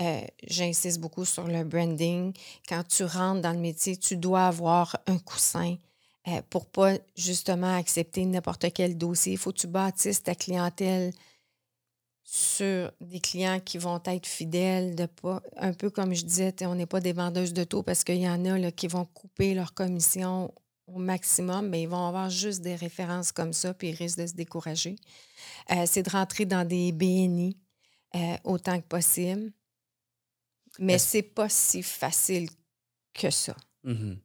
Euh, 0.00 0.20
J'insiste 0.46 1.00
beaucoup 1.00 1.24
sur 1.24 1.48
le 1.48 1.64
branding. 1.64 2.32
Quand 2.68 2.84
tu 2.86 3.02
rentres 3.02 3.40
dans 3.42 3.52
le 3.52 3.58
métier, 3.58 3.96
tu 3.96 4.16
dois 4.16 4.46
avoir 4.46 4.96
un 5.08 5.18
coussin 5.18 5.76
pour 6.50 6.66
pas 6.66 6.94
justement 7.16 7.76
accepter 7.76 8.24
n'importe 8.24 8.72
quel 8.72 8.98
dossier. 8.98 9.32
Il 9.34 9.38
faut 9.38 9.52
que 9.52 9.58
tu 9.58 9.68
bâtisses 9.68 10.24
ta 10.24 10.34
clientèle 10.34 11.12
sur 12.24 12.90
des 13.00 13.20
clients 13.20 13.60
qui 13.60 13.78
vont 13.78 14.00
être 14.04 14.26
fidèles, 14.26 14.96
de 14.96 15.06
pas, 15.06 15.40
un 15.56 15.72
peu 15.72 15.88
comme 15.88 16.14
je 16.14 16.24
disais, 16.24 16.52
on 16.62 16.74
n'est 16.74 16.86
pas 16.86 17.00
des 17.00 17.12
vendeuses 17.12 17.52
de 17.52 17.62
taux 17.62 17.84
parce 17.84 18.02
qu'il 18.02 18.16
y 18.16 18.28
en 18.28 18.44
a 18.44 18.70
qui 18.72 18.88
vont 18.88 19.04
couper 19.04 19.54
leur 19.54 19.72
commission 19.72 20.52
au 20.86 20.98
maximum, 20.98 21.68
mais 21.68 21.82
ils 21.82 21.88
vont 21.88 22.06
avoir 22.06 22.30
juste 22.30 22.60
des 22.62 22.76
références 22.76 23.32
comme 23.32 23.52
ça, 23.52 23.74
puis 23.74 23.88
ils 23.88 23.94
risquent 23.94 24.20
de 24.20 24.26
se 24.26 24.34
décourager. 24.34 24.96
Euh, 25.72 25.84
c'est 25.86 26.02
de 26.02 26.10
rentrer 26.10 26.44
dans 26.46 26.66
des 26.66 26.92
BNI 26.92 27.56
euh, 28.14 28.36
autant 28.44 28.80
que 28.80 28.86
possible. 28.86 29.52
Mais 30.78 30.98
c'est 30.98 31.22
pas 31.22 31.48
si 31.48 31.82
facile 31.82 32.48
que 33.14 33.30
ça. 33.30 33.56
Mhm. 33.82 34.18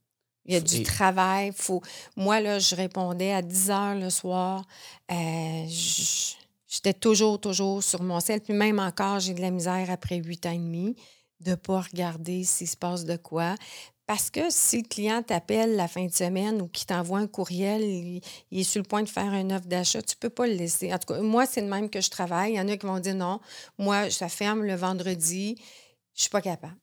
Il 0.44 0.54
y 0.54 0.56
a 0.56 0.60
du 0.60 0.76
et- 0.76 0.82
travail. 0.82 1.52
Faut... 1.54 1.82
Moi, 2.16 2.40
là, 2.40 2.58
je 2.58 2.74
répondais 2.74 3.32
à 3.32 3.42
10 3.42 3.70
heures 3.70 3.94
le 3.94 4.10
soir. 4.10 4.66
Euh, 5.10 5.64
J'étais 6.68 6.94
toujours, 6.94 7.40
toujours 7.40 7.82
sur 7.82 8.02
mon 8.02 8.18
sel. 8.20 8.40
Puis 8.40 8.54
même 8.54 8.78
encore, 8.78 9.20
j'ai 9.20 9.34
de 9.34 9.40
la 9.40 9.50
misère 9.50 9.90
après 9.90 10.16
huit 10.16 10.44
ans 10.46 10.52
et 10.52 10.58
demi 10.58 10.96
de 11.40 11.50
ne 11.50 11.54
pas 11.56 11.80
regarder 11.80 12.44
s'il 12.44 12.68
se 12.68 12.76
passe 12.76 13.04
de 13.04 13.16
quoi. 13.16 13.56
Parce 14.06 14.30
que 14.30 14.50
si 14.50 14.82
le 14.82 14.88
client 14.88 15.22
t'appelle 15.22 15.76
la 15.76 15.88
fin 15.88 16.04
de 16.04 16.12
semaine 16.12 16.60
ou 16.60 16.68
qu'il 16.68 16.86
t'envoie 16.86 17.18
un 17.18 17.26
courriel, 17.26 17.82
il, 17.82 18.20
il 18.50 18.60
est 18.60 18.64
sur 18.64 18.82
le 18.82 18.88
point 18.88 19.02
de 19.02 19.08
faire 19.08 19.32
une 19.32 19.52
offre 19.52 19.66
d'achat, 19.66 20.02
tu 20.02 20.16
ne 20.16 20.20
peux 20.20 20.30
pas 20.30 20.46
le 20.46 20.54
laisser. 20.54 20.92
En 20.92 20.98
tout 20.98 21.14
cas, 21.14 21.20
moi, 21.20 21.46
c'est 21.46 21.60
le 21.60 21.68
même 21.68 21.88
que 21.88 22.00
je 22.00 22.10
travaille. 22.10 22.52
Il 22.52 22.56
y 22.56 22.60
en 22.60 22.68
a 22.68 22.76
qui 22.76 22.86
vont 22.86 22.98
dire 22.98 23.14
non, 23.14 23.40
moi, 23.78 24.10
ça 24.10 24.28
ferme 24.28 24.64
le 24.64 24.74
vendredi, 24.74 25.56
je 26.14 26.22
suis 26.22 26.30
pas 26.30 26.42
capable. 26.42 26.76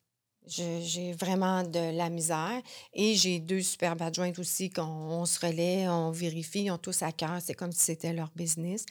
J'ai 0.48 1.14
vraiment 1.14 1.64
de 1.64 1.96
la 1.96 2.10
misère. 2.10 2.62
Et 2.94 3.14
j'ai 3.16 3.40
deux 3.40 3.62
superbes 3.62 4.02
adjointes 4.02 4.40
aussi 4.40 4.70
qu'on 4.70 4.82
on 4.82 5.26
se 5.26 5.46
relaie, 5.46 5.88
on 5.88 6.12
vérifie, 6.12 6.64
ils 6.64 6.72
ont 6.72 6.78
tous 6.78 7.04
à 7.04 7.12
cœur. 7.12 7.38
C'est 7.42 7.54
comme 7.54 7.72
si 7.72 7.82
c'était 7.82 8.14
leur 8.14 8.32
business. 8.36 8.86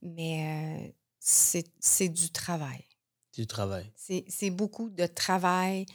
Mais 0.00 0.80
euh, 0.80 0.88
c'est 1.18 2.08
du 2.08 2.30
travail. 2.30 2.84
Du 3.34 3.46
travail. 3.46 3.90
C'est 3.96 4.24
c'est 4.28 4.50
beaucoup 4.50 4.90
de 4.90 5.06
travail. 5.06 5.86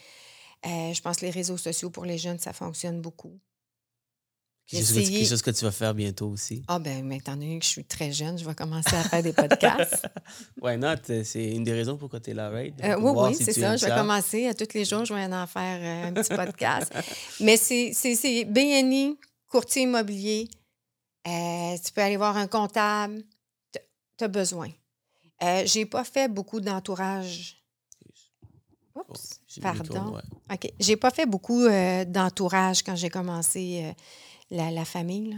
Euh, 0.68 0.94
je 0.94 1.02
pense 1.02 1.18
que 1.18 1.26
les 1.26 1.32
réseaux 1.32 1.58
sociaux 1.58 1.90
pour 1.90 2.06
les 2.06 2.18
jeunes, 2.18 2.40
ça 2.40 2.54
fonctionne 2.54 3.02
beaucoup. 3.02 3.40
Quelque 4.70 4.82
chose, 4.84 4.96
que, 4.96 5.00
Essayer- 5.00 5.20
quelque 5.20 5.30
chose 5.30 5.42
que 5.42 5.52
tu 5.52 5.64
vas 5.64 5.72
faire 5.72 5.94
bientôt 5.94 6.28
aussi? 6.28 6.62
Ah 6.68 6.78
ben, 6.78 7.06
mais 7.06 7.18
étant 7.18 7.34
donné 7.38 7.58
que 7.58 7.64
je 7.64 7.70
suis 7.70 7.86
très 7.86 8.12
jeune, 8.12 8.38
je 8.38 8.44
vais 8.44 8.54
commencer 8.54 8.94
à 8.96 9.04
faire 9.04 9.24
des 9.24 9.32
podcasts. 9.32 10.06
Why 10.62 10.78
not? 10.78 10.96
Euh, 11.10 11.24
C'est 11.24 11.52
une 11.56 11.64
des 11.64 11.72
raisons 11.72 11.96
pourquoi 11.96 12.20
tu 12.20 12.32
es 12.32 12.34
là, 12.34 12.50
right? 12.50 12.76
Euh, 12.84 12.98
oui, 13.00 13.12
oui, 13.16 13.36
si 13.36 13.46
c'est 13.46 13.54
ça. 13.54 13.78
Je 13.78 13.86
vais 13.86 13.96
commencer. 13.96 14.46
À 14.48 14.54
tous 14.54 14.68
les 14.74 14.84
jours, 14.84 15.06
je 15.06 15.14
vais 15.14 15.24
en 15.24 15.48
faire 15.48 16.08
un 16.08 16.12
petit 16.14 16.36
podcast. 16.36 16.92
Mais 17.40 17.56
c'est 17.56 18.44
BNI, 18.46 19.18
courtier 19.48 19.84
immobilier. 19.84 20.50
Euh, 21.26 21.78
tu 21.84 21.94
peux 21.94 22.02
aller 22.02 22.18
voir 22.18 22.36
un 22.36 22.48
comptable. 22.48 23.24
Tu 24.18 24.24
as 24.26 24.28
besoin. 24.28 24.70
Euh, 25.44 25.64
J'ai 25.66 25.86
pas 25.86 26.04
fait 26.04 26.28
beaucoup 26.28 26.60
d'entourage. 26.60 27.64
Oh, 29.08 29.12
Oups, 29.12 29.42
micro, 29.58 29.94
pardon. 29.94 30.16
ouais. 30.16 30.22
OK. 30.54 30.74
J'ai 30.80 30.96
pas 30.98 31.12
fait 31.12 31.26
beaucoup 31.26 31.62
euh, 31.64 32.06
d'entourage 32.06 32.84
quand 32.84 32.96
j'ai 32.96 33.10
commencé 33.10 33.84
euh, 33.84 33.94
la, 34.52 34.72
la 34.72 34.86
famille. 34.86 35.38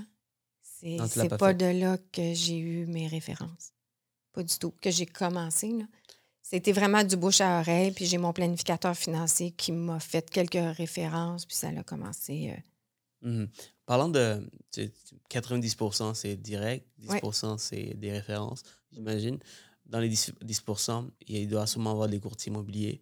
C'est 0.62 0.98
pas 1.30 1.38
pas, 1.38 1.54
de 1.54 1.66
là 1.66 1.98
que 2.12 2.34
j'ai 2.34 2.58
eu 2.58 2.86
mes 2.86 3.08
références. 3.08 3.74
Pas 4.32 4.44
du 4.44 4.58
tout. 4.58 4.74
Que 4.82 4.90
j'ai 4.92 5.06
commencé. 5.06 5.74
C'était 6.42 6.72
vraiment 6.72 7.04
du 7.04 7.18
bouche 7.18 7.42
à 7.42 7.60
oreille. 7.60 7.92
Puis 7.92 8.06
j'ai 8.06 8.18
mon 8.18 8.32
planificateur 8.32 8.96
financier 8.96 9.52
qui 9.52 9.72
m'a 9.74 10.00
fait 10.00 10.30
quelques 10.30 10.78
références. 10.78 11.46
Puis 11.46 11.58
ça 11.58 11.68
a 11.70 11.84
commencé. 11.84 12.52
euh, 12.52 12.62
Mhm. 13.22 13.50
Parlant 13.86 14.08
de 14.08 14.50
tu- 14.72 14.90
tu- 14.90 15.16
90%, 15.30 16.14
c'est 16.14 16.38
direct, 16.38 16.88
10% 16.98 17.58
c'est 17.58 17.94
des 17.96 18.12
références, 18.14 18.64
j'imagine. 18.94 19.40
Dans 19.86 20.00
les 20.00 20.08
10%, 20.08 20.32
10%, 20.42 21.10
il 21.28 21.36
y 21.36 21.38
a- 21.40 21.42
il 21.42 21.48
doit 21.50 21.68
sûrement 21.68 21.92
avoir 21.92 22.08
des 22.08 22.20
courtiers 22.22 22.50
immobiliers. 22.50 23.02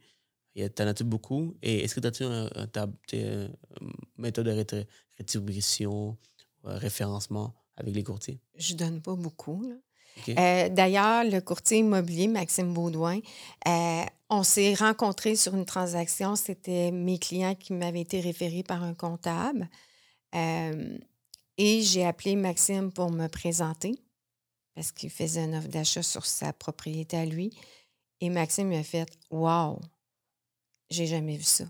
Tu 0.58 0.82
en 0.82 0.88
as-tu 0.88 1.04
beaucoup? 1.04 1.56
Et 1.62 1.84
est-ce 1.84 1.94
que 1.96 2.00
tu 2.00 2.08
as-tu 2.08 2.24
un, 2.24 2.50
un 2.56 2.68
tab- 2.68 2.96
t'es, 3.08 3.24
euh, 3.24 3.48
une 3.82 3.94
méthode 4.18 4.48
de 4.48 4.52
rétri- 4.52 4.86
rétribution, 5.18 6.18
euh, 6.66 6.78
référencement 6.78 7.54
avec 7.76 7.94
les 7.94 8.04
courtiers? 8.04 8.40
je 8.56 8.74
donne 8.74 9.02
pas 9.02 9.16
beaucoup. 9.16 9.62
là. 9.64 9.76
Euh, 10.30 10.70
D'ailleurs, 10.70 11.24
le 11.26 11.40
courtier 11.42 11.78
immobilier, 11.80 12.28
Maxime 12.28 12.74
Baudouin, 12.74 13.20
euh, 13.68 14.04
on 14.32 14.42
s'est 14.42 14.74
rencontrés 14.74 15.36
sur 15.36 15.54
une 15.56 15.66
transaction. 15.66 16.36
C'était 16.36 16.90
mes 16.92 17.20
clients 17.20 17.54
qui 17.54 17.74
m'avaient 17.74 18.02
été 18.02 18.20
référés 18.20 18.64
par 18.64 18.82
un 18.84 18.96
comptable. 18.96 19.70
Euh, 20.34 20.98
et 21.58 21.82
j'ai 21.84 22.04
appelé 22.04 22.36
Maxime 22.36 22.92
pour 22.92 23.12
me 23.12 23.28
présenter 23.28 23.94
parce 24.74 24.92
qu'il 24.92 25.12
faisait 25.12 25.44
une 25.46 25.56
offre 25.56 25.68
d'achat 25.70 26.02
sur 26.04 26.26
sa 26.26 26.52
propriété 26.52 27.16
à 27.18 27.26
lui. 27.26 27.56
Et 28.20 28.30
Maxime 28.30 28.70
m'a 28.70 28.84
fait 28.84 29.08
Wow, 29.30 29.80
j'ai 30.90 31.06
jamais 31.08 31.38
vu 31.38 31.44
ça. 31.44 31.66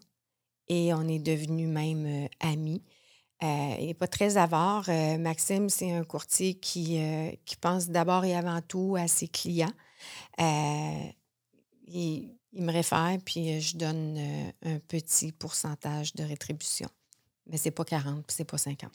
Et 0.67 0.93
on 0.93 1.07
est 1.07 1.19
devenus 1.19 1.67
même 1.69 2.05
euh, 2.05 2.27
amis. 2.39 2.83
Euh, 3.43 3.75
il 3.79 3.85
n'est 3.87 3.93
pas 3.93 4.07
très 4.07 4.37
avare. 4.37 4.89
Euh, 4.89 5.17
Maxime, 5.17 5.69
c'est 5.69 5.91
un 5.91 6.03
courtier 6.03 6.55
qui, 6.55 6.97
euh, 6.99 7.31
qui 7.45 7.55
pense 7.55 7.87
d'abord 7.87 8.25
et 8.25 8.35
avant 8.35 8.61
tout 8.61 8.95
à 8.99 9.07
ses 9.07 9.27
clients. 9.27 9.71
Il, 11.87 12.35
il 12.53 12.63
me 12.63 12.71
réfère, 12.71 13.17
puis 13.23 13.61
je 13.61 13.77
donne 13.77 14.17
un 14.63 14.79
petit 14.79 15.31
pourcentage 15.31 16.13
de 16.15 16.23
rétribution. 16.23 16.89
Mais 17.45 17.57
c'est 17.57 17.71
pas 17.71 17.85
40, 17.85 18.25
puis 18.25 18.35
c'est 18.35 18.43
pas 18.45 18.57
50. 18.57 18.91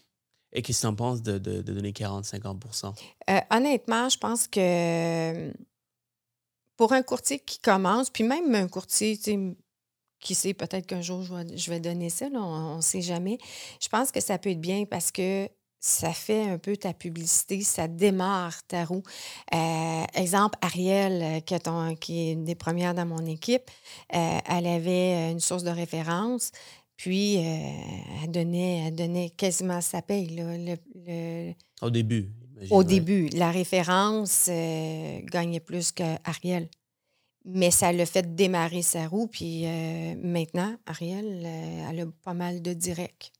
Et 0.52 0.60
qu'est-ce 0.60 0.78
que 0.78 0.82
tu 0.82 0.86
en 0.88 0.94
penses 0.94 1.22
de, 1.22 1.38
de- 1.38 1.62
de 1.62 1.72
donner 1.72 1.92
40-50%? 1.92 2.94
Euh, 3.30 3.40
honnêtement, 3.50 4.08
je 4.10 4.18
pense 4.18 4.46
que 4.48 5.52
pour 6.76 6.92
un 6.92 7.02
courtier 7.02 7.38
qui 7.38 7.58
commence, 7.60 8.10
puis 8.10 8.24
même 8.24 8.54
un 8.54 8.68
courtier, 8.68 9.16
tu 9.16 9.22
sais, 9.22 9.56
qui 10.22 10.34
sait, 10.34 10.54
peut-être 10.54 10.86
qu'un 10.86 11.02
jour, 11.02 11.22
je 11.22 11.34
vais, 11.34 11.56
je 11.56 11.70
vais 11.70 11.80
donner 11.80 12.08
ça, 12.08 12.28
là, 12.30 12.40
on 12.40 12.76
ne 12.76 12.80
sait 12.80 13.02
jamais. 13.02 13.36
Je 13.82 13.88
pense 13.88 14.10
que 14.10 14.20
ça 14.20 14.38
peut 14.38 14.50
être 14.50 14.60
bien 14.60 14.84
parce 14.86 15.10
que 15.12 15.48
ça 15.84 16.12
fait 16.12 16.48
un 16.48 16.58
peu 16.58 16.76
ta 16.76 16.94
publicité, 16.94 17.60
ça 17.62 17.88
démarre 17.88 18.62
ta 18.68 18.84
roue. 18.84 19.02
Euh, 19.52 20.04
exemple, 20.14 20.56
Ariel, 20.62 21.22
euh, 21.22 21.40
qui 21.40 21.54
est, 21.54 21.58
ton- 21.58 21.96
qui 21.96 22.20
est 22.28 22.32
une 22.34 22.44
des 22.44 22.54
premières 22.54 22.94
dans 22.94 23.04
mon 23.04 23.26
équipe, 23.26 23.68
euh, 24.14 24.38
elle 24.48 24.66
avait 24.68 25.32
une 25.32 25.40
source 25.40 25.64
de 25.64 25.70
référence, 25.70 26.52
puis 26.96 27.38
euh, 27.38 27.40
elle, 28.22 28.30
donnait, 28.30 28.84
elle 28.86 28.94
donnait 28.94 29.30
quasiment 29.30 29.80
sa 29.80 30.02
paye. 30.02 30.28
Là, 30.36 30.56
le- 30.56 30.76
le, 31.04 31.52
Au 31.80 31.90
début, 31.90 32.30
au 32.70 32.84
début, 32.84 33.28
la 33.30 33.50
référence 33.50 34.48
gagnait 34.48 35.58
plus 35.58 35.90
qu'Ariel. 35.90 36.68
Mais 37.44 37.70
ça 37.70 37.92
l'a 37.92 38.06
fait 38.06 38.34
démarrer 38.34 38.82
sa 38.82 39.08
roue. 39.08 39.26
Puis 39.26 39.66
euh, 39.66 40.14
maintenant, 40.22 40.76
Ariel, 40.86 41.42
euh, 41.44 41.90
elle 41.90 42.00
a 42.00 42.06
pas 42.22 42.34
mal 42.34 42.62
de 42.62 42.72
directs. 42.72 43.32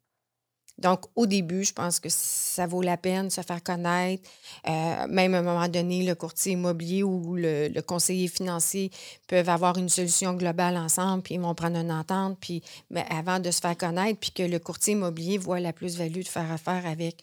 Donc, 0.78 1.05
au 1.14 1.26
début, 1.26 1.64
je 1.64 1.72
pense 1.72 2.00
que 2.00 2.09
ça 2.09 2.66
vaut 2.66 2.82
la 2.82 2.96
peine 2.96 3.28
de 3.28 3.32
se 3.32 3.42
faire 3.42 3.62
connaître. 3.62 4.28
Euh, 4.68 5.07
même 5.07 5.34
à 5.34 5.38
un 5.38 5.42
moment 5.42 5.68
donné, 5.68 6.05
le 6.05 6.14
courtier 6.14 6.53
immobilier 6.53 7.03
ou 7.03 7.36
le, 7.36 7.68
le 7.68 7.82
conseiller 7.82 8.26
financier 8.26 8.90
peuvent 9.28 9.48
avoir 9.48 9.76
une 9.78 9.88
solution 9.88 10.34
globale 10.34 10.76
ensemble, 10.76 11.22
puis 11.22 11.34
ils 11.34 11.40
vont 11.40 11.55
prendre 11.55 11.76
une 11.76 11.92
entente, 11.92 12.38
puis 12.40 12.62
mais 12.90 13.05
avant 13.11 13.38
de 13.38 13.50
se 13.50 13.61
faire 13.61 13.76
connaître, 13.76 14.18
puis 14.18 14.32
que 14.32 14.42
le 14.42 14.59
courtier 14.59 14.94
immobilier 14.94 15.38
voit 15.38 15.61
la 15.61 15.72
plus-value 15.72 16.22
de 16.22 16.28
faire 16.28 16.50
affaire 16.50 16.86
avec 16.86 17.22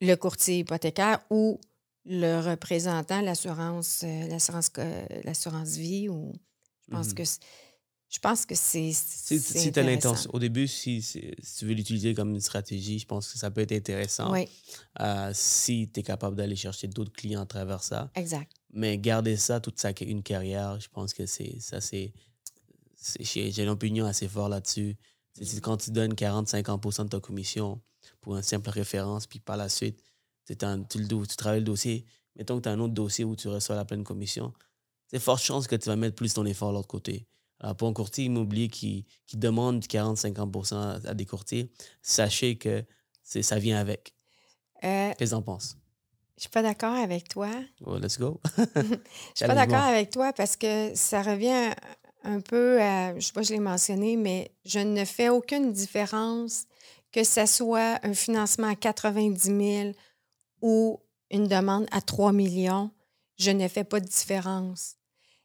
le 0.00 0.14
courtier 0.14 0.58
hypothécaire 0.58 1.20
ou 1.30 1.58
le 2.06 2.40
représentant, 2.40 3.20
l'assurance, 3.20 4.02
euh, 4.04 4.26
l'assurance, 4.28 4.70
euh, 4.78 5.06
l'assurance 5.24 5.70
vie. 5.76 6.08
Ou, 6.08 6.32
je 6.86 6.92
pense 6.94 7.08
Mhm. 7.08 7.14
que 7.14 7.24
c'est- 7.24 7.40
je 8.10 8.18
pense 8.20 8.46
que 8.46 8.54
c'est. 8.54 8.92
Si, 8.92 9.72
tu 9.72 9.78
as 9.78 9.82
l'intention, 9.82 10.30
au 10.32 10.38
début, 10.38 10.68
si, 10.68 11.00
tu 11.02 11.64
veux 11.66 11.72
l'utiliser 11.72 12.14
comme 12.14 12.30
une 12.34 12.40
stratégie, 12.40 12.98
je 12.98 13.06
pense 13.06 13.32
que 13.32 13.38
ça 13.38 13.50
peut 13.50 13.62
être 13.62 13.72
intéressant. 13.72 14.30
Oui, 14.32 14.48
Euh, 15.00 15.30
si 15.34 15.90
tu 15.92 16.00
es 16.00 16.02
capable 16.02 16.36
d'aller 16.36 16.54
chercher 16.56 16.86
d'autres 16.88 17.12
clients 17.12 17.42
à 17.42 17.46
travers 17.46 17.82
ça. 17.82 18.10
exact. 18.14 18.52
Mais 18.72 18.98
garder 18.98 19.36
ça 19.36 19.60
toute 19.60 19.80
sa, 19.80 19.92
une 20.02 20.22
carrière, 20.22 20.78
je 20.80 20.88
pense 20.88 21.12
que 21.14 21.26
c'est 21.26 21.58
ça, 21.60 21.80
c'est. 21.80 22.12
J'ai 23.20 23.62
une 23.62 23.68
opinion 23.68 24.06
assez 24.06 24.28
forte 24.28 24.50
là-dessus. 24.50 24.96
C'est 25.34 25.44
c'est 25.44 25.60
quand 25.60 25.76
tu 25.76 25.90
donnes 25.90 26.14
40-50% 26.14 27.04
de 27.04 27.08
ta 27.10 27.20
commission 27.20 27.80
pour 28.20 28.36
une 28.36 28.42
simple 28.42 28.70
référence, 28.70 29.26
puis 29.26 29.40
par 29.40 29.56
la 29.56 29.68
suite, 29.68 30.00
tu, 30.46 30.98
le 30.98 31.26
tu 31.26 31.36
travailles 31.36 31.60
le 31.60 31.64
dossier. 31.64 32.04
Mettons 32.36 32.56
que 32.58 32.62
tu 32.62 32.68
as 32.68 32.72
un 32.72 32.80
autre 32.80 32.94
dossier 32.94 33.24
où 33.24 33.36
tu 33.36 33.48
reçois 33.48 33.76
la 33.76 33.84
pleine 33.84 34.04
commission. 34.04 34.52
C'est 35.08 35.20
forte 35.20 35.42
chance 35.42 35.66
que 35.66 35.76
tu 35.76 35.88
vas 35.88 35.96
mettre 35.96 36.16
plus 36.16 36.34
ton 36.34 36.44
effort 36.44 36.70
de 36.70 36.74
l'autre 36.76 36.88
côté. 36.88 37.26
Alors, 37.60 37.76
pour 37.76 37.88
un 37.88 37.92
courtier 37.92 38.24
immobilier 38.24 38.68
qui, 38.68 39.06
qui 39.26 39.36
demande 39.36 39.80
du 39.80 39.86
40-50% 39.88 40.74
à, 40.74 41.08
à 41.08 41.14
des 41.14 41.24
courtiers, 41.24 41.70
sachez 42.02 42.56
que 42.58 42.84
ça 43.22 43.58
vient 43.58 43.78
avec. 43.78 44.14
Euh, 44.82 45.12
Qu'est-ce 45.16 45.30
que 45.30 45.34
tu 45.36 45.38
en 45.38 45.42
penses? 45.42 45.76
je 46.36 46.42
suis 46.42 46.50
pas 46.50 46.62
d'accord 46.62 46.94
avec 46.94 47.28
toi. 47.28 47.48
Let's 47.86 48.18
go. 48.18 48.40
Je 48.56 48.82
suis 49.36 49.46
pas 49.46 49.54
d'accord 49.54 49.82
avec 49.82 50.10
toi 50.10 50.32
parce 50.32 50.56
que 50.56 50.92
ça 50.94 51.22
revient 51.22 51.72
un 52.24 52.40
peu 52.40 52.80
à, 52.82 53.14
je 53.18 53.24
sais 53.24 53.32
pas, 53.32 53.42
je 53.42 53.52
l'ai 53.52 53.60
mentionné, 53.60 54.16
mais 54.16 54.50
je 54.64 54.80
ne 54.80 55.04
fais 55.04 55.28
aucune 55.28 55.72
différence 55.72 56.64
que 57.12 57.22
ce 57.22 57.46
soit 57.46 58.00
un 58.02 58.14
financement 58.14 58.66
à 58.66 58.74
90 58.74 59.40
000 59.42 59.92
ou 60.64 60.98
une 61.30 61.46
demande 61.46 61.86
à 61.92 62.00
3 62.00 62.32
millions. 62.32 62.90
Je 63.36 63.50
ne 63.50 63.68
fais 63.68 63.84
pas 63.84 64.00
de 64.00 64.06
différence. 64.06 64.96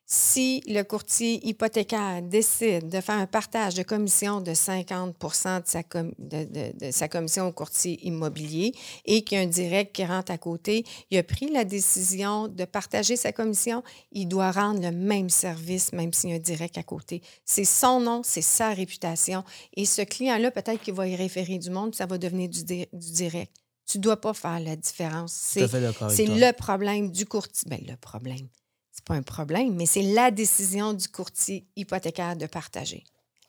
Si 0.05 0.63
le 0.65 0.82
courtier 0.84 1.45
hypothécaire 1.45 2.22
décide 2.24 2.88
de 2.88 3.01
faire 3.01 3.17
un 3.17 3.28
partage 3.28 3.76
de 3.76 3.84
commission 3.84 4.39
de 4.39 4.53
50 4.53 5.15
de 5.20 5.28
sa, 5.65 5.84
de, 6.17 6.91
sa 6.91 7.07
commission 7.09 7.47
au 7.47 7.51
courtier 7.51 7.99
immobilier 8.07 8.74
et 9.05 9.24
qu'il 9.24 9.38
y 9.38 9.41
a 9.41 9.43
un 9.43 9.47
direct 9.47 9.93
qui 9.93 10.05
rentre 10.05 10.32
à 10.32 10.38
côté, 10.38 10.86
il 11.11 11.17
a 11.17 11.24
pris 11.24 11.51
la 11.51 11.65
décision 11.65 12.47
de 12.47 12.63
partager 12.63 13.17
sa 13.17 13.34
commission, 13.34 13.84
il 14.13 14.28
doit 14.28 14.51
rendre 14.51 14.82
le 14.82 14.91
même 14.91 15.30
service, 15.30 15.91
même 15.91 16.13
s'il 16.13 16.30
y 16.30 16.34
a 16.34 16.38
un 16.38 16.39
direct 16.39 16.78
à 16.78 16.84
côté. 16.84 17.22
C'est 17.45 17.65
son 17.65 17.99
nom, 17.99 18.22
c'est 18.24 18.41
sa 18.41 18.70
réputation. 18.70 19.43
Et 19.76 19.86
ce 19.86 20.01
client-là, 20.01 20.49
peut-être 20.49 20.82
qu'il 20.82 20.93
va 20.93 21.07
y 21.07 21.15
référer 21.15 21.59
du 21.59 21.70
monde, 21.70 21.93
ça 21.93 22.05
va 22.05 22.17
devenir 22.17 22.47
du 22.47 22.63
direct. 22.93 23.53
Tu 23.89 23.97
ne 23.97 24.03
dois 24.03 24.21
pas 24.21 24.35
faire 24.35 24.59
la 24.59 24.75
différence. 24.75 25.33
C'est 25.33 25.61
le 25.65 26.51
problème 26.53 27.11
du 27.11 27.25
courtier. 27.25 27.67
Bien, 27.69 27.79
le 27.87 27.97
problème, 27.97 28.47
c'est 28.91 29.03
pas 29.03 29.15
un 29.15 29.23
problème, 29.23 29.73
mais 29.75 29.87
c'est 29.87 30.03
la 30.03 30.29
décision 30.29 30.93
du 30.93 31.07
courtier 31.07 31.67
hypothécaire 31.75 32.35
de 32.37 32.45
partager. 32.45 33.03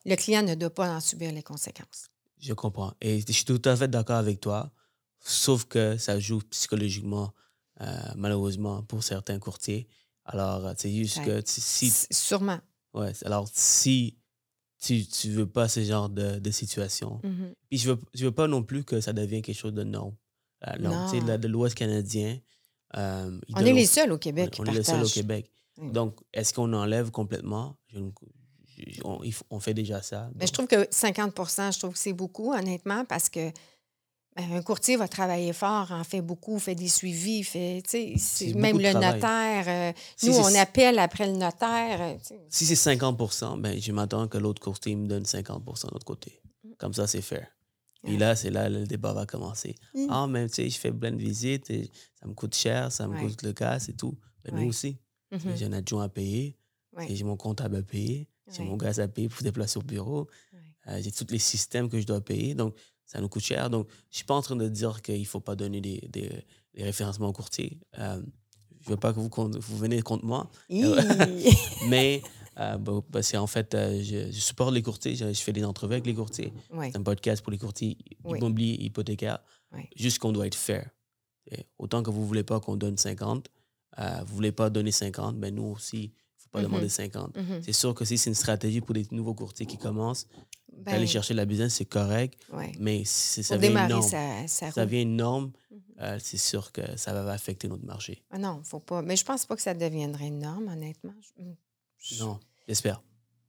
Le 0.07 0.17
client 0.17 0.43
ne 0.43 0.55
doit 0.55 0.71
pas 0.75 0.89
en 0.97 1.01
subir 1.01 1.31
les 1.31 1.43
conséquences. 1.43 2.07
Je 2.41 2.55
comprends. 2.55 2.95
Et 3.03 3.21
je 3.21 3.33
suis 3.33 3.45
tout 3.45 3.61
à 3.67 3.77
fait 3.77 3.89
d'accord 3.89 4.17
avec 4.17 4.41
toi, 4.41 4.73
sauf 5.19 5.67
que 5.67 5.99
ça 5.99 6.19
joue 6.19 6.39
psychologiquement, 6.51 7.35
euh, 7.83 7.87
malheureusement, 8.17 8.83
pour 8.83 9.05
certains 9.05 9.39
courtiers. 9.39 9.89
Alors, 10.25 10.67
euh, 10.67 10.73
c'est 10.79 10.91
juste 10.91 11.19
Ouais. 11.19 11.25
que 11.27 11.43
si. 11.45 11.93
Sûrement. 12.11 12.61
Ouais, 12.95 13.13
alors, 13.27 13.47
si 13.53 14.17
tu, 14.81 15.07
tu 15.07 15.31
veux 15.33 15.47
pas 15.47 15.69
ce 15.69 15.83
genre 15.85 16.09
de, 16.09 16.39
de 16.39 16.51
situation. 16.51 17.21
Mhm. 17.23 17.55
Puis 17.69 17.79
je 17.79 17.91
veux, 17.91 17.99
je 18.15 18.25
veux 18.25 18.33
pas 18.33 18.49
non 18.49 18.63
plus 18.63 18.85
que 18.85 19.03
ça 19.03 19.13
devienne 19.13 19.43
quelque 19.43 19.59
chose 19.59 19.75
de 19.75 19.85
norme. 19.85 20.15
La 20.63 20.77
Non. 20.79 21.11
de, 21.11 21.49
l'Ouest 21.49 21.75
canadien. 21.75 22.39
euh, 22.97 23.39
On 23.55 23.65
est 23.65 23.73
les 23.73 23.87
seuls 23.87 24.13
au 24.13 24.19
Québec 24.19 24.57
on 24.59 24.65
est 24.67 24.73
le 24.73 24.83
seul 24.83 25.03
au. 25.03 25.07
Québec. 25.09 25.51
Mm. 25.79 25.93
Donc, 25.93 26.17
est-ce 26.35 26.53
qu'on 26.53 26.73
enlève 26.73 27.11
complètement? 27.11 27.77
Je 27.89 27.99
ne- 27.99 28.11
je- 28.77 29.01
on, 29.51 29.61
fait 29.61 29.75
déjà 29.75 30.03
ça. 30.03 30.31
Mais 30.35 30.47
je 30.47 30.53
trouve 30.53 30.67
que 30.67 30.87
50% 30.91 31.73
je 31.73 31.79
trouve 31.79 31.93
que 31.93 31.99
c'est 31.99 32.13
beaucoup, 32.13 32.53
honnêtement, 32.53 33.05
parce 33.05 33.29
que 33.29 33.51
ben, 34.37 34.53
un 34.53 34.63
courtier 34.63 34.97
va 34.97 35.09
travailler 35.09 35.53
fort, 35.53 35.91
en 35.93 36.05
fait 36.05 36.21
beaucoup, 36.21 36.59
fait 36.59 36.75
des 36.75 36.89
suivis, 36.89 37.43
fait, 37.43 37.83
même 38.55 38.79
le 38.79 38.91
travail. 38.91 39.15
notaire. 39.15 39.65
euh, 39.67 39.93
Si 40.17 40.29
nous, 40.29 40.37
on 40.37 40.55
appelle 40.55 40.99
après 40.99 41.27
le 41.27 41.33
notaire. 41.37 42.01
euh. 42.01 42.35
Si 42.49 42.65
c'est 42.67 42.75
50% 42.95 43.61
ben, 43.61 43.81
je 43.81 43.93
m'attends 43.93 44.29
que 44.29 44.39
l'autre 44.39 44.61
courtier 44.63 44.95
me 44.95 45.07
donne 45.09 45.25
50% 45.25 45.87
de 45.89 45.93
l'autre 45.93 46.05
côté. 46.07 46.41
Mm. 46.65 46.69
Comme 46.79 46.95
ça, 46.95 47.07
c'est 47.07 47.23
fair. 47.23 47.49
Puis 48.03 48.17
là, 48.17 48.35
c'est 48.35 48.51
là 48.51 48.69
le 48.69 48.87
débat 48.87 49.13
va 49.13 49.27
commencer. 49.27 49.75
Mm. 49.95 50.07
Ah, 50.11 50.27
mais 50.27 50.49
tu 50.49 50.55
sais, 50.55 50.71
je 50.71 50.79
fais 50.79 50.91
plein 50.93 51.11
de 51.13 51.17
visites, 51.19 51.69
et 51.71 51.91
ça 52.19 52.27
me 52.27 52.33
coûte 52.35 52.55
cher, 52.55 52.91
ça 52.91 53.07
me 53.07 53.15
Ouais. 53.15 53.27
coûte 53.27 53.43
le 53.43 53.53
gaz 53.53 53.89
et 53.89 53.93
tout. 53.95 54.17
Ben, 54.45 54.55
Ouais. 54.55 54.63
Nous 54.63 54.69
aussi. 54.71 54.97
Mhm. 55.33 55.57
J'ai 55.57 55.65
un 55.67 55.73
adjoint 55.73 56.05
à 56.05 56.09
payer, 56.09 56.57
Ouais. 56.97 57.07
j'ai 57.15 57.25
mon 57.25 57.37
comptable 57.37 57.77
à 57.77 57.83
payer, 57.83 58.29
j'ai 58.51 58.65
mon 58.65 58.77
gaz 58.77 58.99
à 59.01 59.07
payer 59.09 59.29
pour 59.29 59.39
se 59.39 59.45
déplacer 59.45 59.79
au 59.79 59.83
bureau, 59.83 60.29
euh, 60.89 61.01
j'ai 61.03 61.13
tous 61.13 61.27
les 61.31 61.39
systèmes 61.39 61.89
que 61.89 62.01
je 62.01 62.07
dois 62.07 62.21
payer. 62.21 62.55
Donc, 62.55 62.75
ça 63.05 63.21
nous 63.21 63.29
coûte 63.29 63.43
cher. 63.43 63.69
Donc, 63.71 63.87
je 64.11 64.17
suis 64.17 64.25
pas 64.25 64.35
en 64.35 64.43
train 64.43 64.57
de 64.57 64.67
dire 64.69 65.03
qu'il 65.03 65.27
faut 65.27 65.41
pas 65.41 65.55
donner 65.55 65.81
des, 65.81 66.01
des, 66.11 66.31
des 66.75 66.83
référencements 66.83 67.29
au 67.29 67.33
courtier. 67.33 67.79
Euh, 67.99 68.21
je 68.81 68.89
veux 68.89 68.97
pas 68.97 69.13
que 69.13 69.21
vous, 69.21 69.29
vous 69.61 69.77
venez 69.77 70.01
contre 70.01 70.25
moi. 70.25 70.51
Mais 71.89 72.23
euh, 72.61 72.77
bon, 72.79 73.03
parce 73.03 73.33
qu'en 73.33 73.47
fait, 73.47 73.75
euh, 73.75 74.03
je, 74.03 74.31
je 74.31 74.41
supporte 74.41 74.73
les 74.75 74.83
courtiers, 74.83 75.15
je, 75.17 75.33
je 75.33 75.41
fais 75.41 75.53
des 75.53 75.65
entrevues 75.65 75.95
avec 75.95 76.07
les 76.07 76.15
courtiers. 76.15 76.53
C'est 76.83 76.97
un 76.97 77.03
podcast 77.03 77.43
pour 77.43 77.53
les 77.53 77.59
courtiers 77.59 77.97
Oui. 78.25 78.39
immobiliers, 78.39 78.77
hypothécaires. 78.85 79.41
Oui. 79.73 79.83
Juste 79.97 80.19
qu'on 80.19 80.33
doit 80.33 80.47
être 80.47 80.55
fair. 80.55 80.91
Et 81.51 81.65
autant 81.79 82.03
que 82.03 82.11
vous 82.11 82.21
ne 82.21 82.27
voulez 82.27 82.45
pas 82.45 82.61
qu'on 82.61 82.77
donne 82.77 82.97
50, 82.99 83.49
euh, 83.99 84.19
vous 84.19 84.25
ne 84.27 84.35
voulez 84.35 84.53
pas 84.53 84.69
donner 84.71 84.93
50, 84.93 85.37
ben 85.39 85.55
nous 85.55 85.65
aussi, 85.65 85.97
il 86.05 86.09
ne 86.09 86.11
faut 86.43 86.49
pas 86.51 86.59
Mhm. 86.61 86.65
demander 86.67 86.89
50. 86.89 87.37
Mhm. 87.37 87.63
C'est 87.63 87.73
sûr 87.73 87.95
que 87.95 88.05
si 88.05 88.19
c'est 88.19 88.31
une 88.31 88.35
stratégie 88.37 88.81
pour 88.81 88.95
des 88.95 89.07
nouveaux 89.11 89.35
courtiers 89.35 89.67
qui 89.67 89.79
commencent, 89.79 90.27
Ben, 90.73 90.93
d'aller 90.93 91.07
chercher 91.07 91.35
la 91.35 91.45
business, 91.47 91.75
c'est 91.75 91.85
correct. 91.85 92.39
Mais 92.79 93.03
si 93.05 93.43
ça 93.43 93.57
une 93.57 93.61
démarrer 93.61 94.01
ça 94.47 94.67
roue. 94.71 94.81
devient 94.81 95.03
une 95.03 95.17
norme, 95.17 95.51
Mhm. 95.71 95.79
euh, 96.01 96.19
c'est 96.23 96.39
sûr 96.39 96.73
que 96.73 96.97
ça 96.97 97.13
va 97.13 97.31
affecter 97.33 97.69
notre 97.69 97.85
marché. 97.85 98.23
Ah 98.31 98.39
non, 98.39 98.61
faut 98.65 98.79
pas. 98.81 99.03
Mais 99.03 99.17
je 99.17 99.25
pense 99.25 99.45
pas 99.47 99.57
que 99.57 99.63
ça 99.63 99.75
deviendrait 99.75 100.29
une 100.29 100.39
norme, 100.39 100.69
honnêtement. 100.69 101.13
Je- 101.99 102.23
Non, 102.25 102.39
j'espère. 102.69 103.03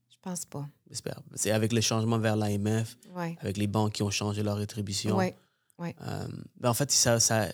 Je 0.10 0.16
pense 0.22 0.46
pas. 0.46 0.68
J'espère. 0.90 1.20
C'est 1.36 1.52
avec 1.52 1.74
le 1.74 1.82
changement 1.82 2.20
vers 2.20 2.36
l'AMF, 2.36 2.98
Ouais. 3.16 3.36
avec 3.42 3.58
les 3.58 3.68
banques 3.68 3.94
qui 3.94 4.04
ont 4.04 4.12
changé 4.12 4.44
leur 4.44 4.58
rétribution. 4.58 5.18
Ouais. 5.18 5.36
Euh, 5.82 6.28
ben, 6.60 6.70
en 6.70 6.74
fait, 6.76 6.92
ça, 6.92 7.20
ça, 7.20 7.48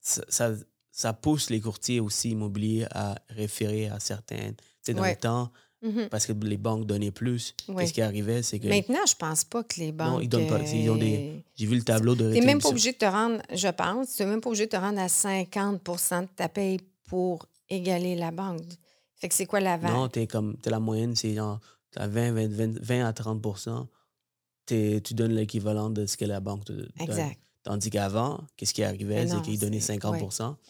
ça, 0.00 0.52
ça, 0.90 1.12
pousse 1.12 1.50
les 1.50 1.60
courtiers 1.60 2.00
aussi 2.00 2.30
immobiliers 2.30 2.86
à 2.90 3.16
référer 3.28 3.88
à 3.88 4.00
certaines. 4.00 4.54
Tu 4.56 4.62
sais, 4.82 4.94
dans 4.94 5.02
Ouais. 5.02 5.10
le 5.10 5.16
temps, 5.20 5.52
Mhm. 5.82 6.08
parce 6.08 6.24
que 6.24 6.32
les 6.32 6.56
banques 6.56 6.86
donnaient 6.86 7.10
plus, 7.10 7.54
Ouais. 7.68 7.82
qu'est-ce 7.82 7.92
qui 7.92 8.00
arrivait, 8.00 8.42
c'est 8.42 8.58
que 8.58 8.66
Maintenant, 8.68 9.04
je 9.06 9.14
pense 9.14 9.44
pas 9.44 9.62
que 9.62 9.78
les 9.78 9.92
banques. 9.92 10.08
Non, 10.10 10.20
ils 10.20 10.28
donnent 10.28 10.46
pas. 10.48 10.60
Ils 10.62 10.88
ont 10.88 10.96
des- 10.96 11.34
euh, 11.36 11.40
j'ai 11.54 11.66
vu 11.66 11.76
le 11.76 11.82
tableau 11.84 12.14
de 12.14 12.20
Tu 12.20 12.24
rétribution. 12.28 12.46
n'es 12.46 12.52
même 12.54 12.62
pas 12.62 12.68
obligé 12.70 12.92
de 12.92 12.96
te 12.96 13.04
rendre, 13.04 13.42
je 13.52 13.68
pense, 13.68 14.14
tu 14.14 14.24
même 14.24 14.40
pas 14.40 14.48
obligé 14.48 14.64
de 14.64 14.70
te 14.70 14.76
rendre 14.76 14.98
à 15.00 15.08
50% 15.08 16.22
de 16.22 16.28
ta 16.34 16.48
paye 16.48 16.80
pour 17.08 17.46
égaler 17.68 18.16
la 18.16 18.30
banque. 18.30 18.62
Fait 19.16 19.28
que 19.28 19.34
c'est 19.34 19.46
quoi 19.46 19.60
la 19.60 19.78
Non, 19.78 20.08
t'es 20.08 20.26
comme, 20.26 20.56
t'es 20.58 20.70
la 20.70 20.80
moyenne, 20.80 21.14
c'est 21.16 21.34
genre, 21.34 21.60
t'as 21.90 22.06
20, 22.06 22.32
20, 22.32 22.48
20, 22.52 22.78
20 22.82 23.04
à 23.06 23.12
30 23.12 23.88
t'es- 24.66 25.00
tu 25.02 25.14
donnes 25.14 25.32
l'équivalent 25.32 25.90
de 25.90 26.06
ce 26.06 26.16
que 26.16 26.24
la 26.24 26.40
banque 26.40 26.64
te 26.64 26.72
donne. 26.72 26.90
Exact, 27.00 27.38
Tandis 27.62 27.90
qu'avant, 27.90 28.44
qu'est-ce 28.56 28.72
qui 28.74 28.84
arrivait, 28.84 29.24
Mais 29.24 29.28
c'est 29.28 29.42
qu'ils 29.42 29.58
donnaient 29.58 29.80
c'est- 29.80 29.94
50 29.94 30.20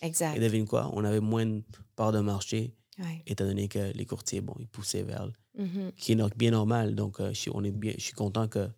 exact. 0.00 0.36
Et 0.36 0.40
devine 0.40 0.66
quoi? 0.66 0.90
On 0.94 1.04
avait 1.04 1.20
moins 1.20 1.44
de 1.44 1.62
part 1.94 2.10
de 2.12 2.20
marché, 2.20 2.74
Ouais. 2.98 3.22
étant 3.26 3.44
donné 3.44 3.68
que 3.68 3.92
les 3.92 4.06
courtiers, 4.06 4.40
bon, 4.40 4.54
ils 4.58 4.66
poussaient 4.68 5.02
vers 5.02 5.28
Mhm. 5.58 5.92
qui 5.98 6.12
est 6.12 6.36
bien 6.36 6.52
normal. 6.52 6.94
Donc, 6.94 7.20
euh, 7.20 7.30
je, 7.34 7.38
suis, 7.40 7.50
on 7.52 7.62
est 7.64 7.70
bien, 7.70 7.92
je 7.98 8.02
suis 8.02 8.12
content 8.14 8.48
qu'il 8.48 8.70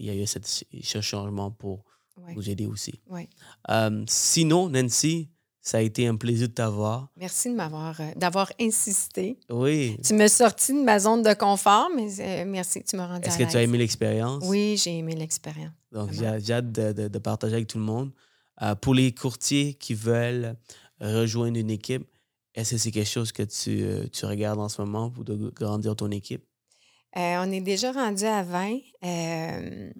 y 0.00 0.08
ait 0.08 0.20
eu 0.22 0.26
cette- 0.26 0.46
ce 0.48 1.00
changement 1.00 1.50
pour 1.52 1.84
Ouais. 2.16 2.34
nous 2.34 2.50
aider 2.50 2.66
aussi. 2.66 3.00
Ouais. 3.08 3.28
Euh, 3.70 4.04
sinon, 4.08 4.68
Nancy, 4.68 5.30
ça 5.62 5.78
a 5.78 5.80
été 5.80 6.06
un 6.08 6.16
plaisir 6.16 6.48
de 6.48 6.52
t'avoir. 6.52 7.08
Merci 7.16 7.48
de 7.50 7.54
m'avoir 7.54 7.98
euh, 8.00 8.04
d'avoir 8.16 8.52
insisté. 8.60 9.38
Oui. 9.48 9.96
Tu 10.04 10.12
m'as 10.14 10.28
sorti 10.28 10.72
de 10.74 10.82
ma 10.82 10.98
zone 10.98 11.22
de 11.22 11.32
confort, 11.34 11.88
mais 11.96 12.08
euh, 12.20 12.44
merci, 12.46 12.82
tu 12.82 12.96
m'as 12.96 13.06
rendu 13.06 13.26
Est-ce 13.28 13.38
que 13.38 13.44
tu 13.50 13.56
as 13.56 13.62
aimé 13.62 13.78
l'expérience? 13.78 14.42
Oui, 14.46 14.76
j'ai 14.76 14.98
aimé 14.98 15.14
l'expérience. 15.14 15.72
Donc, 15.92 16.10
j'ai 16.12 16.26
hâte 16.52 16.72
de, 16.72 16.92
de- 16.92 17.08
de 17.08 17.18
partager 17.18 17.54
avec 17.54 17.68
tout 17.68 17.78
le 17.78 17.84
monde. 17.84 18.10
Euh, 18.60 18.74
pour 18.74 18.94
les 18.94 19.14
courtiers 19.14 19.74
qui 19.74 19.94
veulent 19.94 20.56
rejoindre 21.00 21.56
une 21.58 21.70
équipe, 21.70 22.06
est-ce 22.54 22.72
que 22.72 22.78
c'est 22.78 22.90
quelque 22.90 23.08
chose 23.08 23.32
que 23.32 23.42
tu, 23.44 23.82
euh, 23.82 24.06
tu 24.12 24.26
regardes 24.26 24.58
en 24.60 24.68
ce 24.68 24.82
moment 24.82 25.10
pour 25.10 25.24
de 25.24 25.36
grandir 25.50 25.94
ton 25.96 26.10
équipe? 26.10 26.44
On 27.14 27.50
est 27.52 27.60
déjà 27.60 27.92
rendu 27.92 28.24
à 28.24 28.42
20. 28.42 28.78
Euh, 29.04 29.90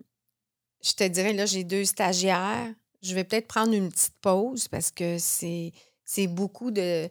je 0.82 0.92
te 0.92 1.04
dirais, 1.08 1.32
là, 1.34 1.46
j'ai 1.46 1.62
deux 1.64 1.84
stagiaires. 1.84 2.72
Je 3.02 3.14
vais 3.14 3.24
peut-être 3.24 3.48
prendre 3.48 3.72
une 3.72 3.90
petite 3.90 4.14
pause 4.20 4.68
parce 4.68 4.90
que 4.90 5.16
c'est 5.18 6.26
beaucoup 6.28 6.70
de. 6.70 7.08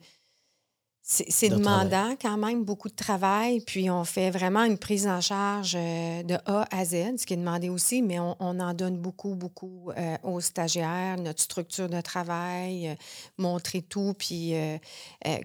C'est 1.03 1.49
travail. 1.49 1.59
demandant 1.59 2.15
quand 2.21 2.37
même, 2.37 2.63
beaucoup 2.63 2.87
de 2.87 2.95
travail. 2.95 3.59
Puis 3.59 3.89
on 3.89 4.05
fait 4.05 4.29
vraiment 4.29 4.63
une 4.63 4.77
prise 4.77 5.07
en 5.07 5.19
charge 5.19 5.75
euh, 5.75 6.23
de 6.23 6.35
A 6.45 6.65
à 6.71 6.85
Z, 6.85 7.17
ce 7.17 7.25
qui 7.25 7.33
est 7.33 7.37
demandé 7.37 7.67
aussi, 7.67 8.01
mais 8.01 8.17
on, 8.19 8.37
on 8.39 8.59
en 8.61 8.73
donne 8.73 8.97
beaucoup, 8.97 9.35
beaucoup 9.35 9.91
euh, 9.97 10.15
aux 10.23 10.39
stagiaires, 10.39 11.17
notre 11.17 11.41
structure 11.41 11.89
de 11.89 11.99
travail, 11.99 12.87
euh, 12.87 12.95
montrer 13.37 13.81
tout. 13.81 14.13
Puis, 14.17 14.55
euh, 14.55 14.77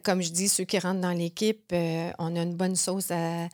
comme 0.04 0.22
je 0.22 0.30
dis, 0.30 0.48
ceux 0.48 0.64
qui 0.64 0.78
rentrent 0.78 1.00
dans 1.00 1.10
l'équipe, 1.16 1.72
on 1.72 2.36
a 2.36 2.42
une 2.42 2.54
bonne 2.54 2.76
sauce 2.76 3.10
à, 3.10 3.48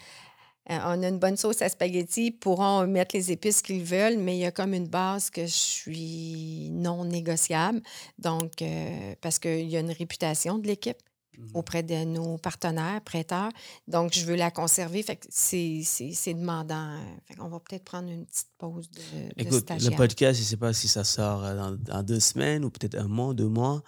euh, 0.71 0.79
on 0.85 1.03
a 1.03 1.09
une 1.09 1.19
bonne 1.19 1.37
sauce 1.37 1.61
à 1.63 1.69
spaghetti, 1.69 2.27
ils 2.27 2.33
pourront 2.33 2.87
mettre 2.87 3.17
les 3.17 3.33
épices 3.33 3.63
qu'ils 3.63 3.83
veulent, 3.85 4.19
mais 4.19 4.37
il 4.37 4.41
y 4.41 4.47
a 4.47 4.53
comme 4.53 4.75
une 4.75 4.89
base 4.89 5.31
que 5.31 5.43
je 5.43 5.53
suis 5.53 6.71
non 6.73 7.05
négociable. 7.05 7.81
Donc, 8.19 8.63
euh, 8.63 9.15
parce 9.21 9.39
qu'il 9.39 9.69
y 9.69 9.77
a 9.77 9.81
une 9.81 9.91
réputation 9.91 10.59
de 10.59 10.67
l'équipe 10.67 10.99
Mhm. 11.39 11.51
auprès 11.55 11.83
de 11.83 12.05
nos 12.05 12.37
partenaires, 12.37 13.01
prêteurs. 13.01 13.51
Donc, 13.89 14.13
je 14.13 14.25
veux 14.25 14.35
la 14.35 14.51
conserver. 14.51 15.03
Fait 15.03 15.17
que 15.17 15.27
c'est 15.31 16.35
demandant. 16.35 16.99
Fait 17.27 17.35
qu'on 17.35 17.49
va 17.49 17.59
peut-être 17.59 17.85
prendre 17.85 18.11
une 18.11 18.27
petite 18.27 18.49
pause 18.59 18.91
de, 18.91 19.01
de 19.01 19.33
Écoute, 19.39 19.71
le 19.71 19.97
podcast, 19.97 20.39
je 20.39 20.45
ne 20.45 20.49
sais 20.49 20.57
pas 20.57 20.73
si 20.73 20.89
ça 20.89 21.05
sort 21.05 21.45
euh, 21.45 21.57
dans, 21.57 21.71
dans 21.73 22.03
deux 22.03 22.21
semaines 22.21 22.65
ou 22.65 22.71
peut-être 22.71 22.97
un 22.97 23.09
mois, 23.09 23.33
deux 23.35 23.49
mois. 23.49 23.83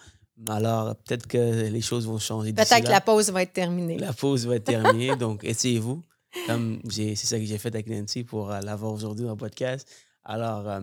Alors, 0.48 0.96
peut-être 0.96 1.26
que 1.26 1.68
les 1.68 1.80
choses 1.80 2.06
vont 2.06 2.18
changer 2.18 2.52
Peut-être 2.52 2.84
que 2.84 2.90
la 2.90 3.00
pause 3.00 3.30
va 3.30 3.42
être 3.42 3.52
terminée. 3.52 3.98
La 3.98 4.12
pause 4.12 4.46
va 4.46 4.56
être 4.56 4.64
terminée, 4.64 5.14
donc 5.16 5.44
essayez-vous. 5.44 6.02
Comme 6.46 6.80
c'est 6.90 7.16
ça 7.16 7.38
que 7.38 7.44
j'ai 7.44 7.58
fait 7.58 7.68
avec 7.68 7.88
Nancy 7.88 8.24
pour 8.24 8.50
euh, 8.50 8.60
l'avoir 8.60 8.92
aujourd'hui 8.92 9.24
dans 9.24 9.32
le 9.32 9.36
podcast. 9.36 9.88
Alors, 10.24 10.68
euh, 10.68 10.80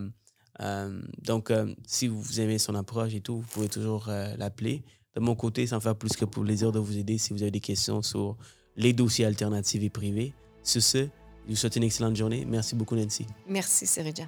euh, 0.61 1.01
donc, 1.23 1.51
si 1.85 2.07
vous 2.07 2.39
aimez 2.39 2.57
son 2.57 2.75
approche 2.75 3.13
et 3.13 3.21
tout, 3.21 3.37
vous 3.37 3.47
pouvez 3.47 3.69
toujours 3.69 4.07
l'appeler. 4.37 4.83
De 5.15 5.19
mon 5.19 5.35
côté, 5.35 5.67
me 5.71 5.79
fait 5.79 5.93
plus 5.95 6.15
que 6.15 6.25
pour 6.25 6.43
plaisir 6.43 6.71
de 6.71 6.79
vous 6.79 6.97
aider 6.97 7.17
si 7.17 7.33
vous 7.33 7.41
avez 7.41 7.51
des 7.51 7.59
questions 7.59 8.01
sur 8.01 8.37
les 8.75 8.93
dossiers 8.93 9.25
alternatifs 9.25 9.81
et 9.83 9.89
privés. 9.89 10.33
Sur 10.63 10.81
ce, 10.83 10.97
je 10.99 11.49
vous 11.49 11.55
souhaite 11.55 11.75
une 11.75 11.83
excellente 11.83 12.15
journée. 12.15 12.45
Merci 12.45 12.75
beaucoup, 12.75 12.95
Nancy. 12.95 13.25
Merci, 13.47 13.87
Serijan. 13.87 14.27